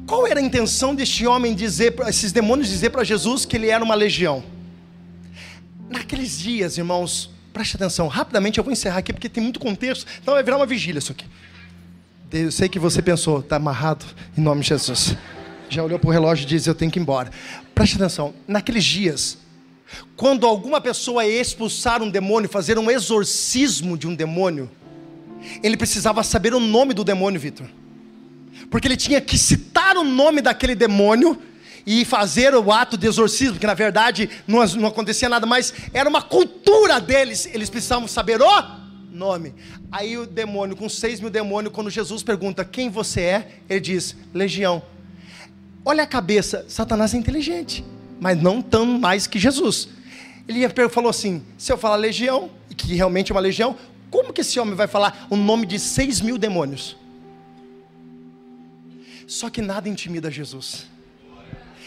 Qual 0.06 0.26
era 0.26 0.38
a 0.38 0.42
intenção 0.42 0.94
deste 0.94 1.26
homem 1.26 1.54
dizer, 1.54 1.94
esses 2.06 2.30
demônios 2.30 2.68
dizer 2.68 2.90
para 2.90 3.02
Jesus 3.04 3.46
que 3.46 3.56
ele 3.56 3.68
era 3.68 3.82
uma 3.82 3.94
legião? 3.94 4.44
Naqueles 5.88 6.38
dias, 6.38 6.76
irmãos, 6.76 7.30
preste 7.52 7.76
atenção, 7.76 8.06
rapidamente 8.06 8.58
eu 8.58 8.64
vou 8.64 8.72
encerrar 8.72 8.98
aqui 8.98 9.12
porque 9.12 9.28
tem 9.28 9.42
muito 9.42 9.58
contexto, 9.58 10.06
então 10.20 10.34
vai 10.34 10.42
virar 10.42 10.56
uma 10.56 10.66
vigília 10.66 10.98
isso 10.98 11.12
aqui. 11.12 11.24
Eu 12.32 12.52
sei 12.52 12.68
que 12.68 12.78
você 12.78 13.00
pensou, 13.00 13.40
está 13.40 13.56
amarrado 13.56 14.04
em 14.36 14.40
nome 14.40 14.60
de 14.60 14.68
Jesus. 14.68 15.16
Já 15.70 15.82
olhou 15.82 15.98
para 15.98 16.08
o 16.08 16.12
relógio 16.12 16.42
e 16.42 16.46
disse: 16.46 16.68
Eu 16.68 16.74
tenho 16.74 16.90
que 16.90 16.98
ir 16.98 17.02
embora. 17.02 17.30
Preste 17.74 17.94
atenção, 17.94 18.34
naqueles 18.46 18.84
dias, 18.84 19.38
quando 20.16 20.46
alguma 20.46 20.80
pessoa 20.80 21.24
ia 21.24 21.40
expulsar 21.40 22.02
um 22.02 22.10
demônio, 22.10 22.48
fazer 22.48 22.76
um 22.76 22.90
exorcismo 22.90 23.96
de 23.96 24.08
um 24.08 24.14
demônio, 24.14 24.68
ele 25.62 25.76
precisava 25.76 26.22
saber 26.24 26.54
o 26.54 26.60
nome 26.60 26.92
do 26.92 27.04
demônio, 27.04 27.40
Vitor 27.40 27.68
porque 28.70 28.88
ele 28.88 28.96
tinha 28.96 29.20
que 29.20 29.36
citar 29.36 29.73
o 29.96 30.04
nome 30.04 30.40
daquele 30.40 30.74
demônio 30.74 31.40
e 31.87 32.04
fazer 32.04 32.54
o 32.54 32.72
ato 32.72 32.96
de 32.96 33.07
exorcismo, 33.07 33.59
que 33.59 33.66
na 33.66 33.74
verdade 33.74 34.30
não, 34.46 34.64
não 34.66 34.88
acontecia 34.88 35.28
nada, 35.28 35.46
mas 35.46 35.72
era 35.92 36.09
uma 36.09 36.22
cultura 36.22 37.00
deles, 37.00 37.48
eles 37.52 37.68
precisavam 37.68 38.09
saber 38.09 38.40
o 38.40 38.85
nome. 39.11 39.54
Aí 39.92 40.18
o 40.18 40.26
demônio, 40.26 40.76
com 40.76 40.88
seis 40.88 41.20
mil 41.20 41.30
demônios, 41.30 41.72
quando 41.72 41.90
Jesus 41.90 42.22
pergunta 42.22 42.64
quem 42.64 42.90
você 42.90 43.20
é, 43.20 43.48
ele 43.68 43.80
diz: 43.80 44.16
Legião. 44.33 44.83
Olha 45.85 46.02
a 46.02 46.07
cabeça, 46.07 46.64
Satanás 46.66 47.12
é 47.12 47.18
inteligente, 47.18 47.85
mas 48.18 48.40
não 48.40 48.62
tão 48.62 48.98
mais 48.98 49.26
que 49.26 49.38
Jesus. 49.38 49.88
Ele 50.48 50.66
falou 50.88 51.11
assim: 51.11 51.42
se 51.59 51.72
eu 51.72 51.78
falar 51.78 51.96
legião, 51.96 52.50
que 52.76 52.94
realmente 52.94 53.30
é 53.30 53.35
uma 53.35 53.40
legião, 53.40 53.76
como 54.11 54.33
que 54.33 54.40
esse 54.40 54.59
homem 54.59 54.74
vai 54.74 54.87
falar 54.87 55.26
o 55.28 55.37
nome 55.37 55.66
de 55.66 55.78
seis 55.78 56.20
mil 56.20 56.38
demônios? 56.38 56.96
Só 59.26 59.48
que 59.50 59.62
nada 59.62 59.88
intimida 59.88 60.30
Jesus. 60.30 60.87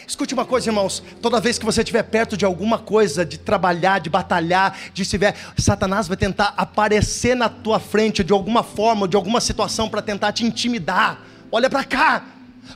Escute 0.06 0.32
uma 0.32 0.46
coisa, 0.46 0.70
irmãos. 0.70 1.02
Toda 1.20 1.38
vez 1.38 1.58
que 1.58 1.66
você 1.66 1.82
estiver 1.82 2.02
perto 2.02 2.34
de 2.34 2.44
alguma 2.44 2.78
coisa, 2.78 3.26
de 3.26 3.38
trabalhar, 3.38 4.00
de 4.00 4.08
batalhar, 4.08 4.74
de 4.94 5.02
estiver, 5.02 5.36
Satanás 5.58 6.08
vai 6.08 6.16
tentar 6.16 6.54
aparecer 6.56 7.36
na 7.36 7.50
tua 7.50 7.78
frente 7.78 8.24
de 8.24 8.32
alguma 8.32 8.62
forma, 8.62 9.06
de 9.06 9.16
alguma 9.16 9.38
situação 9.38 9.86
para 9.86 10.00
tentar 10.00 10.32
te 10.32 10.46
intimidar. 10.46 11.22
Olha 11.52 11.68
para 11.68 11.84
cá. 11.84 12.24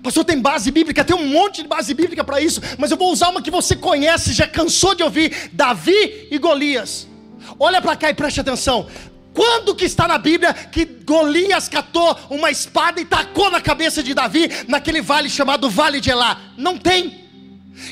Pastor, 0.02 0.24
tem 0.24 0.40
base 0.40 0.70
bíblica, 0.70 1.04
tem 1.04 1.16
um 1.16 1.26
monte 1.26 1.62
de 1.62 1.68
base 1.68 1.94
bíblica 1.94 2.22
para 2.22 2.40
isso, 2.40 2.60
mas 2.78 2.90
eu 2.90 2.96
vou 2.96 3.10
usar 3.12 3.30
uma 3.30 3.42
que 3.42 3.50
você 3.50 3.76
conhece, 3.76 4.32
já 4.32 4.46
cansou 4.46 4.94
de 4.94 5.02
ouvir: 5.02 5.50
Davi 5.52 6.28
e 6.30 6.38
Golias. 6.38 7.08
Olha 7.58 7.80
para 7.80 7.96
cá 7.96 8.10
e 8.10 8.14
preste 8.14 8.40
atenção. 8.40 8.86
Quando 9.34 9.74
que 9.74 9.84
está 9.84 10.06
na 10.06 10.18
Bíblia 10.18 10.52
que 10.52 10.84
Golias 10.84 11.68
catou 11.68 12.16
uma 12.30 12.50
espada 12.50 13.00
e 13.00 13.04
tacou 13.04 13.50
na 13.50 13.60
cabeça 13.60 14.02
de 14.02 14.14
Davi 14.14 14.50
naquele 14.68 15.00
vale 15.00 15.30
chamado 15.30 15.70
Vale 15.70 16.00
de 16.00 16.10
Elá? 16.10 16.38
Não 16.56 16.76
tem. 16.78 17.22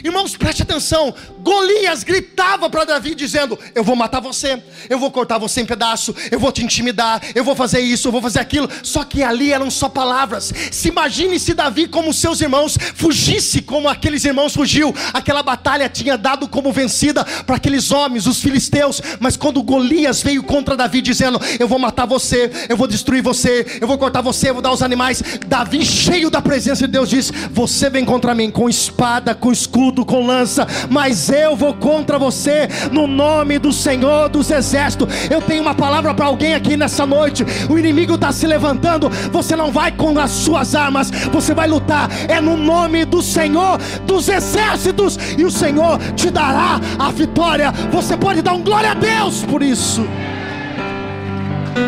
Irmãos, 0.05 0.37
preste 0.37 0.62
atenção. 0.62 1.14
Golias 1.42 2.05
gritava 2.05 2.68
para 2.68 2.85
Davi 2.85 3.14
dizendo: 3.14 3.59
Eu 3.74 3.83
vou 3.83 3.96
matar 3.96 4.20
você, 4.20 4.62
eu 4.88 4.98
vou 4.98 5.11
cortar 5.11 5.38
você 5.38 5.61
em 5.61 5.66
pedaço, 5.66 6.14
eu 6.31 6.38
vou 6.38 6.53
te 6.53 6.62
intimidar, 6.62 7.20
eu 7.35 7.42
vou 7.42 7.55
fazer 7.55 7.81
isso, 7.81 8.09
eu 8.09 8.12
vou 8.12 8.20
fazer 8.20 8.40
aquilo. 8.40 8.68
Só 8.83 9.05
que 9.05 9.22
ali 9.22 9.53
eram 9.53 9.70
só 9.70 9.88
palavras. 9.88 10.53
Se 10.70 10.88
imagine 10.88 11.38
se 11.38 11.55
Davi, 11.55 11.87
como 11.87 12.12
seus 12.12 12.40
irmãos, 12.40 12.76
fugisse 12.94 13.62
como 13.62 13.88
aqueles 13.88 14.24
irmãos 14.24 14.55
fugiu. 14.55 14.94
Aquela 15.12 15.42
batalha 15.42 15.88
tinha 15.88 16.16
dado 16.18 16.46
como 16.46 16.72
vencida 16.72 17.24
para 17.24 17.57
aqueles 17.57 17.90
homens, 17.90 18.26
os 18.26 18.40
filisteus. 18.40 19.00
Mas 19.18 19.37
quando 19.37 19.62
Golias 19.62 20.22
veio 20.22 20.42
contra 20.42 20.76
Davi 20.76 21.00
dizendo: 21.00 21.40
Eu 21.59 21.66
vou 21.66 21.79
matar 21.79 22.07
você, 22.07 22.50
eu 22.68 22.76
vou 22.76 22.87
destruir 22.87 23.22
você, 23.22 23.79
eu 23.81 23.88
vou 23.88 23.96
cortar 23.96 24.20
você, 24.20 24.50
eu 24.50 24.55
vou 24.55 24.62
dar 24.62 24.72
os 24.72 24.83
animais. 24.83 25.22
Davi, 25.46 25.85
cheio 25.85 26.31
da 26.31 26.42
presença 26.42 26.87
de 26.87 26.92
Deus, 26.92 27.09
diz: 27.09 27.33
Você 27.50 27.88
vem 27.88 28.05
contra 28.05 28.35
mim 28.35 28.50
com 28.50 28.68
espada, 28.68 29.35
com 29.35 29.50
escudo, 29.50 30.05
com 30.05 30.26
lança, 30.26 30.66
mas 30.90 31.30
eu 31.35 31.57
vou 31.57 31.75
contra 31.75 32.19
você 32.19 32.69
no 32.90 33.07
nome 33.07 33.59
do 33.59 33.73
Senhor 33.73 34.29
dos 34.29 34.51
Exércitos. 34.51 35.09
Eu 35.31 35.40
tenho 35.40 35.62
uma 35.62 35.75
palavra 35.75 36.12
para 36.14 36.27
alguém 36.27 36.55
aqui 36.55 36.77
nessa 36.77 37.07
noite. 37.07 37.45
O 37.69 37.79
inimigo 37.79 38.14
está 38.14 38.33
se 38.33 38.47
levantando. 38.47 39.09
Você 39.31 39.57
não 39.57 39.71
vai 39.71 39.93
com 39.93 40.19
as 40.19 40.31
suas 40.31 40.75
armas, 40.75 41.11
você 41.33 41.55
vai 41.55 41.69
lutar. 41.69 42.09
É 42.29 42.40
no 42.40 42.57
nome 42.57 43.05
do 43.05 43.23
Senhor 43.23 43.79
dos 44.07 44.29
Exércitos, 44.29 45.19
e 45.37 45.45
o 45.45 45.51
Senhor 45.51 45.99
te 46.14 46.31
dará 46.31 46.81
a 46.99 47.11
vitória. 47.11 47.73
Você 47.90 48.16
pode 48.16 48.43
dar 48.43 48.53
um 48.53 48.62
glória 48.62 48.90
a 48.93 48.95
Deus 48.95 49.45
por 49.45 49.62
isso. 49.62 50.07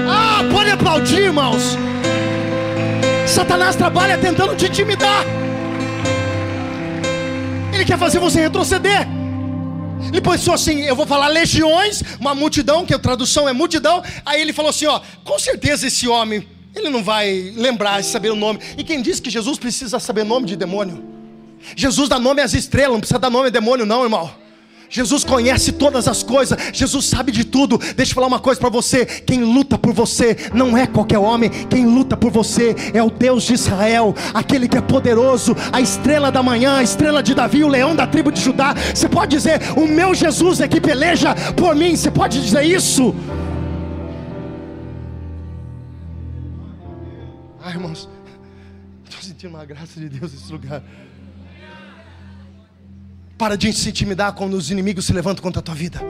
Ah, 0.09 0.43
pode 0.53 0.71
aplaudir, 0.71 1.21
irmãos. 1.21 1.77
Satanás 3.27 3.77
trabalha 3.77 4.19
tentando 4.19 4.55
te 4.55 4.67
intimidar. 4.67 5.25
ele 7.73 7.85
quer 7.85 7.99
fazer 7.99 8.21
você 8.21 8.41
retroceder. 8.41 9.22
Ele 10.09 10.21
pensou 10.21 10.55
assim: 10.55 10.83
eu 10.83 10.97
vou 10.97 11.07
falar 11.07 11.29
legiões, 11.29 12.03
uma 12.19 12.35
multidão, 12.35 12.85
que 12.85 12.95
a 12.95 12.99
tradução 12.99 13.49
é 13.49 13.53
multidão. 13.53 14.03
Aí 14.25 14.41
ele 14.41 14.53
falou 14.53 14.71
assim: 14.71 14.87
ó, 14.87 15.01
com 15.25 15.39
certeza 15.39 15.87
esse 15.87 16.09
homem, 16.09 16.47
ele 16.75 16.89
não 16.89 17.03
vai 17.03 17.53
lembrar, 17.57 18.03
saber 18.03 18.31
o 18.31 18.37
nome. 18.37 18.61
E 18.77 18.85
quem 18.85 19.03
disse 19.03 19.21
que 19.21 19.31
Jesus 19.31 19.59
precisa 19.59 19.99
saber 19.99 20.25
nome 20.25 20.47
de 20.47 20.57
demônio? 20.57 21.05
Jesus 21.77 22.09
dá 22.09 22.19
nome 22.19 22.43
às 22.43 22.55
estrelas, 22.55 22.93
não 22.93 23.01
precisa 23.01 23.19
dar 23.19 23.31
nome 23.31 23.49
a 23.49 23.51
demônio, 23.51 23.87
não, 23.87 24.03
irmão. 24.03 24.42
Jesus 24.93 25.25
conhece 25.25 25.73
todas 25.73 26.07
as 26.07 26.23
coisas, 26.23 26.59
Jesus 26.71 27.07
sabe 27.07 27.33
de 27.33 27.45
tudo. 27.45 27.79
Deixa 27.97 28.11
eu 28.11 28.15
falar 28.15 28.27
uma 28.27 28.39
coisa 28.39 28.61
para 28.61 28.69
você: 28.69 29.07
quem 29.07 29.43
luta 29.43 29.79
por 29.79 29.95
você 29.95 30.37
não 30.53 30.77
é 30.77 30.87
qualquer 30.87 31.19
homem, 31.19 31.49
quem 31.49 31.87
luta 31.87 32.15
por 32.15 32.31
você 32.31 32.77
é 32.93 33.03
o 33.03 33.11
Deus 33.11 33.45
de 33.45 33.55
Israel, 33.55 34.15
aquele 34.35 34.69
que 34.69 34.77
é 34.77 34.83
poderoso, 34.83 35.57
a 35.73 35.81
estrela 35.81 36.31
da 36.31 36.43
manhã, 36.43 36.77
a 36.77 36.83
estrela 36.83 37.23
de 37.23 37.35
Davi, 37.35 37.65
o 37.65 37.69
leão 37.69 37.97
da 37.97 38.07
tribo 38.07 38.31
de 38.31 38.43
Judá. 38.43 38.75
Você 38.95 39.09
pode 39.09 39.35
dizer: 39.35 39.63
O 39.79 39.89
meu 39.89 40.15
Jesus 40.15 40.61
é 40.61 40.69
que 40.69 40.79
peleja 40.79 41.35
por 41.57 41.75
mim. 41.75 41.97
Você 41.97 42.11
pode 42.11 42.43
dizer 42.43 42.63
isso? 42.63 43.15
Ai, 47.63 47.73
irmãos, 47.73 48.11
estou 49.09 49.23
sentindo 49.23 49.55
uma 49.55 49.65
graça 49.65 49.99
de 49.99 50.11
Deus 50.11 50.35
nesse 50.35 50.53
lugar. 50.53 50.83
Para 53.43 53.57
de 53.57 53.73
se 53.73 53.89
intimidar 53.89 54.37
quando 54.37 54.55
os 54.55 54.71
inimigos 54.71 55.05
se 55.05 55.13
levantam 55.13 55.43
contra 55.43 55.59
a 55.59 55.63
tua 55.65 55.75
vida. 55.75 56.01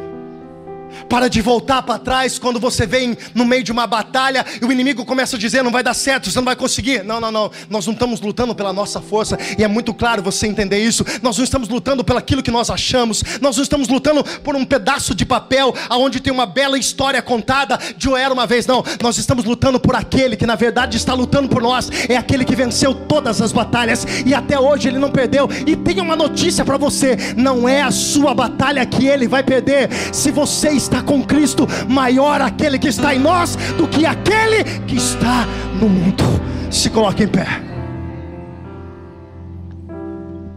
Para 1.09 1.29
de 1.29 1.41
voltar 1.41 1.83
para 1.83 1.99
trás 1.99 2.39
quando 2.39 2.59
você 2.61 2.87
vem 2.87 3.17
no 3.35 3.45
meio 3.45 3.63
de 3.63 3.73
uma 3.73 3.87
batalha 3.87 4.45
e 4.61 4.65
o 4.65 4.73
inimigo 4.73 5.05
começa 5.05 5.37
a 5.37 5.39
dizer: 5.39 5.63
não 5.63 5.71
vai 5.71 5.83
dar 5.83 5.95
certo, 5.95 6.31
você 6.31 6.39
não 6.39 6.45
vai 6.45 6.57
conseguir. 6.57 7.05
Não, 7.05 7.21
não, 7.21 7.31
não. 7.31 7.51
Nós 7.69 7.87
não 7.87 7.93
estamos 7.93 8.21
lutando 8.21 8.55
pela 8.55 8.73
nossa 8.73 9.01
força 9.01 9.39
e 9.59 9.65
é 9.65 9.69
muito 9.69 9.95
claro 9.95 10.23
você 10.23 10.47
entender 10.47 10.79
isso. 10.79 11.05
Nós 11.23 11.37
não 11.37 11.45
estamos 11.45 11.69
lutando 11.69 12.05
pelo 12.05 12.19
aquilo 12.19 12.43
que 12.43 12.51
nós 12.51 12.71
achamos. 12.71 13.23
Nós 13.41 13.57
não 13.57 13.63
estamos 13.63 13.89
lutando 13.89 14.23
por 14.43 14.55
um 14.57 14.65
pedaço 14.65 15.15
de 15.15 15.25
papel 15.25 15.75
aonde 15.89 16.21
tem 16.21 16.33
uma 16.33 16.47
bela 16.47 16.79
história 16.79 17.21
contada 17.23 17.79
de 17.97 18.09
eu 18.09 18.17
era 18.17 18.33
uma 18.33 18.47
vez. 18.47 18.67
Não, 18.67 18.85
nós 19.03 19.19
estamos 19.19 19.45
lutando 19.45 19.79
por 19.81 19.95
aquele 19.95 20.37
que 20.37 20.47
na 20.47 20.55
verdade 20.55 20.97
está 20.97 21.15
lutando 21.15 21.49
por 21.49 21.63
nós. 21.63 21.91
É 22.09 22.17
aquele 22.17 22.45
que 22.45 22.57
venceu 22.57 22.95
todas 22.95 23.41
as 23.41 23.53
batalhas 23.53 24.07
e 24.27 24.35
até 24.35 24.59
hoje 24.59 24.89
ele 24.89 24.99
não 24.99 25.11
perdeu. 25.11 25.49
E 25.67 25.77
tem 25.77 26.01
uma 26.01 26.17
notícia 26.17 26.65
para 26.65 26.77
você: 26.77 27.17
não 27.37 27.69
é 27.69 27.83
a 27.83 27.91
sua 27.91 28.35
batalha 28.35 28.85
que 28.85 29.07
ele 29.07 29.27
vai 29.29 29.43
perder. 29.43 29.91
Se 30.13 30.31
você 30.31 30.71
está 30.83 31.03
com 31.03 31.25
Cristo, 31.25 31.67
maior 31.89 32.41
aquele 32.41 32.79
que 32.79 32.89
está 32.89 33.15
em 33.15 33.19
nós 33.19 33.57
do 33.77 33.89
que 33.89 34.05
aquele 34.05 34.65
que 34.87 34.97
está 34.97 35.47
no 35.81 35.89
mundo. 35.89 36.25
Se 36.71 36.91
coloque 36.91 37.23
em 37.25 37.29
pé. 37.29 37.47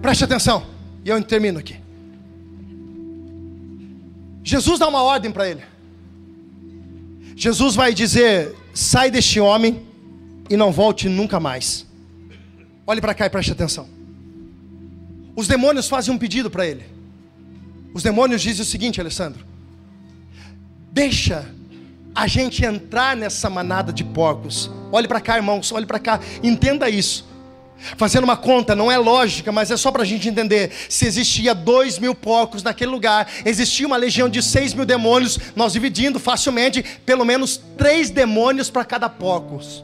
Preste 0.02 0.24
atenção, 0.24 0.64
e 1.04 1.10
eu 1.10 1.22
termino 1.24 1.60
aqui. 1.60 1.76
Jesus 4.44 4.78
dá 4.78 4.88
uma 4.88 5.02
ordem 5.02 5.32
para 5.32 5.50
ele. 5.50 5.62
Jesus 7.36 7.76
vai 7.76 7.94
dizer: 7.94 8.56
sai 8.74 9.10
deste 9.10 9.40
homem 9.40 9.82
e 10.50 10.56
não 10.56 10.72
volte 10.72 11.10
nunca 11.10 11.40
mais. 11.40 11.86
Olhe 12.86 13.02
para 13.02 13.16
cá 13.16 13.26
e 13.26 13.30
preste 13.30 13.52
atenção. 13.52 13.90
Os 15.36 15.48
demônios 15.48 15.90
fazem 15.90 16.14
um 16.14 16.18
pedido 16.18 16.50
para 16.50 16.66
ele. 16.66 16.84
Os 17.94 18.04
demônios 18.04 18.42
dizem 18.42 18.62
o 18.62 18.66
seguinte, 18.66 19.02
Alessandro: 19.02 19.44
Deixa 20.96 21.46
a 22.16 22.26
gente 22.26 22.64
entrar 22.64 23.18
nessa 23.18 23.50
manada 23.50 23.92
de 23.92 24.02
porcos. 24.02 24.72
Olhe 24.94 25.10
para 25.10 25.20
cá, 25.20 25.36
irmãos, 25.36 25.70
olhe 25.74 25.86
para 25.86 26.00
cá, 26.00 26.22
entenda 26.42 26.90
isso. 26.90 27.26
Fazendo 27.98 28.24
uma 28.24 28.38
conta, 28.38 28.74
não 28.74 28.90
é 28.90 28.98
lógica, 28.98 29.52
mas 29.52 29.70
é 29.70 29.76
só 29.76 29.92
para 29.92 30.04
a 30.04 30.06
gente 30.06 30.30
entender. 30.30 30.72
Se 30.88 31.06
existia 31.06 31.54
dois 31.54 32.00
mil 32.00 32.16
porcos 32.16 32.64
naquele 32.64 32.92
lugar, 32.92 33.30
existia 33.44 33.86
uma 33.86 33.98
legião 33.98 34.30
de 34.30 34.42
seis 34.42 34.74
mil 34.74 34.86
demônios, 34.86 35.38
nós 35.54 35.74
dividindo 35.74 36.18
facilmente, 36.18 36.82
pelo 37.06 37.26
menos 37.26 37.60
três 37.78 38.10
demônios 38.10 38.70
para 38.70 38.86
cada 38.86 39.10
porcos. 39.10 39.84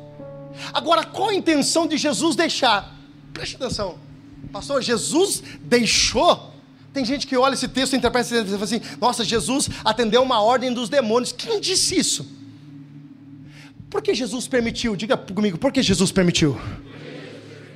Agora, 0.73 1.03
qual 1.03 1.27
a 1.27 1.35
intenção 1.35 1.87
de 1.87 1.97
Jesus 1.97 2.37
deixar? 2.37 2.89
Preste 3.33 3.57
atenção, 3.57 3.97
pastor, 4.53 4.81
Jesus 4.81 5.43
deixou 5.59 6.50
tem 6.93 7.05
gente 7.05 7.25
que 7.25 7.37
olha 7.37 7.53
esse 7.53 7.67
texto 7.67 7.93
e 7.93 7.97
interpreta 7.97 8.35
e 8.35 8.43
diz 8.43 8.61
assim: 8.61 8.81
Nossa, 8.99 9.23
Jesus 9.23 9.69
atendeu 9.83 10.21
uma 10.21 10.41
ordem 10.41 10.73
dos 10.73 10.89
demônios. 10.89 11.31
Quem 11.31 11.59
disse 11.61 11.97
isso? 11.97 12.27
Por 13.89 14.01
que 14.01 14.13
Jesus 14.13 14.47
permitiu? 14.47 14.95
Diga 14.95 15.15
comigo, 15.17 15.57
por 15.57 15.71
que 15.71 15.81
Jesus 15.81 16.11
permitiu? 16.11 16.59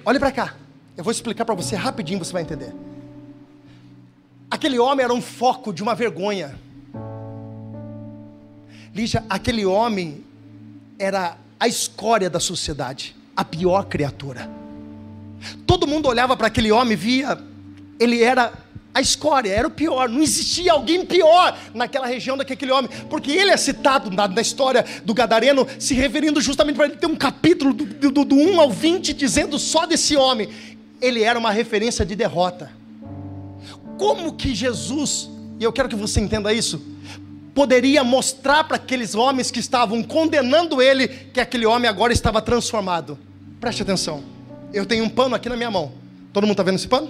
Olhe 0.03 0.20
para 0.20 0.32
cá. 0.32 0.55
Eu 0.97 1.03
vou 1.03 1.11
explicar 1.11 1.45
para 1.45 1.55
você 1.55 1.76
rapidinho, 1.76 2.20
você 2.20 2.32
vai 2.32 2.41
entender. 2.41 2.74
Aquele 4.49 4.80
homem 4.80 5.03
era 5.03 5.13
um 5.13 5.22
foco 5.22 5.74
de 5.74 5.84
uma 5.84 5.95
vergonha. 5.95 6.57
Lígia, 8.93 9.26
aquele 9.30 9.66
homem 9.66 10.24
era 10.97 11.38
a 11.59 11.68
escória 11.68 12.30
da 12.30 12.39
sociedade, 12.39 13.16
a 13.36 13.43
pior 13.43 13.86
criatura. 13.86 14.49
Todo 15.68 15.88
mundo 15.88 16.07
olhava 16.07 16.38
para 16.38 16.47
aquele 16.47 16.72
homem 16.72 16.93
e 16.93 16.95
via, 16.95 17.38
ele 17.99 18.24
era 18.24 18.53
a 18.95 19.01
escória, 19.01 19.51
era 19.51 19.67
o 19.67 19.71
pior, 19.71 20.07
não 20.07 20.23
existia 20.23 20.71
alguém 20.71 21.05
pior 21.05 21.59
naquela 21.73 22.07
região 22.07 22.37
do 22.37 22.45
que 22.45 22.53
aquele 22.53 22.71
homem, 22.71 22.89
porque 23.09 23.29
ele 23.29 23.51
é 23.51 23.57
citado 23.57 24.09
na, 24.09 24.25
na 24.25 24.39
história 24.39 24.85
do 25.03 25.13
Gadareno, 25.13 25.67
se 25.77 25.93
referindo 25.93 26.39
justamente 26.39 26.77
para 26.77 26.85
ele 26.85 26.95
ter 26.95 27.05
um 27.05 27.15
capítulo 27.15 27.73
do, 27.73 28.09
do, 28.09 28.23
do 28.23 28.35
1 28.35 28.57
ao 28.57 28.71
20 28.71 29.11
dizendo 29.11 29.59
só 29.59 29.85
desse 29.85 30.15
homem. 30.15 30.47
Ele 31.01 31.23
era 31.23 31.37
uma 31.37 31.51
referência 31.51 32.05
de 32.05 32.15
derrota. 32.15 32.71
Como 33.97 34.31
que 34.31 34.55
Jesus, 34.55 35.29
e 35.59 35.65
eu 35.65 35.73
quero 35.73 35.89
que 35.89 35.95
você 35.95 36.21
entenda 36.21 36.53
isso, 36.53 36.81
poderia 37.53 38.01
mostrar 38.01 38.63
para 38.63 38.77
aqueles 38.77 39.13
homens 39.13 39.51
que 39.51 39.59
estavam 39.59 40.01
condenando 40.03 40.81
ele 40.81 41.09
que 41.09 41.41
aquele 41.41 41.65
homem 41.65 41.89
agora 41.89 42.13
estava 42.13 42.41
transformado? 42.41 43.19
Preste 43.59 43.81
atenção. 43.81 44.23
Eu 44.73 44.85
tenho 44.85 45.03
um 45.03 45.09
pano 45.09 45.35
aqui 45.35 45.49
na 45.49 45.57
minha 45.57 45.69
mão. 45.69 45.91
Todo 46.31 46.43
mundo 46.43 46.53
está 46.53 46.63
vendo 46.63 46.75
esse 46.75 46.87
pano? 46.87 47.09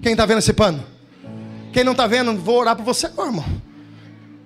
Quem 0.00 0.12
está 0.12 0.24
vendo 0.24 0.38
esse 0.38 0.52
pano? 0.52 0.99
Quem 1.72 1.84
não 1.84 1.92
está 1.92 2.06
vendo, 2.06 2.36
vou 2.36 2.58
orar 2.58 2.76
por 2.76 2.84
você 2.84 3.06
agora, 3.06 3.28
irmão. 3.28 3.44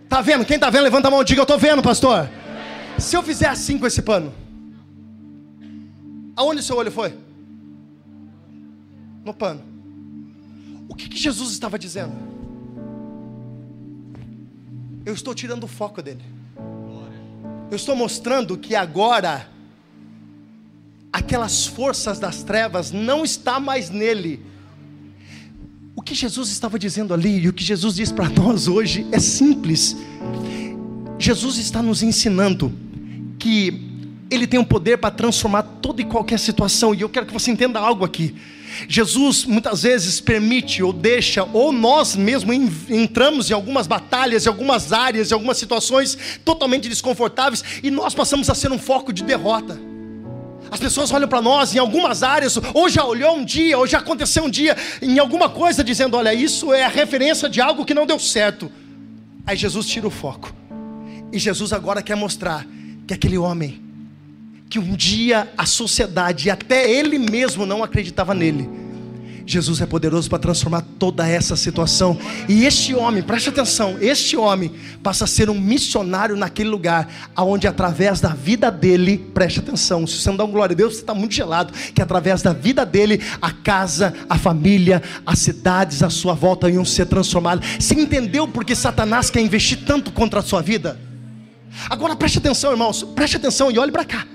Está 0.05 0.21
vendo? 0.21 0.45
Quem 0.45 0.57
está 0.57 0.71
vendo, 0.71 0.85
levanta 0.85 1.09
a 1.09 1.11
mão 1.11 1.23
e 1.23 1.25
diga: 1.25 1.41
Eu 1.41 1.45
estou 1.45 1.59
vendo, 1.59 1.83
pastor. 1.83 2.29
Se 2.99 3.17
eu 3.17 3.23
fizer 3.23 3.49
assim 3.49 3.79
com 3.79 3.87
esse 3.87 4.03
pano, 4.03 4.33
aonde 6.37 6.63
seu 6.63 6.77
olho 6.77 6.93
foi? 6.93 7.19
No 9.25 9.35
pano. 9.35 9.63
O 10.89 10.95
que, 10.95 11.09
que 11.09 11.17
Jesus 11.17 11.51
estava 11.51 11.79
dizendo? 11.79 12.13
Eu 15.05 15.15
estou 15.15 15.35
tirando 15.35 15.65
o 15.65 15.69
foco 15.69 16.01
dele. 16.01 16.23
Eu 17.71 17.77
estou 17.77 17.97
mostrando 17.97 18.57
que 18.57 18.77
agora 18.77 19.49
aquelas 21.13 21.67
forças 21.67 22.19
das 22.19 22.43
trevas 22.43 22.93
não 22.93 23.25
está 23.25 23.59
mais 23.59 23.91
nele 23.91 24.45
o 24.45 24.54
que 26.05 26.15
Jesus 26.15 26.51
estava 26.51 26.79
dizendo 26.79 27.15
ali 27.15 27.41
e 27.41 27.49
o 27.49 27.53
que 27.53 27.65
Jesus 27.65 27.97
diz 27.97 28.13
para 28.13 28.29
nós 28.29 28.69
hoje 28.69 29.07
é 29.11 29.19
simples. 29.19 29.97
Jesus 31.19 31.57
está 31.57 31.83
nos 31.83 32.03
ensinando 32.03 32.73
que 33.39 33.81
Ele 34.31 34.47
tem 34.47 34.61
o 34.61 34.63
um 34.63 34.67
poder 34.67 34.99
para 34.99 35.11
transformar 35.11 35.63
toda 35.63 36.03
e 36.03 36.05
qualquer 36.05 36.39
situação, 36.39 36.95
e 36.95 37.01
eu 37.01 37.09
quero 37.09 37.25
que 37.25 37.33
você 37.33 37.51
entenda 37.51 37.81
algo 37.81 38.05
aqui. 38.05 38.35
Jesus 38.89 39.45
muitas 39.45 39.83
vezes 39.85 40.21
permite 40.21 40.83
ou 40.83 40.93
deixa, 40.93 41.49
ou 41.53 41.73
nós 41.73 42.17
mesmo 42.17 42.53
entramos 42.53 43.49
em 43.49 43.55
algumas 43.55 43.87
batalhas, 43.87 44.45
em 44.45 44.49
algumas 44.49 44.93
áreas, 44.93 45.31
em 45.31 45.35
algumas 45.35 45.57
situações 45.57 46.19
totalmente 46.45 46.89
desconfortáveis, 46.89 47.65
e 47.83 47.91
nós 47.91 48.15
passamos 48.15 48.51
a 48.51 48.55
ser 48.55 48.73
um 48.73 48.79
foco 48.79 49.13
de 49.13 49.23
derrota. 49.23 49.94
As 50.71 50.81
pessoas 50.81 51.13
olham 51.13 51.29
para 51.29 51.41
nós 51.41 51.75
em 51.75 51.79
algumas 51.79 52.23
áreas, 52.23 52.59
ou 52.73 52.89
já 52.89 53.05
olhou 53.05 53.37
um 53.37 53.45
dia, 53.45 53.79
ou 53.79 53.87
já 53.87 53.99
aconteceu 53.99 54.45
um 54.45 54.51
dia, 54.51 54.77
em 55.01 55.19
alguma 55.19 55.49
coisa, 55.49 55.85
dizendo: 55.85 56.17
Olha, 56.17 56.35
isso 56.35 56.73
é 56.73 56.85
a 56.85 56.89
referência 56.89 57.49
de 57.49 57.61
algo 57.61 57.85
que 57.85 57.95
não 57.95 58.07
deu 58.07 58.19
certo. 58.19 58.71
Aí 59.47 59.57
Jesus 59.57 59.87
tira 59.87 60.07
o 60.07 60.11
foco, 60.11 60.55
e 61.33 61.39
Jesus 61.39 61.73
agora 61.73 62.03
quer 62.03 62.17
mostrar 62.17 62.67
que 63.07 63.13
aquele 63.13 63.37
homem, 63.37 63.83
que 64.71 64.79
um 64.79 64.97
dia 64.97 65.53
a 65.57 65.67
sociedade, 65.67 66.51
até 66.51 66.91
ele 66.91 67.19
mesmo 67.19 67.67
não 67.67 67.83
acreditava 67.85 68.35
nele, 68.35 68.69
Jesus 69.47 69.81
é 69.81 69.87
poderoso 69.87 70.29
para 70.29 70.39
transformar 70.39 70.83
toda 70.99 71.29
essa 71.29 71.55
situação. 71.55 72.19
E 72.49 72.65
este 72.65 72.95
homem, 72.95 73.23
preste 73.23 73.51
atenção, 73.51 73.97
este 74.01 74.37
homem 74.37 74.73
passa 75.03 75.25
a 75.25 75.27
ser 75.27 75.51
um 75.51 75.61
missionário 75.61 76.37
naquele 76.37 76.71
lugar, 76.71 77.09
aonde 77.37 77.67
através 77.67 78.21
da 78.21 78.31
vida 78.31 78.71
dele, 78.71 79.19
preste 79.35 79.61
atenção, 79.61 80.07
se 80.07 80.19
você 80.19 80.31
não 80.31 80.37
dá 80.37 80.45
glória 80.45 80.73
a 80.73 80.77
Deus, 80.77 80.95
você 80.95 81.01
está 81.01 81.15
muito 81.15 81.35
gelado, 81.35 81.73
que 81.95 82.01
através 82.01 82.43
da 82.43 82.53
vida 82.53 82.87
dele, 82.87 83.21
a 83.41 83.51
casa, 83.51 84.15
a 84.29 84.39
família, 84.39 85.03
as 85.27 85.39
cidades 85.41 86.03
à 86.03 86.09
sua 86.09 86.35
volta 86.35 86.71
iam 86.71 86.85
ser 86.85 87.07
transformadas. 87.07 87.65
Você 87.79 87.95
entendeu 87.95 88.49
porque 88.49 88.75
Satanás 88.75 89.29
quer 89.31 89.41
investir 89.41 89.81
tanto 89.87 90.11
contra 90.11 90.41
a 90.41 90.43
sua 90.43 90.63
vida? 90.63 90.99
Agora 91.91 92.17
preste 92.17 92.39
atenção, 92.39 92.71
irmãos, 92.71 93.03
preste 93.03 93.37
atenção 93.37 93.71
e 93.71 93.79
olhe 93.79 93.93
para 93.93 94.05
cá. 94.05 94.27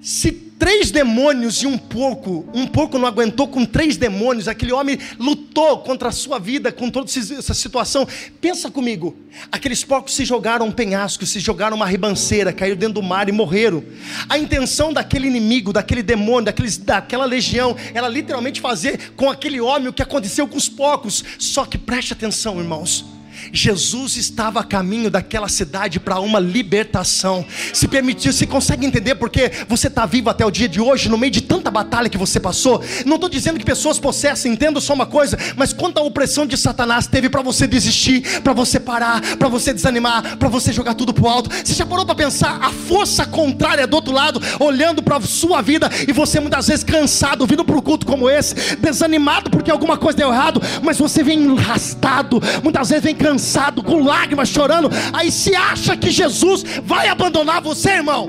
Se 0.00 0.49
três 0.60 0.90
demônios 0.90 1.62
e 1.62 1.66
um 1.66 1.78
porco. 1.78 2.46
Um 2.52 2.66
porco 2.66 2.98
não 2.98 3.08
aguentou 3.08 3.48
com 3.48 3.64
três 3.64 3.96
demônios. 3.96 4.46
Aquele 4.46 4.72
homem 4.72 4.98
lutou 5.18 5.78
contra 5.78 6.10
a 6.10 6.12
sua 6.12 6.38
vida, 6.38 6.70
com 6.70 6.90
toda 6.90 7.10
essa 7.10 7.54
situação. 7.54 8.06
Pensa 8.42 8.70
comigo: 8.70 9.16
aqueles 9.50 9.82
porcos 9.82 10.14
se 10.14 10.24
jogaram 10.24 10.66
um 10.66 10.70
penhasco, 10.70 11.24
se 11.24 11.40
jogaram 11.40 11.76
uma 11.76 11.86
ribanceira, 11.86 12.52
caíram 12.52 12.76
dentro 12.76 12.94
do 12.94 13.02
mar 13.02 13.28
e 13.28 13.32
morreram. 13.32 13.82
A 14.28 14.38
intenção 14.38 14.92
daquele 14.92 15.26
inimigo, 15.26 15.72
daquele 15.72 16.02
demônio, 16.02 16.44
daqueles, 16.44 16.76
daquela 16.76 17.24
legião, 17.24 17.74
era 17.94 18.06
literalmente 18.06 18.60
fazer 18.60 19.12
com 19.16 19.30
aquele 19.30 19.60
homem 19.60 19.88
o 19.88 19.92
que 19.92 20.02
aconteceu 20.02 20.46
com 20.46 20.58
os 20.58 20.68
porcos. 20.68 21.24
Só 21.38 21.64
que 21.64 21.78
preste 21.78 22.12
atenção, 22.12 22.60
irmãos. 22.60 23.19
Jesus 23.52 24.16
estava 24.16 24.60
a 24.60 24.64
caminho 24.64 25.10
daquela 25.10 25.48
cidade 25.48 25.98
para 25.98 26.20
uma 26.20 26.38
libertação. 26.38 27.44
Se 27.72 27.88
permitir, 27.88 28.32
você 28.32 28.46
consegue 28.46 28.86
entender 28.86 29.14
porque 29.14 29.50
você 29.68 29.88
está 29.88 30.06
vivo 30.06 30.30
até 30.30 30.44
o 30.44 30.50
dia 30.50 30.68
de 30.68 30.80
hoje, 30.80 31.08
no 31.08 31.18
meio 31.18 31.32
de 31.32 31.40
tanta 31.40 31.70
batalha 31.70 32.08
que 32.08 32.18
você 32.18 32.38
passou? 32.38 32.82
Não 33.04 33.16
estou 33.16 33.28
dizendo 33.28 33.58
que 33.58 33.64
pessoas 33.64 33.98
possessem, 33.98 34.52
entendo 34.52 34.80
só 34.80 34.94
uma 34.94 35.06
coisa, 35.06 35.38
mas 35.56 35.72
quanta 35.72 36.00
opressão 36.00 36.46
de 36.46 36.56
Satanás 36.56 37.06
teve 37.06 37.28
para 37.28 37.42
você 37.42 37.66
desistir, 37.66 38.42
para 38.42 38.52
você 38.52 38.78
parar, 38.78 39.20
para 39.36 39.48
você 39.48 39.72
desanimar, 39.72 40.36
para 40.36 40.48
você 40.48 40.72
jogar 40.72 40.94
tudo 40.94 41.12
pro 41.12 41.28
alto. 41.28 41.50
Você 41.50 41.74
já 41.74 41.86
parou 41.86 42.04
para 42.04 42.14
pensar 42.14 42.58
a 42.60 42.70
força 42.70 43.24
contrária 43.24 43.86
do 43.86 43.94
outro 43.94 44.12
lado, 44.12 44.40
olhando 44.58 45.02
para 45.02 45.20
sua 45.22 45.60
vida 45.62 45.90
e 46.06 46.12
você 46.12 46.40
muitas 46.40 46.68
vezes 46.68 46.84
cansado, 46.84 47.46
vindo 47.46 47.64
para 47.64 47.76
o 47.76 47.82
culto 47.82 48.06
como 48.06 48.28
esse, 48.28 48.76
desanimado 48.76 49.50
porque 49.50 49.70
alguma 49.70 49.96
coisa 49.96 50.18
deu 50.18 50.32
errado, 50.32 50.60
mas 50.82 50.98
você 50.98 51.22
vem 51.22 51.58
arrastado, 51.58 52.40
muitas 52.62 52.88
vezes 52.88 53.04
vem 53.04 53.14
cansado 53.14 53.29
cansado, 53.30 53.82
com 53.82 54.02
lágrimas, 54.02 54.48
chorando. 54.48 54.90
Aí 55.12 55.30
se 55.30 55.54
acha 55.54 55.96
que 55.96 56.10
Jesus 56.10 56.64
vai 56.82 57.08
abandonar 57.08 57.62
você, 57.62 57.90
irmão. 57.90 58.28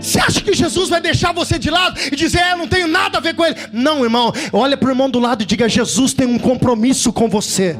Você 0.00 0.20
acha 0.20 0.40
que 0.40 0.52
Jesus 0.52 0.88
vai 0.88 1.00
deixar 1.00 1.32
você 1.32 1.58
de 1.58 1.70
lado 1.70 1.98
e 2.12 2.14
dizer, 2.14 2.38
é, 2.38 2.54
não 2.54 2.68
tenho 2.68 2.86
nada 2.86 3.18
a 3.18 3.20
ver 3.20 3.34
com 3.34 3.44
ele? 3.44 3.56
Não, 3.72 4.04
irmão. 4.04 4.32
Olha 4.52 4.76
para 4.76 4.88
o 4.88 4.92
irmão 4.92 5.10
do 5.10 5.18
lado 5.18 5.42
e 5.42 5.46
diga: 5.46 5.68
Jesus 5.68 6.12
tem 6.12 6.26
um 6.26 6.38
compromisso 6.38 7.12
com 7.12 7.28
você. 7.28 7.76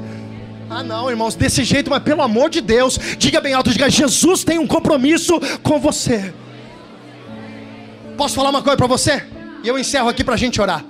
Ah, 0.70 0.82
não, 0.82 1.10
irmãos, 1.10 1.34
desse 1.34 1.62
jeito, 1.62 1.90
mas 1.90 2.02
pelo 2.02 2.22
amor 2.22 2.48
de 2.48 2.60
Deus, 2.60 2.98
diga 3.18 3.40
bem 3.40 3.52
alto: 3.52 3.70
diga, 3.70 3.90
Jesus 3.90 4.42
tem 4.42 4.58
um 4.58 4.66
compromisso 4.66 5.38
com 5.62 5.78
você. 5.78 6.32
Posso 8.16 8.34
falar 8.34 8.50
uma 8.50 8.62
coisa 8.62 8.76
para 8.76 8.86
você? 8.86 9.22
E 9.62 9.68
eu 9.68 9.78
encerro 9.78 10.08
aqui 10.08 10.24
para 10.24 10.34
a 10.34 10.38
gente 10.38 10.60
orar. 10.60 10.84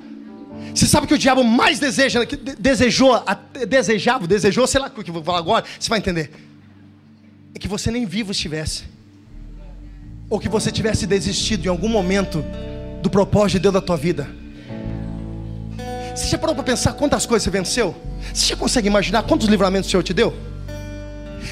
Você 0.74 0.86
sabe 0.86 1.06
que 1.06 1.14
o 1.14 1.18
diabo 1.18 1.44
mais 1.44 1.78
deseja, 1.78 2.26
que 2.26 2.36
desejou, 2.36 3.22
desejava, 3.68 4.26
desejou, 4.26 4.66
sei 4.66 4.80
lá 4.80 4.88
o 4.88 5.04
que 5.04 5.08
eu 5.08 5.14
vou 5.14 5.22
falar 5.22 5.38
agora, 5.38 5.64
você 5.78 5.88
vai 5.88 6.00
entender. 6.00 6.32
É 7.54 7.58
que 7.60 7.68
você 7.68 7.92
nem 7.92 8.04
vivo 8.04 8.32
estivesse. 8.32 8.82
Ou 10.28 10.40
que 10.40 10.48
você 10.48 10.72
tivesse 10.72 11.06
desistido 11.06 11.66
em 11.66 11.68
algum 11.68 11.88
momento 11.88 12.44
do 13.00 13.08
propósito 13.08 13.52
de 13.52 13.58
Deus 13.60 13.74
da 13.74 13.80
tua 13.80 13.96
vida. 13.96 14.28
Você 16.12 16.26
já 16.26 16.38
parou 16.38 16.56
para 16.56 16.64
pensar 16.64 16.94
quantas 16.94 17.24
coisas 17.24 17.44
você 17.44 17.50
venceu? 17.50 17.94
Você 18.32 18.46
já 18.46 18.56
consegue 18.56 18.88
imaginar 18.88 19.22
quantos 19.22 19.46
livramentos 19.46 19.88
o 19.88 19.90
Senhor 19.92 20.02
te 20.02 20.12
deu? 20.12 20.34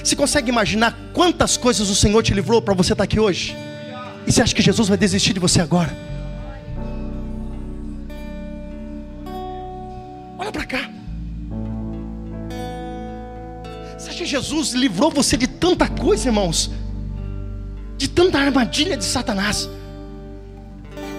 Você 0.02 0.16
consegue 0.16 0.50
imaginar 0.50 0.98
quantas 1.12 1.56
coisas 1.56 1.88
o 1.88 1.94
Senhor 1.94 2.20
te 2.24 2.34
livrou 2.34 2.60
para 2.60 2.74
você 2.74 2.92
estar 2.92 3.04
aqui 3.04 3.20
hoje? 3.20 3.56
E 4.26 4.32
você 4.32 4.42
acha 4.42 4.54
que 4.54 4.62
Jesus 4.62 4.88
vai 4.88 4.98
desistir 4.98 5.32
de 5.32 5.38
você 5.38 5.60
agora? 5.60 6.11
Jesus 14.42 14.72
livrou 14.72 15.08
você 15.08 15.36
de 15.36 15.46
tanta 15.46 15.86
coisa, 15.86 16.28
irmãos? 16.28 16.68
De 17.96 18.08
tanta 18.08 18.38
armadilha 18.38 18.96
de 18.96 19.04
Satanás. 19.04 19.70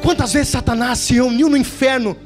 Quantas 0.01 0.33
vezes 0.33 0.49
Satanás 0.49 0.99
se 0.99 1.13
reuniu 1.13 1.49
no 1.49 1.55
inferno 1.55 2.17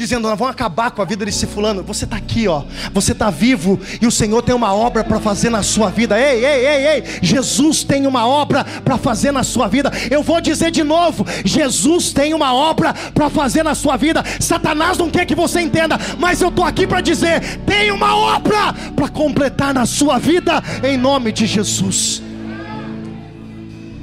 dizendo: 0.00 0.28
Nós 0.28 0.38
vamos 0.38 0.52
acabar 0.52 0.90
com 0.90 1.02
a 1.02 1.04
vida 1.04 1.24
desse 1.24 1.46
fulano. 1.46 1.82
Você 1.82 2.04
está 2.04 2.16
aqui, 2.16 2.48
ó. 2.48 2.62
Você 2.92 3.12
está 3.12 3.30
vivo 3.30 3.78
e 4.00 4.06
o 4.06 4.10
Senhor 4.10 4.42
tem 4.42 4.54
uma 4.54 4.74
obra 4.74 5.04
para 5.04 5.20
fazer 5.20 5.50
na 5.50 5.62
sua 5.62 5.90
vida. 5.90 6.18
Ei, 6.18 6.44
ei, 6.44 6.66
ei, 6.66 6.86
ei. 6.86 7.04
Jesus 7.20 7.84
tem 7.84 8.06
uma 8.06 8.26
obra 8.26 8.64
para 8.64 8.96
fazer 8.96 9.30
na 9.30 9.44
sua 9.44 9.68
vida. 9.68 9.92
Eu 10.10 10.22
vou 10.22 10.40
dizer 10.40 10.70
de 10.70 10.82
novo: 10.82 11.26
Jesus 11.44 12.12
tem 12.12 12.32
uma 12.32 12.54
obra 12.54 12.94
para 12.94 13.28
fazer 13.28 13.62
na 13.62 13.74
sua 13.74 13.96
vida. 13.96 14.24
Satanás 14.40 14.96
não 14.96 15.10
quer 15.10 15.26
que 15.26 15.34
você 15.34 15.60
entenda, 15.60 15.98
mas 16.18 16.40
eu 16.40 16.48
estou 16.48 16.64
aqui 16.64 16.86
para 16.86 17.00
dizer: 17.00 17.58
tem 17.66 17.90
uma 17.90 18.16
obra 18.16 18.72
para 18.96 19.08
completar 19.08 19.74
na 19.74 19.84
sua 19.84 20.18
vida, 20.18 20.62
em 20.82 20.96
nome 20.96 21.30
de 21.30 21.46
Jesus. 21.46 22.22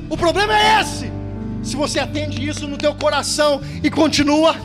O 0.10 0.16
problema 0.16 0.58
é 0.58 0.82
esse. 0.82 1.12
Se 1.64 1.76
você 1.76 2.00
atende 2.00 2.48
isso 2.48 2.68
no 2.68 2.78
teu 2.78 2.96
coração 2.96 3.60
e 3.84 3.90
continua 3.90 4.56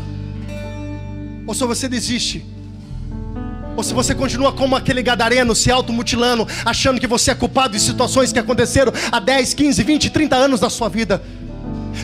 ou 1.47 1.55
se 1.55 1.65
você 1.65 1.89
desiste. 1.89 2.45
Ou 3.77 3.83
se 3.83 3.95
você 3.95 4.15
continua 4.15 4.53
como 4.53 4.77
aquele 4.77 5.03
gadareno, 5.03 5.55
se 5.55 5.71
automutilando, 5.71 6.47
achando 6.65 7.01
que 7.01 7.07
você 7.07 7.31
é 7.31 7.35
culpado 7.35 7.73
de 7.73 7.81
situações 7.81 8.33
que 8.33 8.39
aconteceram 8.39 8.93
há 9.11 9.19
10, 9.19 9.55
15, 9.55 9.83
20, 9.83 10.11
30 10.11 10.37
anos 10.37 10.61
da 10.61 10.69
sua 10.69 10.89
vida. 10.89 11.23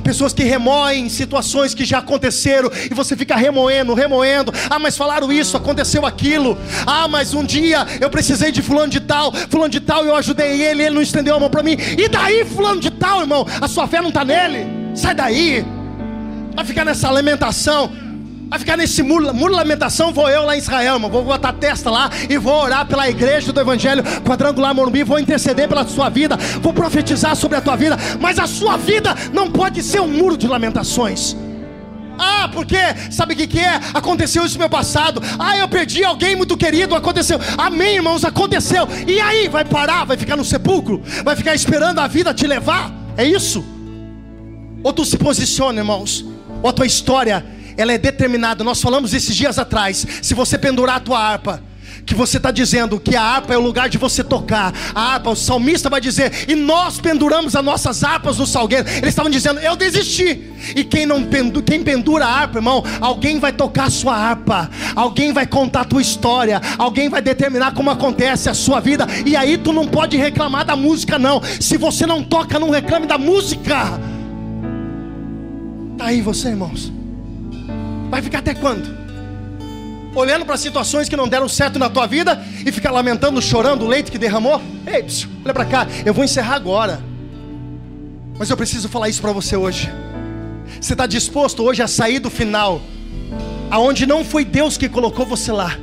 Pessoas 0.03 0.33
que 0.33 0.45
remoem 0.45 1.09
situações 1.09 1.75
que 1.75 1.85
já 1.85 1.99
aconteceram 1.99 2.71
e 2.91 2.95
você 2.95 3.17
fica 3.17 3.37
remoendo, 3.37 3.95
remoendo. 3.95 4.53
Ah, 4.69 4.79
mas 4.79 4.97
falaram 4.97 5.33
isso, 5.33 5.57
aconteceu 5.57 6.07
aquilo. 6.07 6.59
Ah, 6.87 7.09
mas 7.09 7.35
um 7.35 7.45
dia 7.45 7.87
eu 8.01 8.09
precisei 8.11 8.53
de 8.53 8.63
fulano 8.63 8.89
de 8.89 9.01
tal, 9.01 9.33
fulano 9.33 9.71
de 9.71 9.81
tal, 9.81 10.05
eu 10.05 10.15
ajudei 10.15 10.63
ele, 10.63 10.83
ele 10.83 10.95
não 10.95 11.03
estendeu 11.03 11.37
a 11.37 11.41
mão 11.41 11.51
para 11.51 11.63
mim. 11.63 11.77
E 11.97 12.09
daí, 12.09 12.45
fulano 12.45 12.81
de 12.81 12.91
tal, 12.91 13.21
irmão, 13.21 13.47
a 13.61 13.69
sua 13.69 13.87
fé 13.87 14.01
não 14.01 14.09
está 14.09 14.25
nele. 14.25 14.67
Sai 14.95 15.15
daí. 15.15 15.65
Vai 16.55 16.65
ficar 16.65 16.85
nessa 16.85 17.11
lamentação. 17.11 18.08
Vai 18.49 18.59
ficar 18.59 18.79
nesse 18.79 19.03
muro, 19.03 19.35
muro 19.35 19.55
lamentação, 19.55 20.11
vou 20.11 20.29
eu 20.31 20.45
lá 20.45 20.55
em 20.57 20.59
Israel, 20.59 20.95
irmão. 20.95 21.11
Vou 21.11 21.23
botar 21.23 21.51
a 21.51 21.53
testa 21.53 21.91
lá 21.91 22.11
e 22.31 22.39
vou 22.39 22.55
orar 22.55 22.87
pela 22.87 23.09
igreja 23.09 23.53
do 23.53 23.61
Evangelho 23.61 24.03
Quadrangular 24.25 24.75
Morumbi. 24.75 25.03
Vou 25.03 25.19
interceder 25.19 25.69
pela 25.69 25.87
sua 25.87 26.09
vida, 26.09 26.37
vou 26.63 26.73
profetizar 26.73 27.37
sobre 27.37 27.59
a 27.59 27.61
tua 27.61 27.77
vida. 27.77 27.99
Mas 28.19 28.39
a 28.39 28.47
sua 28.47 28.79
vida 28.79 29.15
não 29.35 29.51
pode 29.51 29.83
ser 29.83 30.01
um 30.01 30.09
muro 30.09 30.37
de 30.37 30.47
lamentações. 30.47 31.37
Ah, 32.19 32.49
porque 32.53 32.79
sabe 33.11 33.35
o 33.35 33.37
que, 33.37 33.47
que 33.47 33.61
é? 33.61 33.81
Aconteceu 33.93 34.45
isso 34.45 34.55
no 34.55 34.61
meu 34.61 34.71
passado. 34.71 35.23
Ah, 35.39 35.57
eu 35.59 35.69
perdi 35.69 36.03
alguém 36.03 36.35
muito 36.35 36.57
querido. 36.57 36.95
Aconteceu. 36.95 37.39
Amém, 37.57 37.97
irmãos, 37.97 38.25
aconteceu. 38.25 38.89
E 39.07 39.21
aí, 39.21 39.47
vai 39.49 39.65
parar? 39.65 40.05
Vai 40.05 40.17
ficar 40.17 40.37
no 40.37 40.45
sepulcro? 40.45 41.03
Vai 41.23 41.37
ficar 41.37 41.55
esperando 41.55 42.01
a 42.01 42.09
vida 42.09 42.33
te 42.33 42.47
levar? 42.47 42.91
É 43.15 43.25
isso? 43.25 43.65
Ou 44.83 44.93
tu 44.93 45.05
se 45.05 45.19
posiciona, 45.19 45.81
irmãos? 45.81 46.25
Ou 46.63 46.71
a 46.71 46.73
tua 46.73 46.87
história 46.87 47.45
ela 47.79 47.93
é 47.93 47.99
determinada. 47.99 48.63
Nós 48.63 48.83
falamos 48.83 49.15
esses 49.15 49.35
dias 49.35 49.59
atrás. 49.59 50.07
Se 50.21 50.35
você 50.35 50.59
pendurar 50.59 50.97
a 50.97 51.01
tua 51.01 51.19
harpa, 51.19 51.63
que 52.05 52.15
você 52.15 52.39
está 52.39 52.51
dizendo 52.51 52.99
que 52.99 53.15
a 53.15 53.23
harpa 53.23 53.53
é 53.53 53.59
o 53.59 53.61
lugar 53.61 53.89
de 53.89 53.99
você 53.99 54.25
tocar. 54.25 54.73
A 54.95 55.15
harpa, 55.15 55.31
o 55.31 55.37
salmista 55.37 55.91
vai 55.91 56.01
dizer, 56.01 56.47
e 56.49 56.55
nós 56.55 56.99
penduramos 56.99 57.55
as 57.55 57.63
nossas 57.63 58.03
harpas 58.03 58.39
no 58.39 58.47
salgueiro. 58.47 58.89
Eles 58.89 59.11
estavam 59.11 59.31
dizendo, 59.31 59.61
eu 59.61 59.77
desisti. 59.77 60.43
E 60.75 60.85
quem 60.85 61.05
não 61.05 61.23
pendura, 61.25 61.65
quem 61.65 61.83
pendura 61.83 62.25
a 62.25 62.31
harpa, 62.31 62.59
irmão, 62.59 62.83
alguém 63.01 63.39
vai 63.39 63.53
tocar 63.53 63.85
a 63.85 63.91
sua 63.91 64.17
harpa, 64.17 64.71
alguém 64.97 65.33
vai 65.33 65.47
contar 65.47 65.83
a 65.83 65.85
tua 65.85 66.01
história, 66.01 66.61
alguém 66.79 67.09
vai 67.09 67.21
determinar 67.21 67.73
como 67.75 67.91
acontece 67.91 68.49
a 68.49 68.55
sua 68.55 68.81
vida. 68.81 69.07
E 69.27 69.37
aí 69.37 69.59
tu 69.59 69.73
não 69.73 69.87
pode 69.87 70.17
reclamar 70.17 70.65
da 70.65 70.75
música, 70.75 71.19
não. 71.19 71.43
Se 71.61 71.77
você 71.77 72.07
não 72.07 72.25
toca, 72.25 72.59
não 72.59 72.71
reclame 72.71 73.07
da 73.07 73.19
música. 73.19 74.01
Tá 75.99 76.07
aí 76.07 76.23
você, 76.23 76.49
irmãos. 76.49 76.98
Vai 78.09 78.23
ficar 78.23 78.39
até 78.39 78.55
quando? 78.55 78.97
Olhando 80.15 80.45
para 80.47 80.57
situações 80.57 81.09
que 81.09 81.17
não 81.17 81.29
deram 81.29 81.49
certo 81.49 81.79
na 81.79 81.89
tua 81.89 82.07
vida 82.07 82.43
e 82.65 82.73
ficar 82.73 82.91
lamentando, 82.91 83.41
chorando 83.41 83.85
o 83.85 83.89
leite 83.89 84.11
que 84.11 84.19
derramou? 84.19 84.61
Ei, 84.87 85.03
psiu, 85.03 85.29
olha 85.45 85.55
para 85.55 85.65
cá, 85.65 85.87
eu 86.05 86.15
vou 86.15 86.25
encerrar 86.25 86.55
agora. 86.55 87.01
Mas 88.39 88.51
eu 88.51 88.57
preciso 88.57 88.89
falar 88.89 89.09
isso 89.09 89.21
para 89.21 89.33
você 89.33 89.57
hoje. 89.57 89.91
Você 90.81 90.95
está 90.95 91.07
disposto 91.07 91.63
hoje 91.63 91.83
a 91.83 91.89
sair 91.89 92.19
do 92.19 92.31
final, 92.31 92.81
aonde 93.71 94.07
não 94.07 94.25
foi 94.25 94.45
Deus 94.45 94.77
que 94.77 94.89
colocou 94.89 95.27
você 95.27 95.53
lá? 95.53 95.77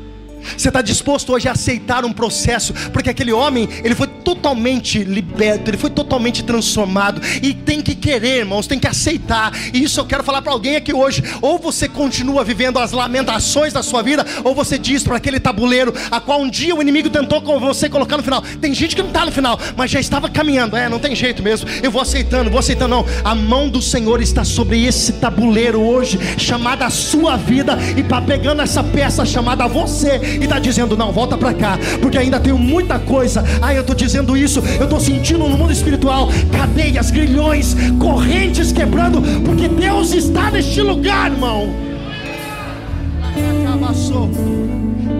Você 0.57 0.69
está 0.69 0.81
disposto 0.81 1.33
hoje 1.33 1.47
a 1.47 1.51
aceitar 1.51 2.05
um 2.05 2.13
processo? 2.13 2.73
Porque 2.91 3.09
aquele 3.09 3.33
homem, 3.33 3.67
ele 3.83 3.95
foi 3.95 4.07
totalmente 4.07 5.03
liberto, 5.03 5.69
ele 5.69 5.77
foi 5.77 5.89
totalmente 5.89 6.43
transformado. 6.43 7.21
E 7.41 7.53
tem 7.53 7.81
que 7.81 7.95
querer, 7.95 8.39
irmãos, 8.39 8.67
tem 8.67 8.79
que 8.79 8.87
aceitar. 8.87 9.53
E 9.73 9.83
isso 9.83 9.99
eu 9.99 10.05
quero 10.05 10.23
falar 10.23 10.41
para 10.41 10.51
alguém 10.51 10.75
aqui 10.75 10.93
hoje. 10.93 11.23
Ou 11.41 11.57
você 11.57 11.87
continua 11.87 12.43
vivendo 12.43 12.79
as 12.79 12.91
lamentações 12.91 13.73
da 13.73 13.83
sua 13.83 14.01
vida, 14.01 14.25
ou 14.43 14.53
você 14.53 14.77
diz 14.77 15.03
para 15.03 15.17
aquele 15.17 15.39
tabuleiro, 15.39 15.93
a 16.11 16.19
qual 16.19 16.41
um 16.41 16.49
dia 16.49 16.75
o 16.75 16.81
inimigo 16.81 17.09
tentou 17.09 17.41
com 17.41 17.59
você 17.59 17.89
colocar 17.89 18.17
no 18.17 18.23
final. 18.23 18.41
Tem 18.61 18.73
gente 18.73 18.95
que 18.95 19.01
não 19.01 19.09
está 19.09 19.25
no 19.25 19.31
final, 19.31 19.59
mas 19.75 19.91
já 19.91 19.99
estava 19.99 20.29
caminhando. 20.29 20.75
É, 20.75 20.89
não 20.89 20.99
tem 20.99 21.15
jeito 21.15 21.41
mesmo. 21.41 21.69
Eu 21.81 21.91
vou 21.91 22.01
aceitando, 22.01 22.49
vou 22.49 22.59
aceitando. 22.59 22.95
Não, 22.95 23.05
a 23.23 23.33
mão 23.33 23.69
do 23.69 23.81
Senhor 23.81 24.21
está 24.21 24.43
sobre 24.43 24.85
esse 24.85 25.13
tabuleiro 25.13 25.81
hoje, 25.81 26.19
chamada 26.37 26.85
a 26.85 26.89
sua 26.89 27.35
vida, 27.35 27.77
e 27.97 28.03
para 28.03 28.21
pegando 28.21 28.61
essa 28.61 28.83
peça 28.83 29.25
chamada 29.25 29.67
você 29.67 30.34
e 30.41 30.43
está 30.43 30.59
dizendo: 30.59 30.97
Não, 30.97 31.11
volta 31.11 31.37
para 31.37 31.53
cá, 31.53 31.77
porque 32.01 32.17
ainda 32.17 32.39
tenho 32.39 32.57
muita 32.57 32.99
coisa. 32.99 33.43
Ah, 33.61 33.73
eu 33.73 33.81
estou 33.81 33.95
dizendo 33.95 34.35
isso, 34.37 34.61
eu 34.79 34.85
estou 34.85 34.99
sentindo 34.99 35.39
no 35.39 35.57
mundo 35.57 35.71
espiritual 35.71 36.29
cadeias, 36.51 37.11
grilhões, 37.11 37.75
correntes 37.99 38.71
quebrando, 38.71 39.21
porque 39.43 39.67
Deus 39.67 40.13
está 40.13 40.51
neste 40.51 40.81
lugar, 40.81 41.31
irmão. 41.31 41.85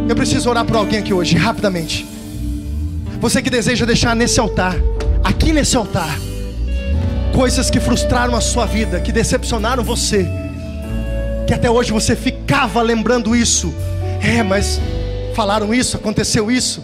Eu 0.07 0.15
preciso 0.15 0.49
orar 0.49 0.65
por 0.65 0.77
alguém 0.77 0.99
aqui 0.99 1.13
hoje, 1.13 1.35
rapidamente. 1.35 2.05
Você 3.19 3.41
que 3.41 3.49
deseja 3.49 3.85
deixar 3.85 4.15
nesse 4.15 4.39
altar, 4.39 4.75
aqui 5.23 5.51
nesse 5.51 5.75
altar, 5.75 6.19
coisas 7.33 7.69
que 7.69 7.79
frustraram 7.79 8.35
a 8.35 8.41
sua 8.41 8.65
vida, 8.65 8.99
que 8.99 9.11
decepcionaram 9.11 9.83
você, 9.83 10.27
que 11.47 11.53
até 11.53 11.69
hoje 11.69 11.91
você 11.91 12.15
ficava 12.15 12.81
lembrando 12.81 13.35
isso. 13.35 13.73
É, 14.21 14.43
mas 14.43 14.79
falaram 15.35 15.73
isso, 15.73 15.97
aconteceu 15.97 16.49
isso. 16.49 16.81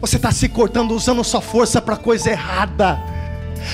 Você 0.00 0.16
está 0.16 0.32
se 0.32 0.48
cortando, 0.48 0.92
usando 0.92 1.22
sua 1.22 1.40
força 1.40 1.80
para 1.80 1.96
coisa 1.96 2.30
errada. 2.30 2.98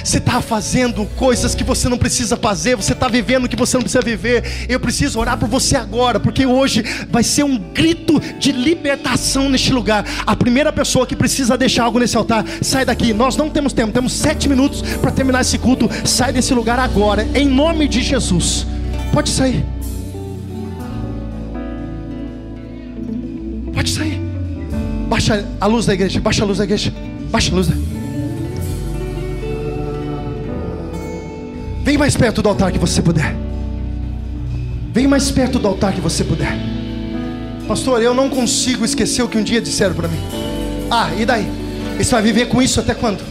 Você 0.04 0.18
está 0.18 0.40
fazendo 0.40 1.04
coisas 1.16 1.54
que 1.54 1.64
você 1.64 1.88
não 1.88 1.98
precisa 1.98 2.36
fazer, 2.36 2.76
você 2.76 2.92
está 2.92 3.08
vivendo 3.08 3.44
o 3.44 3.48
que 3.48 3.56
você 3.56 3.76
não 3.76 3.82
precisa 3.82 4.02
viver. 4.02 4.66
Eu 4.68 4.78
preciso 4.78 5.18
orar 5.18 5.38
por 5.38 5.48
você 5.48 5.76
agora, 5.76 6.20
porque 6.20 6.46
hoje 6.46 6.84
vai 7.08 7.22
ser 7.22 7.44
um 7.44 7.56
grito 7.56 8.20
de 8.38 8.52
libertação 8.52 9.48
neste 9.48 9.72
lugar. 9.72 10.04
A 10.26 10.36
primeira 10.36 10.72
pessoa 10.72 11.06
que 11.06 11.16
precisa 11.16 11.56
deixar 11.56 11.84
algo 11.84 11.98
nesse 11.98 12.16
altar, 12.16 12.44
sai 12.62 12.84
daqui. 12.84 13.12
Nós 13.12 13.36
não 13.36 13.50
temos 13.50 13.72
tempo, 13.72 13.92
temos 13.92 14.12
sete 14.12 14.48
minutos 14.48 14.82
para 14.98 15.10
terminar 15.10 15.40
esse 15.40 15.58
culto. 15.58 15.88
Sai 16.04 16.32
desse 16.32 16.54
lugar 16.54 16.78
agora, 16.78 17.26
em 17.34 17.46
nome 17.46 17.88
de 17.88 18.02
Jesus. 18.02 18.66
Pode 19.12 19.30
sair. 19.30 19.79
Baixa 25.10 25.44
a 25.60 25.66
luz 25.66 25.86
da 25.86 25.92
igreja, 25.92 26.20
baixa 26.20 26.44
a 26.44 26.46
luz 26.46 26.58
da 26.58 26.64
igreja, 26.64 26.94
baixa 27.32 27.50
a 27.50 27.54
luz 27.56 27.66
da 27.66 27.74
Vem 31.82 31.98
mais 31.98 32.16
perto 32.16 32.40
do 32.40 32.48
altar 32.48 32.70
que 32.70 32.78
você 32.78 33.02
puder. 33.02 33.34
Vem 34.94 35.08
mais 35.08 35.28
perto 35.32 35.58
do 35.58 35.66
altar 35.66 35.92
que 35.92 36.00
você 36.00 36.22
puder. 36.22 36.56
Pastor, 37.66 38.00
eu 38.00 38.14
não 38.14 38.30
consigo 38.30 38.84
esquecer 38.84 39.22
o 39.24 39.28
que 39.28 39.36
um 39.36 39.42
dia 39.42 39.60
disseram 39.60 39.96
para 39.96 40.06
mim. 40.06 40.20
Ah, 40.88 41.10
e 41.18 41.26
daí? 41.26 41.50
Você 41.98 42.12
vai 42.12 42.22
viver 42.22 42.46
com 42.46 42.62
isso 42.62 42.78
até 42.78 42.94
quando? 42.94 43.24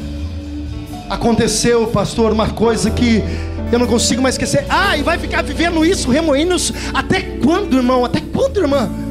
Aconteceu, 1.09 1.87
pastor, 1.87 2.33
uma 2.33 2.49
coisa 2.49 2.91
que 2.91 3.23
eu 3.71 3.79
não 3.79 3.87
consigo 3.87 4.21
mais 4.21 4.35
esquecer. 4.35 4.65
Ah, 4.67 4.97
e 4.97 5.01
vai 5.01 5.17
ficar 5.17 5.43
vivendo 5.43 5.85
isso, 5.85 6.11
remoendo 6.11 6.55
isso. 6.55 6.73
Até 6.93 7.21
quando, 7.21 7.77
irmão? 7.77 8.03
Até 8.03 8.19
quando, 8.19 8.59
irmã? 8.59 9.08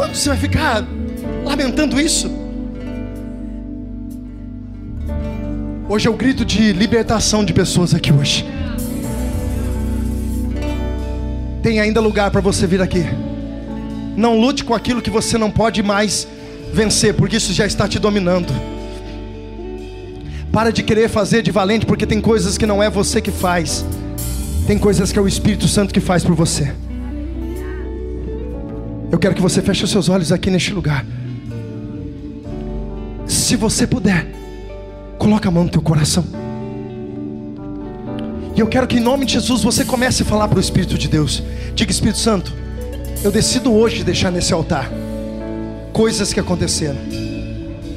Quando 0.00 0.14
você 0.14 0.30
vai 0.30 0.38
ficar 0.38 0.82
lamentando 1.44 2.00
isso? 2.00 2.32
Hoje 5.90 6.08
é 6.08 6.10
o 6.10 6.14
grito 6.14 6.42
de 6.42 6.72
libertação 6.72 7.44
de 7.44 7.52
pessoas 7.52 7.92
aqui 7.92 8.10
hoje. 8.10 8.46
Tem 11.62 11.80
ainda 11.80 12.00
lugar 12.00 12.30
para 12.30 12.40
você 12.40 12.66
vir 12.66 12.80
aqui. 12.80 13.04
Não 14.16 14.40
lute 14.40 14.64
com 14.64 14.72
aquilo 14.72 15.02
que 15.02 15.10
você 15.10 15.36
não 15.36 15.50
pode 15.50 15.82
mais 15.82 16.26
vencer, 16.72 17.12
porque 17.12 17.36
isso 17.36 17.52
já 17.52 17.66
está 17.66 17.86
te 17.86 17.98
dominando. 17.98 18.54
Para 20.50 20.72
de 20.72 20.82
querer 20.82 21.10
fazer 21.10 21.42
de 21.42 21.50
valente, 21.50 21.84
porque 21.84 22.06
tem 22.06 22.22
coisas 22.22 22.56
que 22.56 22.64
não 22.64 22.82
é 22.82 22.88
você 22.88 23.20
que 23.20 23.30
faz. 23.30 23.84
Tem 24.66 24.78
coisas 24.78 25.12
que 25.12 25.18
é 25.18 25.22
o 25.22 25.28
Espírito 25.28 25.68
Santo 25.68 25.92
que 25.92 26.00
faz 26.00 26.24
por 26.24 26.34
você. 26.34 26.72
Eu 29.10 29.18
quero 29.18 29.34
que 29.34 29.42
você 29.42 29.60
feche 29.60 29.84
os 29.84 29.90
seus 29.90 30.08
olhos 30.08 30.30
aqui 30.30 30.50
neste 30.50 30.72
lugar. 30.72 31.04
Se 33.26 33.56
você 33.56 33.86
puder. 33.86 34.26
Coloca 35.18 35.48
a 35.48 35.52
mão 35.52 35.64
no 35.64 35.70
teu 35.70 35.82
coração. 35.82 36.24
E 38.56 38.60
eu 38.60 38.66
quero 38.66 38.86
que 38.86 38.96
em 38.96 39.00
nome 39.00 39.26
de 39.26 39.34
Jesus 39.34 39.62
você 39.62 39.84
comece 39.84 40.22
a 40.22 40.26
falar 40.26 40.48
para 40.48 40.56
o 40.56 40.60
Espírito 40.60 40.96
de 40.96 41.08
Deus. 41.08 41.42
Diga, 41.74 41.90
Espírito 41.90 42.18
Santo, 42.18 42.52
eu 43.22 43.30
decido 43.30 43.72
hoje 43.72 44.02
deixar 44.02 44.30
nesse 44.30 44.52
altar 44.52 44.90
coisas 45.92 46.32
que 46.32 46.40
aconteceram. 46.40 46.98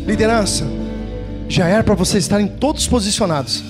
Liderança, 0.06 0.66
já 1.48 1.68
era 1.68 1.84
para 1.84 1.96
vocês 1.96 2.24
estarem 2.24 2.48
todos 2.48 2.88
posicionados. 2.88 3.64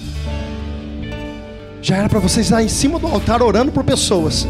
Já 1.81 1.97
era 1.97 2.09
para 2.09 2.19
vocês 2.19 2.47
estar 2.47 2.63
em 2.63 2.69
cima 2.69 2.97
do 2.97 3.07
altar 3.07 3.43
orando 3.43 3.71
por 3.71 3.83
pessoas. 3.83 4.47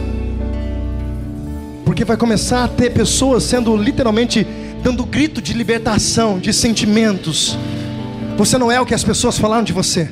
Porque 1.86 2.06
vai 2.06 2.18
começar 2.18 2.64
a 2.64 2.68
ter 2.68 2.92
pessoas 2.92 3.44
sendo 3.44 3.76
literalmente 3.76 4.46
dando 4.82 5.06
grito 5.06 5.42
de 5.42 5.54
libertação, 5.54 6.40
de 6.40 6.52
sentimentos 6.52 7.58
você 8.38 8.58
não 8.58 8.72
é 8.72 8.82
o 8.82 8.86
que 8.86 8.94
as 8.94 9.04
pessoas 9.04 9.38
falaram 9.38 9.64
de 9.64 9.74
você. 9.74 10.10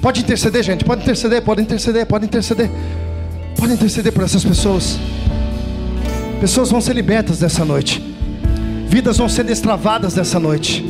Pode 0.00 0.20
interceder, 0.20 0.62
gente. 0.62 0.84
Pode 0.84 1.02
interceder, 1.02 1.42
pode 1.42 1.60
interceder, 1.60 2.06
pode 2.06 2.24
interceder. 2.24 2.70
Pode 3.56 3.72
interceder 3.72 4.12
por 4.12 4.22
essas 4.22 4.44
pessoas. 4.44 4.98
Pessoas 6.40 6.70
vão 6.70 6.80
ser 6.80 6.94
libertas 6.94 7.38
dessa 7.38 7.64
noite. 7.64 8.02
Vidas 8.86 9.18
vão 9.18 9.28
ser 9.28 9.44
destravadas 9.44 10.14
dessa 10.14 10.38
noite. 10.38 10.84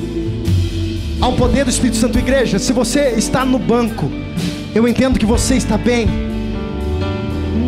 Há 1.21 1.29
um 1.29 1.37
poder 1.37 1.65
do 1.65 1.71
Espírito 1.71 1.97
Santo, 1.97 2.19
igreja. 2.19 2.59
Se 2.59 2.73
você 2.73 3.15
está 3.17 3.45
no 3.45 3.59
banco, 3.59 4.11
eu 4.75 4.87
entendo 4.87 5.19
que 5.19 5.27
você 5.27 5.55
está 5.57 5.79
bem. 5.79 6.07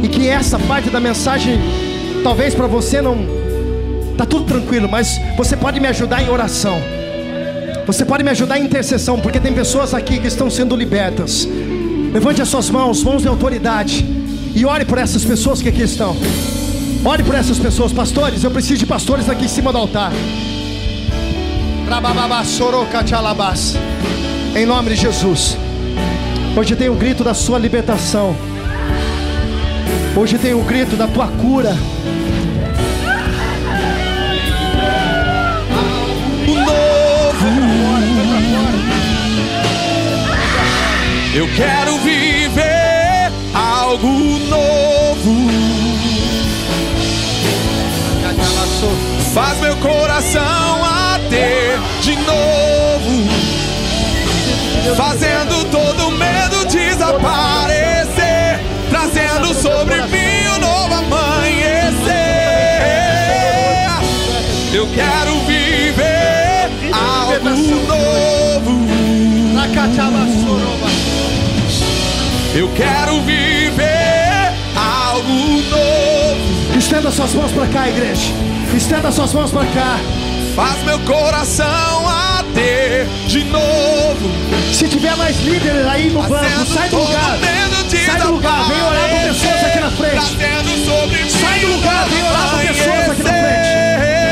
E 0.03 0.09
que 0.09 0.29
essa 0.29 0.59
parte 0.59 0.91
da 0.91 1.01
mensagem, 1.01 1.59
talvez 2.23 2.55
para 2.55 2.67
você 2.67 3.01
não 3.01 3.17
está 4.13 4.27
tudo 4.27 4.45
tranquilo, 4.45 4.89
mas 4.89 5.21
você 5.37 5.57
pode 5.57 5.81
me 5.81 5.87
ajudar 5.89 6.23
em 6.23 6.29
oração. 6.29 6.81
Você 7.87 8.05
pode 8.05 8.23
me 8.23 8.31
ajudar 8.31 8.59
em 8.59 8.65
intercessão, 8.65 9.19
porque 9.19 9.41
tem 9.41 9.53
pessoas 9.53 9.95
aqui 9.95 10.19
que 10.19 10.27
estão 10.27 10.51
sendo 10.51 10.77
libertas. 10.77 11.49
Levante 12.13 12.43
as 12.43 12.49
suas 12.49 12.69
mãos, 12.71 13.03
mãos 13.03 13.23
de 13.23 13.29
autoridade, 13.29 14.07
e 14.55 14.65
ore 14.65 14.85
por 14.85 14.99
essas 14.99 15.25
pessoas 15.25 15.63
que 15.63 15.69
aqui 15.69 15.83
estão. 15.83 16.17
Ore 17.05 17.23
por 17.23 17.35
essas 17.35 17.59
pessoas, 17.59 17.93
pastores. 17.93 18.45
Eu 18.45 18.51
preciso 18.51 18.79
de 18.79 18.87
pastores 18.87 19.29
aqui 19.29 19.47
em 19.47 19.49
cima 19.49 19.73
do 19.73 19.79
altar. 19.79 20.13
Em 24.55 24.67
nome 24.67 24.91
de 24.91 24.97
Jesus. 24.97 25.57
Hoje 26.57 26.77
tem 26.77 26.89
o 26.89 26.95
grito 26.95 27.25
da 27.25 27.33
sua 27.33 27.59
libertação. 27.59 28.37
Hoje 30.17 30.39
tem 30.39 30.55
o 30.55 30.63
grito 30.63 30.97
da 30.97 31.07
tua 31.07 31.29
cura. 31.29 31.77
Eu 41.33 41.49
quero 41.57 41.97
viver 41.99 43.33
algo 43.55 44.09
novo. 44.49 45.51
Faz 49.33 49.59
meu 49.61 49.77
coração 49.77 50.85
ater 51.15 51.79
de 52.03 52.17
novo, 52.17 53.29
fazendo 54.97 55.40
Eu 72.53 72.69
quero 72.75 73.21
viver 73.23 74.53
algo 74.75 75.63
novo. 75.71 76.77
Estenda 76.77 77.09
suas 77.13 77.33
mãos 77.33 77.53
para 77.53 77.67
cá, 77.69 77.89
igreja. 77.89 78.33
Estenda 78.77 79.13
suas 79.13 79.33
mãos 79.33 79.53
para 79.53 79.67
cá. 79.67 80.01
Faz 80.57 80.83
meu 80.83 80.99
coração 81.01 82.09
ater 82.39 83.07
de 83.29 83.45
novo. 83.45 84.31
Se 84.73 84.89
tiver 84.89 85.17
mais 85.17 85.41
líderes 85.43 85.87
aí 85.87 86.11
no 86.11 86.23
banco, 86.23 86.67
sai 86.67 86.89
do 86.89 86.97
lugar. 86.97 87.39
Sai 88.05 88.21
do 88.21 88.33
lugar, 88.33 88.69
vem 88.69 88.83
orar 88.83 89.09
por 89.11 89.21
pessoas 89.29 89.65
aqui 89.65 89.81
na 89.81 89.91
frente. 89.93 91.31
Sai 91.41 91.61
do 91.61 91.67
lugar, 91.69 92.09
vem 92.09 92.23
orar 92.25 92.51
por 92.51 92.61
pessoas 92.63 93.11
aqui 93.11 93.23
na 93.23 93.31
frente. 93.31 93.69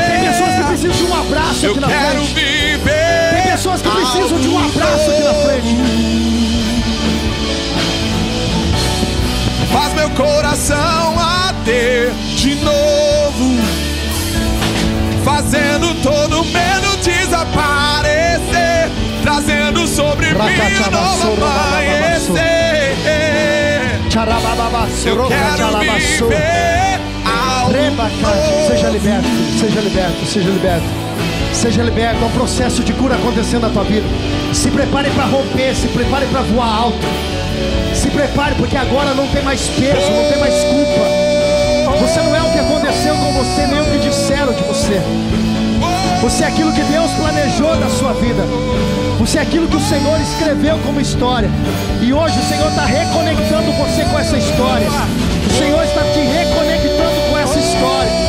Tem 0.09 0.29
pessoas 0.29 0.55
que 0.55 0.63
precisam 0.65 0.91
de 0.91 1.03
um 1.03 1.21
abraço 1.21 1.67
aqui 1.67 1.79
na 1.79 1.87
frente. 1.87 2.33
Tem 2.35 3.51
pessoas 3.51 3.81
que 3.81 3.89
precisam 3.89 4.39
de 4.39 4.47
um 4.49 4.59
abraço 4.59 5.09
aqui 5.09 5.23
na 5.23 5.33
frente. 5.35 6.78
Coração 10.19 11.15
ater 11.17 12.11
de 12.35 12.55
novo, 12.55 13.55
fazendo 15.23 15.95
todo 16.03 16.43
medo 16.43 16.97
desaparecer, 17.01 18.91
trazendo 19.23 19.87
sobre 19.87 20.27
mim 20.27 20.33
um 20.33 20.91
novo 20.91 21.45
amanhecer. 21.45 22.33
Eu 25.09 25.27
quero 25.29 25.79
viver 25.79 26.09
Seja 28.67 28.89
liberto, 28.89 29.29
seja 29.57 29.79
liberto, 29.79 30.25
seja 30.25 30.49
liberto. 30.49 31.09
Seja 31.53 31.83
liberto, 31.83 32.23
há 32.23 32.27
um 32.27 32.31
processo 32.31 32.83
de 32.83 32.93
cura 32.93 33.15
acontecendo 33.15 33.61
na 33.61 33.69
tua 33.69 33.83
vida. 33.83 34.05
Se 34.53 34.69
prepare 34.69 35.09
para 35.11 35.25
romper, 35.25 35.75
se 35.75 35.87
prepare 35.87 36.25
para 36.27 36.41
voar 36.41 36.83
alto. 36.83 37.38
Se 37.93 38.09
prepare, 38.09 38.55
porque 38.55 38.77
agora 38.77 39.13
não 39.13 39.27
tem 39.27 39.43
mais 39.43 39.61
peso, 39.61 40.11
não 40.11 40.29
tem 40.29 40.39
mais 40.39 40.63
culpa. 40.63 41.29
Você 41.99 42.21
não 42.21 42.33
é 42.35 42.41
o 42.41 42.51
que 42.51 42.59
aconteceu 42.59 43.13
com 43.15 43.33
você, 43.33 43.67
nem 43.67 43.81
o 43.81 43.85
que 43.85 43.97
disseram 43.99 44.53
de 44.53 44.63
você. 44.63 45.01
Você 46.21 46.43
é 46.43 46.47
aquilo 46.47 46.71
que 46.71 46.81
Deus 46.83 47.11
planejou 47.11 47.75
da 47.75 47.89
sua 47.89 48.13
vida. 48.13 48.43
Você 49.19 49.37
é 49.37 49.41
aquilo 49.41 49.67
que 49.67 49.75
o 49.75 49.81
Senhor 49.81 50.19
escreveu 50.21 50.77
como 50.79 51.01
história. 51.01 51.49
E 52.01 52.13
hoje 52.13 52.39
o 52.39 52.43
Senhor 52.47 52.69
está 52.69 52.85
reconectando 52.85 53.71
você 53.73 54.05
com 54.05 54.17
essa 54.17 54.37
história. 54.37 54.87
O 54.87 55.57
Senhor 55.57 55.83
está 55.83 56.01
te 56.03 56.19
reconectando 56.19 57.29
com 57.29 57.37
essa 57.37 57.59
história. 57.59 58.28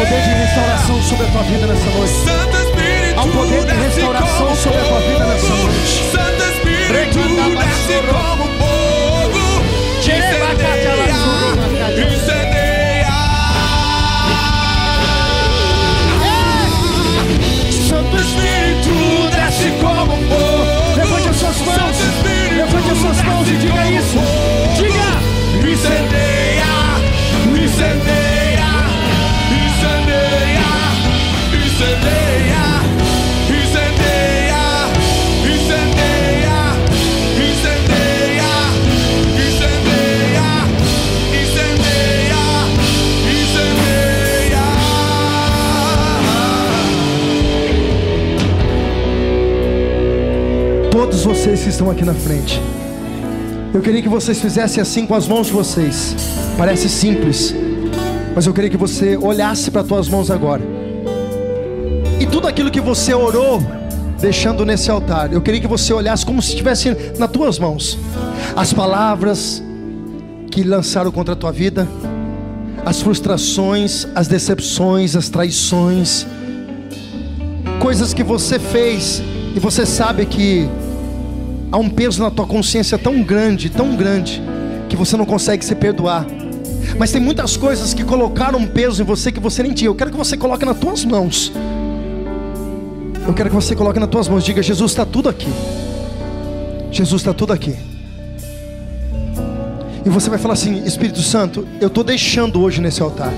Poder 0.00 0.22
de 0.22 0.30
restauração 0.30 1.02
sobre 1.02 1.26
a 1.26 1.28
tua 1.28 1.42
vida 1.42 1.66
nessa 1.66 1.90
noite. 1.90 2.14
Santo 2.14 2.56
Espírito 2.56 3.20
Há 3.20 3.22
um 3.22 3.30
poder 3.32 3.64
de 3.66 3.72
restauração 3.72 4.56
sobre 4.56 4.78
a 4.78 4.84
tua 4.84 5.00
vida 5.00 5.26
nessa 5.26 5.54
noite. 5.54 6.10
Santo 6.10 6.42
Espírito 6.42 7.18
desce 7.58 8.00
como 8.08 8.44
fogo. 8.56 9.44
Incendeia, 9.98 11.04
incendeia. 12.00 13.12
Santo 17.86 18.16
Espírito 18.16 18.94
desce 19.36 19.68
como 19.82 20.16
fogo. 20.16 20.96
Levante 20.96 21.28
as 21.28 21.36
suas 21.36 21.58
mãos. 21.60 21.96
Levante 22.56 22.90
as 22.90 22.98
suas 22.98 23.22
mãos 23.22 23.48
e 23.48 23.56
diga 23.58 23.86
isso. 23.90 24.18
Vocês 51.40 51.62
que 51.62 51.70
estão 51.70 51.90
aqui 51.90 52.04
na 52.04 52.12
frente. 52.12 52.60
Eu 53.72 53.80
queria 53.80 54.02
que 54.02 54.10
vocês 54.10 54.38
fizessem 54.38 54.82
assim 54.82 55.06
com 55.06 55.14
as 55.14 55.26
mãos 55.26 55.46
de 55.46 55.54
vocês. 55.54 56.14
Parece 56.58 56.86
simples, 56.86 57.54
mas 58.34 58.44
eu 58.44 58.52
queria 58.52 58.68
que 58.68 58.76
você 58.76 59.16
olhasse 59.16 59.70
para 59.70 59.80
as 59.80 59.86
tuas 59.86 60.06
mãos 60.06 60.30
agora. 60.30 60.60
E 62.20 62.26
tudo 62.26 62.46
aquilo 62.46 62.70
que 62.70 62.78
você 62.78 63.14
orou, 63.14 63.58
deixando 64.20 64.66
nesse 64.66 64.90
altar, 64.90 65.32
eu 65.32 65.40
queria 65.40 65.62
que 65.62 65.66
você 65.66 65.94
olhasse 65.94 66.26
como 66.26 66.42
se 66.42 66.50
estivesse 66.50 66.94
nas 67.18 67.30
tuas 67.30 67.58
mãos. 67.58 67.98
As 68.54 68.74
palavras 68.74 69.62
que 70.50 70.62
lançaram 70.62 71.10
contra 71.10 71.32
a 71.32 71.36
tua 71.36 71.52
vida, 71.52 71.88
as 72.84 73.00
frustrações, 73.00 74.06
as 74.14 74.28
decepções, 74.28 75.16
as 75.16 75.30
traições, 75.30 76.26
coisas 77.80 78.12
que 78.12 78.22
você 78.22 78.58
fez 78.58 79.22
e 79.56 79.58
você 79.58 79.86
sabe 79.86 80.26
que 80.26 80.68
há 81.70 81.78
um 81.78 81.88
peso 81.88 82.22
na 82.22 82.30
tua 82.30 82.46
consciência 82.46 82.98
tão 82.98 83.22
grande, 83.22 83.70
tão 83.70 83.94
grande, 83.96 84.42
que 84.88 84.96
você 84.96 85.16
não 85.16 85.24
consegue 85.24 85.64
se 85.64 85.74
perdoar. 85.74 86.26
Mas 86.98 87.12
tem 87.12 87.20
muitas 87.20 87.56
coisas 87.56 87.94
que 87.94 88.04
colocaram 88.04 88.58
um 88.58 88.66
peso 88.66 89.02
em 89.02 89.04
você 89.04 89.30
que 89.30 89.40
você 89.40 89.62
nem 89.62 89.72
tinha. 89.72 89.88
Eu 89.88 89.94
quero 89.94 90.10
que 90.10 90.16
você 90.16 90.36
coloque 90.36 90.64
nas 90.64 90.78
tuas 90.78 91.04
mãos. 91.04 91.52
Eu 93.26 93.32
quero 93.34 93.48
que 93.50 93.54
você 93.54 93.76
coloque 93.76 93.98
nas 93.98 94.08
tuas 94.08 94.28
mãos. 94.28 94.44
Diga: 94.44 94.62
Jesus 94.62 94.90
está 94.90 95.04
tudo 95.04 95.28
aqui. 95.28 95.48
Jesus 96.90 97.22
está 97.22 97.32
tudo 97.32 97.52
aqui. 97.52 97.76
E 100.04 100.08
você 100.08 100.28
vai 100.28 100.38
falar 100.38 100.54
assim: 100.54 100.82
Espírito 100.84 101.20
Santo, 101.20 101.66
eu 101.80 101.88
estou 101.88 102.02
deixando 102.02 102.60
hoje 102.60 102.80
nesse 102.80 103.00
altar. 103.00 103.32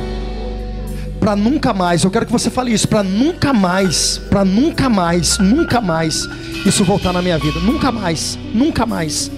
Para 1.22 1.36
nunca 1.36 1.72
mais, 1.72 2.02
eu 2.02 2.10
quero 2.10 2.26
que 2.26 2.32
você 2.32 2.50
fale 2.50 2.72
isso, 2.72 2.88
para 2.88 3.04
nunca 3.04 3.52
mais, 3.52 4.18
para 4.28 4.44
nunca 4.44 4.88
mais, 4.88 5.38
nunca 5.38 5.80
mais 5.80 6.28
isso 6.66 6.84
voltar 6.84 7.12
na 7.12 7.22
minha 7.22 7.38
vida. 7.38 7.60
Nunca 7.60 7.92
mais, 7.92 8.36
nunca 8.52 8.84
mais, 8.84 9.30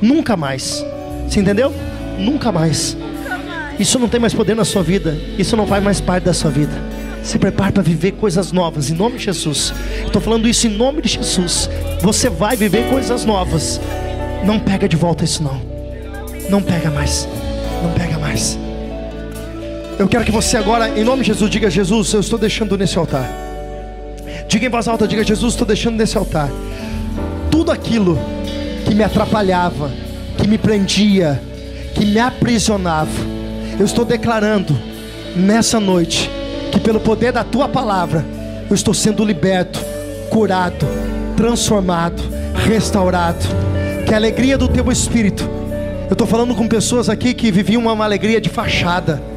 nunca 0.00 0.36
mais. 0.36 0.86
Você 1.28 1.40
entendeu? 1.40 1.74
Nunca 2.16 2.52
mais. 2.52 2.96
Isso 3.76 3.98
não 3.98 4.08
tem 4.08 4.20
mais 4.20 4.32
poder 4.32 4.54
na 4.54 4.64
sua 4.64 4.84
vida. 4.84 5.18
Isso 5.36 5.56
não 5.56 5.66
faz 5.66 5.82
mais 5.82 6.00
parte 6.00 6.22
da 6.22 6.32
sua 6.32 6.48
vida. 6.48 6.80
Se 7.24 7.40
prepare 7.40 7.72
para 7.72 7.82
viver 7.82 8.12
coisas 8.12 8.52
novas 8.52 8.88
em 8.88 8.94
nome 8.94 9.18
de 9.18 9.24
Jesus. 9.24 9.74
Estou 10.06 10.22
falando 10.22 10.46
isso 10.46 10.68
em 10.68 10.70
nome 10.70 11.02
de 11.02 11.08
Jesus. 11.08 11.68
Você 12.02 12.30
vai 12.30 12.54
viver 12.54 12.88
coisas 12.88 13.24
novas. 13.24 13.80
Não 14.44 14.60
pega 14.60 14.88
de 14.88 14.94
volta 14.94 15.24
isso 15.24 15.42
não. 15.42 15.60
Não 16.48 16.62
pega 16.62 16.88
mais. 16.88 17.28
Não 17.82 17.90
pega 17.94 18.16
mais. 18.16 18.61
Eu 20.02 20.08
quero 20.08 20.24
que 20.24 20.32
você 20.32 20.56
agora, 20.56 20.88
em 20.98 21.04
nome 21.04 21.22
de 21.22 21.28
Jesus, 21.28 21.48
diga: 21.48 21.70
Jesus, 21.70 22.12
eu 22.12 22.18
estou 22.18 22.36
deixando 22.36 22.76
nesse 22.76 22.98
altar. 22.98 23.24
Diga 24.48 24.66
em 24.66 24.68
voz 24.68 24.88
alta: 24.88 25.06
diga, 25.06 25.22
Jesus, 25.22 25.52
estou 25.52 25.64
deixando 25.64 25.96
nesse 25.96 26.18
altar. 26.18 26.50
Tudo 27.48 27.70
aquilo 27.70 28.18
que 28.84 28.96
me 28.96 29.04
atrapalhava, 29.04 29.92
que 30.36 30.48
me 30.48 30.58
prendia, 30.58 31.40
que 31.94 32.04
me 32.04 32.18
aprisionava, 32.18 33.12
eu 33.78 33.86
estou 33.86 34.04
declarando 34.04 34.76
nessa 35.36 35.78
noite 35.78 36.28
que, 36.72 36.80
pelo 36.80 36.98
poder 36.98 37.30
da 37.30 37.44
tua 37.44 37.68
palavra, 37.68 38.24
eu 38.68 38.74
estou 38.74 38.92
sendo 38.92 39.24
liberto, 39.24 39.78
curado, 40.28 40.84
transformado, 41.36 42.20
restaurado. 42.66 43.46
Que 44.04 44.12
a 44.12 44.16
alegria 44.16 44.58
do 44.58 44.66
teu 44.66 44.90
espírito. 44.90 45.48
Eu 46.08 46.14
estou 46.14 46.26
falando 46.26 46.56
com 46.56 46.66
pessoas 46.66 47.08
aqui 47.08 47.32
que 47.32 47.52
viviam 47.52 47.84
uma 47.84 48.04
alegria 48.04 48.40
de 48.40 48.48
fachada 48.48 49.30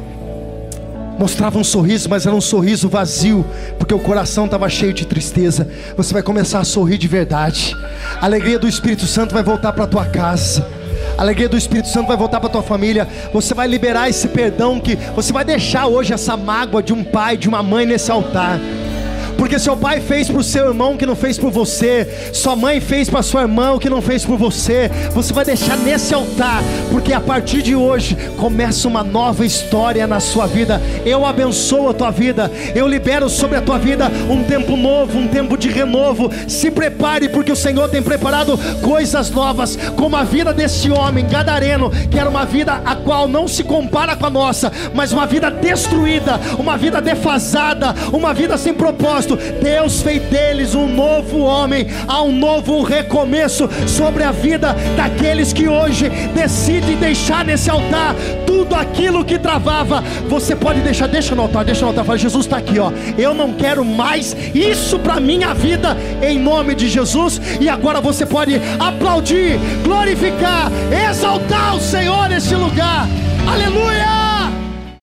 mostrava 1.18 1.58
um 1.58 1.64
sorriso, 1.64 2.08
mas 2.08 2.26
era 2.26 2.34
um 2.34 2.40
sorriso 2.40 2.88
vazio, 2.88 3.44
porque 3.78 3.94
o 3.94 3.98
coração 3.98 4.44
estava 4.44 4.68
cheio 4.68 4.92
de 4.92 5.06
tristeza. 5.06 5.68
Você 5.96 6.12
vai 6.12 6.22
começar 6.22 6.60
a 6.60 6.64
sorrir 6.64 6.98
de 6.98 7.08
verdade. 7.08 7.74
A 8.20 8.26
alegria 8.26 8.58
do 8.58 8.68
Espírito 8.68 9.06
Santo 9.06 9.34
vai 9.34 9.42
voltar 9.42 9.72
para 9.72 9.86
tua 9.86 10.04
casa. 10.06 10.66
A 11.16 11.22
alegria 11.22 11.48
do 11.48 11.56
Espírito 11.56 11.88
Santo 11.88 12.08
vai 12.08 12.16
voltar 12.16 12.40
para 12.40 12.48
tua 12.48 12.62
família. 12.62 13.08
Você 13.32 13.54
vai 13.54 13.66
liberar 13.66 14.08
esse 14.08 14.28
perdão 14.28 14.78
que 14.78 14.96
você 15.14 15.32
vai 15.32 15.44
deixar 15.44 15.86
hoje 15.86 16.12
essa 16.12 16.36
mágoa 16.36 16.82
de 16.82 16.92
um 16.92 17.02
pai, 17.02 17.36
de 17.36 17.48
uma 17.48 17.62
mãe 17.62 17.86
nesse 17.86 18.10
altar. 18.10 18.60
Porque 19.36 19.58
seu 19.58 19.76
pai 19.76 20.00
fez 20.00 20.28
para 20.28 20.40
o 20.40 20.42
seu 20.42 20.68
irmão 20.68 20.94
o 20.94 20.96
que 20.96 21.06
não 21.06 21.16
fez 21.16 21.38
por 21.38 21.50
você, 21.50 22.30
sua 22.32 22.56
mãe 22.56 22.80
fez 22.80 23.08
para 23.08 23.22
sua 23.22 23.42
irmã 23.42 23.72
o 23.72 23.78
que 23.78 23.90
não 23.90 24.00
fez 24.00 24.24
por 24.24 24.36
você. 24.36 24.90
Você 25.12 25.32
vai 25.32 25.44
deixar 25.44 25.76
nesse 25.78 26.14
altar, 26.14 26.62
porque 26.90 27.12
a 27.12 27.20
partir 27.20 27.62
de 27.62 27.74
hoje 27.74 28.16
começa 28.36 28.88
uma 28.88 29.02
nova 29.02 29.44
história 29.44 30.06
na 30.06 30.20
sua 30.20 30.46
vida. 30.46 30.80
Eu 31.04 31.26
abençoo 31.26 31.90
a 31.90 31.94
tua 31.94 32.10
vida, 32.10 32.50
eu 32.74 32.86
libero 32.86 33.28
sobre 33.28 33.56
a 33.56 33.62
tua 33.62 33.78
vida 33.78 34.10
um 34.30 34.42
tempo 34.44 34.76
novo, 34.76 35.18
um 35.18 35.28
tempo 35.28 35.56
de 35.56 35.68
renovo. 35.68 36.30
Se 36.48 36.70
prepare, 36.70 37.28
porque 37.28 37.52
o 37.52 37.56
Senhor 37.56 37.88
tem 37.88 38.02
preparado 38.02 38.58
coisas 38.80 39.30
novas, 39.30 39.76
como 39.96 40.16
a 40.16 40.24
vida 40.24 40.52
desse 40.52 40.90
homem 40.90 41.26
gadareno, 41.26 41.90
que 42.10 42.18
era 42.18 42.30
uma 42.30 42.44
vida 42.44 42.80
a 42.84 42.96
qual 42.96 43.28
não 43.28 43.46
se 43.46 43.64
compara 43.64 44.16
com 44.16 44.26
a 44.26 44.30
nossa, 44.30 44.72
mas 44.94 45.12
uma 45.12 45.26
vida 45.26 45.50
destruída, 45.50 46.40
uma 46.58 46.76
vida 46.76 47.00
defasada, 47.00 47.94
uma 48.12 48.32
vida 48.32 48.56
sem 48.56 48.72
propósito 48.72 49.25
Cristo, 49.26 49.36
Deus 49.60 50.00
fez 50.02 50.22
deles 50.24 50.74
um 50.74 50.86
novo 50.86 51.40
homem, 51.40 51.88
há 52.06 52.22
um 52.22 52.32
novo 52.32 52.82
recomeço 52.82 53.68
sobre 53.86 54.22
a 54.22 54.30
vida 54.30 54.74
daqueles 54.96 55.52
que 55.52 55.68
hoje 55.68 56.08
decidem 56.32 56.96
deixar 56.96 57.44
nesse 57.44 57.68
altar 57.68 58.14
tudo 58.46 58.74
aquilo 58.74 59.24
que 59.24 59.38
travava. 59.38 60.02
Você 60.28 60.54
pode 60.54 60.80
deixar, 60.80 61.08
deixa 61.08 61.34
no 61.34 61.42
altar, 61.42 61.64
deixa 61.64 61.82
no 61.82 61.88
altar. 61.88 62.04
Fala, 62.04 62.18
Jesus 62.18 62.46
está 62.46 62.58
aqui, 62.58 62.78
ó. 62.78 62.92
Eu 63.18 63.34
não 63.34 63.52
quero 63.52 63.84
mais 63.84 64.36
isso 64.54 64.98
para 64.98 65.18
minha 65.18 65.52
vida, 65.52 65.96
em 66.22 66.38
nome 66.38 66.74
de 66.74 66.88
Jesus. 66.88 67.40
E 67.60 67.68
agora 67.68 68.00
você 68.00 68.24
pode 68.24 68.60
aplaudir, 68.78 69.58
glorificar, 69.82 70.70
exaltar 71.10 71.74
o 71.74 71.80
Senhor 71.80 72.28
nesse 72.28 72.54
lugar. 72.54 73.08
Aleluia. 73.46 74.15